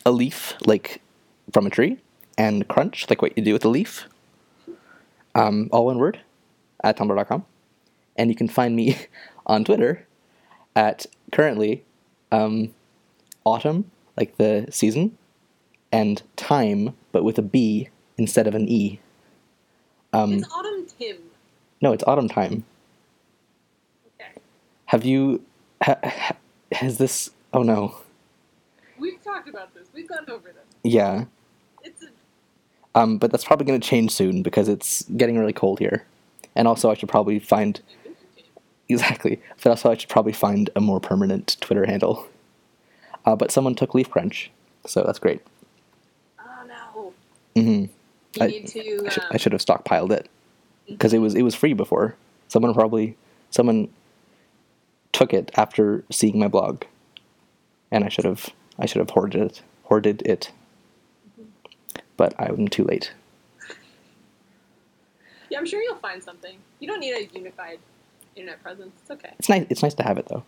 a 0.05 0.11
leaf, 0.11 0.53
like 0.67 1.01
from 1.51 1.65
a 1.65 1.71
tree, 1.71 1.97
and 2.37 2.67
crunch, 2.67 3.09
like 3.09 3.23
what 3.23 3.37
you 3.37 3.43
do 3.43 3.53
with 3.53 3.65
a 3.65 3.69
leaf. 3.69 4.07
Um, 5.39 5.69
all 5.71 5.85
one 5.85 5.97
word 5.99 6.19
at 6.83 6.97
tumblr.com. 6.97 7.45
And 8.17 8.29
you 8.29 8.35
can 8.35 8.47
find 8.47 8.75
me 8.75 8.97
on 9.45 9.63
Twitter 9.63 10.05
at 10.75 11.05
currently 11.31 11.83
um, 12.31 12.73
autumn, 13.45 13.89
like 14.17 14.37
the 14.37 14.67
season, 14.69 15.17
and 15.91 16.21
time, 16.35 16.95
but 17.11 17.23
with 17.23 17.37
a 17.37 17.41
B 17.41 17.89
instead 18.17 18.47
of 18.47 18.55
an 18.55 18.67
E. 18.67 18.99
Um, 20.11 20.33
it's 20.33 20.51
Autumn 20.51 20.87
Tim. 20.97 21.17
no, 21.81 21.93
it's 21.93 22.03
autumn 22.05 22.27
time. 22.27 22.65
Okay. 24.19 24.31
Have 24.87 25.05
you? 25.05 25.43
Ha, 25.83 25.95
ha, 26.03 26.35
has 26.71 26.97
this? 26.97 27.29
Oh 27.53 27.63
no. 27.63 27.95
We've 28.99 29.23
talked 29.23 29.47
about 29.47 29.73
this. 29.73 29.87
We've 29.93 30.07
gone 30.07 30.25
over 30.29 30.49
this. 30.49 30.65
Yeah. 30.83 31.25
It's 31.83 32.03
a, 32.03 32.07
Um, 32.95 33.17
but 33.17 33.31
that's 33.31 33.45
probably 33.45 33.65
going 33.65 33.79
to 33.79 33.87
change 33.87 34.11
soon 34.11 34.41
because 34.41 34.67
it's 34.67 35.03
getting 35.15 35.37
really 35.37 35.53
cold 35.53 35.79
here, 35.79 36.05
and 36.55 36.67
also 36.67 36.89
I 36.89 36.95
should 36.95 37.09
probably 37.09 37.39
find 37.39 37.79
exactly. 38.89 39.41
But 39.61 39.69
also 39.71 39.91
I 39.91 39.97
should 39.97 40.09
probably 40.09 40.33
find 40.33 40.69
a 40.75 40.81
more 40.81 40.99
permanent 40.99 41.57
Twitter 41.61 41.85
handle. 41.85 42.27
Uh, 43.25 43.35
but 43.35 43.51
someone 43.51 43.75
took 43.75 43.93
Leaf 43.93 44.09
Crunch, 44.09 44.49
so 44.87 45.03
that's 45.03 45.19
great. 45.19 45.41
oh 46.39 46.65
no. 46.67 47.13
hmm 47.61 47.69
You 47.69 47.89
I- 48.41 48.47
need 48.47 48.67
to. 48.67 49.03
I, 49.05 49.09
should, 49.09 49.23
Um, 49.23 49.29
I 49.33 49.37
should 49.37 49.51
have 49.51 49.61
stockpiled 49.63 50.11
it 50.11 50.29
because 50.87 51.13
it 51.13 51.19
was 51.19 51.35
it 51.35 51.43
was 51.43 51.53
free 51.53 51.73
before. 51.73 52.15
Someone 52.47 52.73
probably 52.73 53.15
someone 53.51 53.89
took 55.11 55.33
it 55.33 55.51
after 55.55 56.03
seeing 56.09 56.39
my 56.39 56.47
blog, 56.47 56.83
and 57.91 58.03
I 58.03 58.09
should 58.09 58.25
have 58.25 58.49
I 58.79 58.85
should 58.87 58.99
have 58.99 59.11
hoarded 59.11 59.41
it 59.41 59.61
hoarded 59.83 60.21
it. 60.23 60.51
But 62.19 62.35
I'm 62.37 62.67
too 62.67 62.83
late. 62.83 63.13
Yeah, 65.49 65.57
I'm 65.57 65.65
sure 65.65 65.81
you'll 65.81 65.95
find 65.95 66.21
something. 66.21 66.57
You 66.81 66.87
don't 66.89 66.99
need 66.99 67.13
a 67.13 67.33
unified 67.33 67.79
internet 68.35 68.61
presence. 68.61 68.91
It's 69.01 69.09
okay. 69.09 69.31
It's 69.39 69.47
nice. 69.47 69.65
It's 69.69 69.81
nice 69.81 69.93
to 69.93 70.03
have 70.03 70.17
it 70.17 70.27
though. 70.27 70.43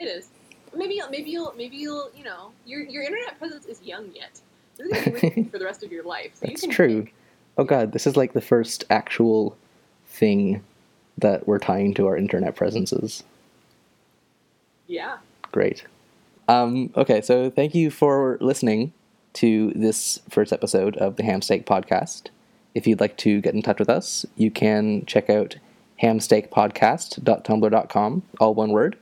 It 0.00 0.06
is. 0.06 0.30
Maybe 0.74 0.94
you'll, 0.94 1.10
maybe 1.10 1.30
you'll 1.30 1.52
maybe 1.54 1.76
you'll 1.76 2.10
you 2.16 2.24
know 2.24 2.52
your 2.64 2.80
your 2.84 3.02
internet 3.02 3.38
presence 3.38 3.66
is 3.66 3.82
young 3.82 4.10
yet. 4.14 4.40
This 4.78 4.86
is 4.86 4.92
gonna 4.92 5.04
be 5.04 5.26
with 5.26 5.36
you 5.36 5.44
for 5.50 5.58
the 5.58 5.66
rest 5.66 5.82
of 5.82 5.92
your 5.92 6.02
life. 6.02 6.30
So 6.32 6.46
That's 6.46 6.62
can 6.62 6.70
true. 6.70 7.02
pick. 7.02 7.14
Oh 7.58 7.64
god, 7.64 7.92
this 7.92 8.06
is 8.06 8.16
like 8.16 8.32
the 8.32 8.40
first 8.40 8.84
actual 8.88 9.54
thing 10.06 10.64
that 11.18 11.46
we're 11.46 11.58
tying 11.58 11.92
to 11.92 12.06
our 12.06 12.16
internet 12.16 12.56
presences. 12.56 13.22
Yeah. 14.86 15.18
Great. 15.52 15.84
Um, 16.48 16.90
okay, 16.96 17.20
so 17.20 17.50
thank 17.50 17.74
you 17.74 17.90
for 17.90 18.38
listening 18.40 18.94
to 19.34 19.72
this 19.74 20.20
first 20.28 20.52
episode 20.52 20.96
of 20.96 21.14
the 21.16 21.22
Hamsteak 21.22 21.64
Podcast. 21.64 22.28
If 22.74 22.86
you'd 22.86 23.00
like 23.00 23.16
to 23.18 23.40
get 23.40 23.54
in 23.54 23.62
touch 23.62 23.78
with 23.78 23.88
us, 23.88 24.26
you 24.36 24.50
can 24.50 25.06
check 25.06 25.30
out 25.30 25.56
hamsteakpodcast.tumblr.com, 26.02 28.22
all 28.40 28.54
one 28.54 28.70
word. 28.70 28.98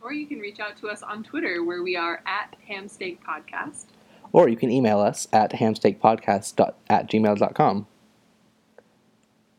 Or 0.00 0.12
you 0.12 0.26
can 0.26 0.38
reach 0.38 0.60
out 0.60 0.76
to 0.78 0.88
us 0.88 1.02
on 1.02 1.22
Twitter 1.22 1.62
where 1.64 1.82
we 1.82 1.94
are 1.96 2.22
at 2.24 2.56
Hamsteak 2.68 3.18
Podcast. 3.22 3.84
Or 4.32 4.48
you 4.48 4.56
can 4.56 4.70
email 4.70 5.00
us 5.00 5.28
at 5.32 5.52
hamsteakpodcast 5.52 6.72
at 6.88 7.10
gmail.com. 7.10 7.86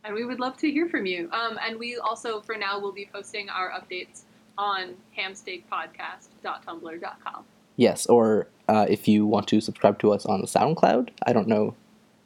And 0.03 0.15
we 0.15 0.25
would 0.25 0.39
love 0.39 0.57
to 0.57 0.71
hear 0.71 0.89
from 0.89 1.05
you. 1.05 1.29
Um, 1.31 1.59
and 1.61 1.77
we 1.77 1.97
also, 1.97 2.41
for 2.41 2.55
now, 2.55 2.79
will 2.79 2.93
be 2.93 3.07
posting 3.11 3.49
our 3.49 3.71
updates 3.71 4.21
on 4.57 4.95
hamsteakpodcast.tumblr.com. 5.17 7.45
Yes, 7.79 8.07
or 8.07 8.49
uh, 8.67 8.87
if 8.89 9.07
you 9.07 9.25
want 9.25 9.47
to 9.47 9.61
subscribe 9.61 9.99
to 9.99 10.11
us 10.11 10.25
on 10.25 10.41
SoundCloud, 10.41 11.11
I 11.25 11.31
don't 11.31 11.47
know 11.47 11.75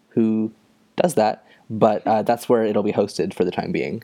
who 0.09 0.51
does 0.95 1.13
that, 1.13 1.45
but 1.69 2.01
uh, 2.07 2.23
that's 2.23 2.49
where 2.49 2.65
it'll 2.65 2.81
be 2.81 2.91
hosted 2.91 3.35
for 3.35 3.45
the 3.45 3.51
time 3.51 3.71
being. 3.71 4.03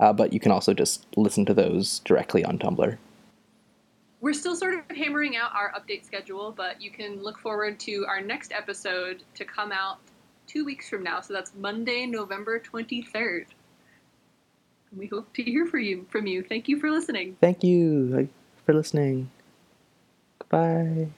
Uh, 0.00 0.12
but 0.12 0.34
you 0.34 0.38
can 0.38 0.52
also 0.52 0.74
just 0.74 1.06
listen 1.16 1.46
to 1.46 1.54
those 1.54 2.00
directly 2.00 2.44
on 2.44 2.58
Tumblr. 2.58 2.98
We're 4.20 4.34
still 4.34 4.54
sort 4.54 4.74
of 4.74 4.80
hammering 4.94 5.34
out 5.34 5.50
our 5.54 5.72
update 5.72 6.04
schedule, 6.04 6.52
but 6.54 6.78
you 6.78 6.90
can 6.90 7.22
look 7.22 7.38
forward 7.38 7.80
to 7.80 8.04
our 8.06 8.20
next 8.20 8.52
episode 8.52 9.22
to 9.36 9.46
come 9.46 9.72
out 9.72 9.96
two 10.46 10.66
weeks 10.66 10.90
from 10.90 11.02
now. 11.02 11.22
So 11.22 11.32
that's 11.32 11.52
Monday, 11.56 12.04
November 12.04 12.60
23rd. 12.60 13.46
We 14.94 15.06
hope 15.06 15.32
to 15.32 15.42
hear 15.42 15.64
from 15.64 15.80
you. 15.80 16.06
From 16.10 16.26
you. 16.26 16.42
Thank 16.42 16.68
you 16.68 16.78
for 16.78 16.90
listening. 16.90 17.38
Thank 17.40 17.64
you 17.64 18.28
for 18.66 18.74
listening. 18.74 19.30
Goodbye. 20.40 21.10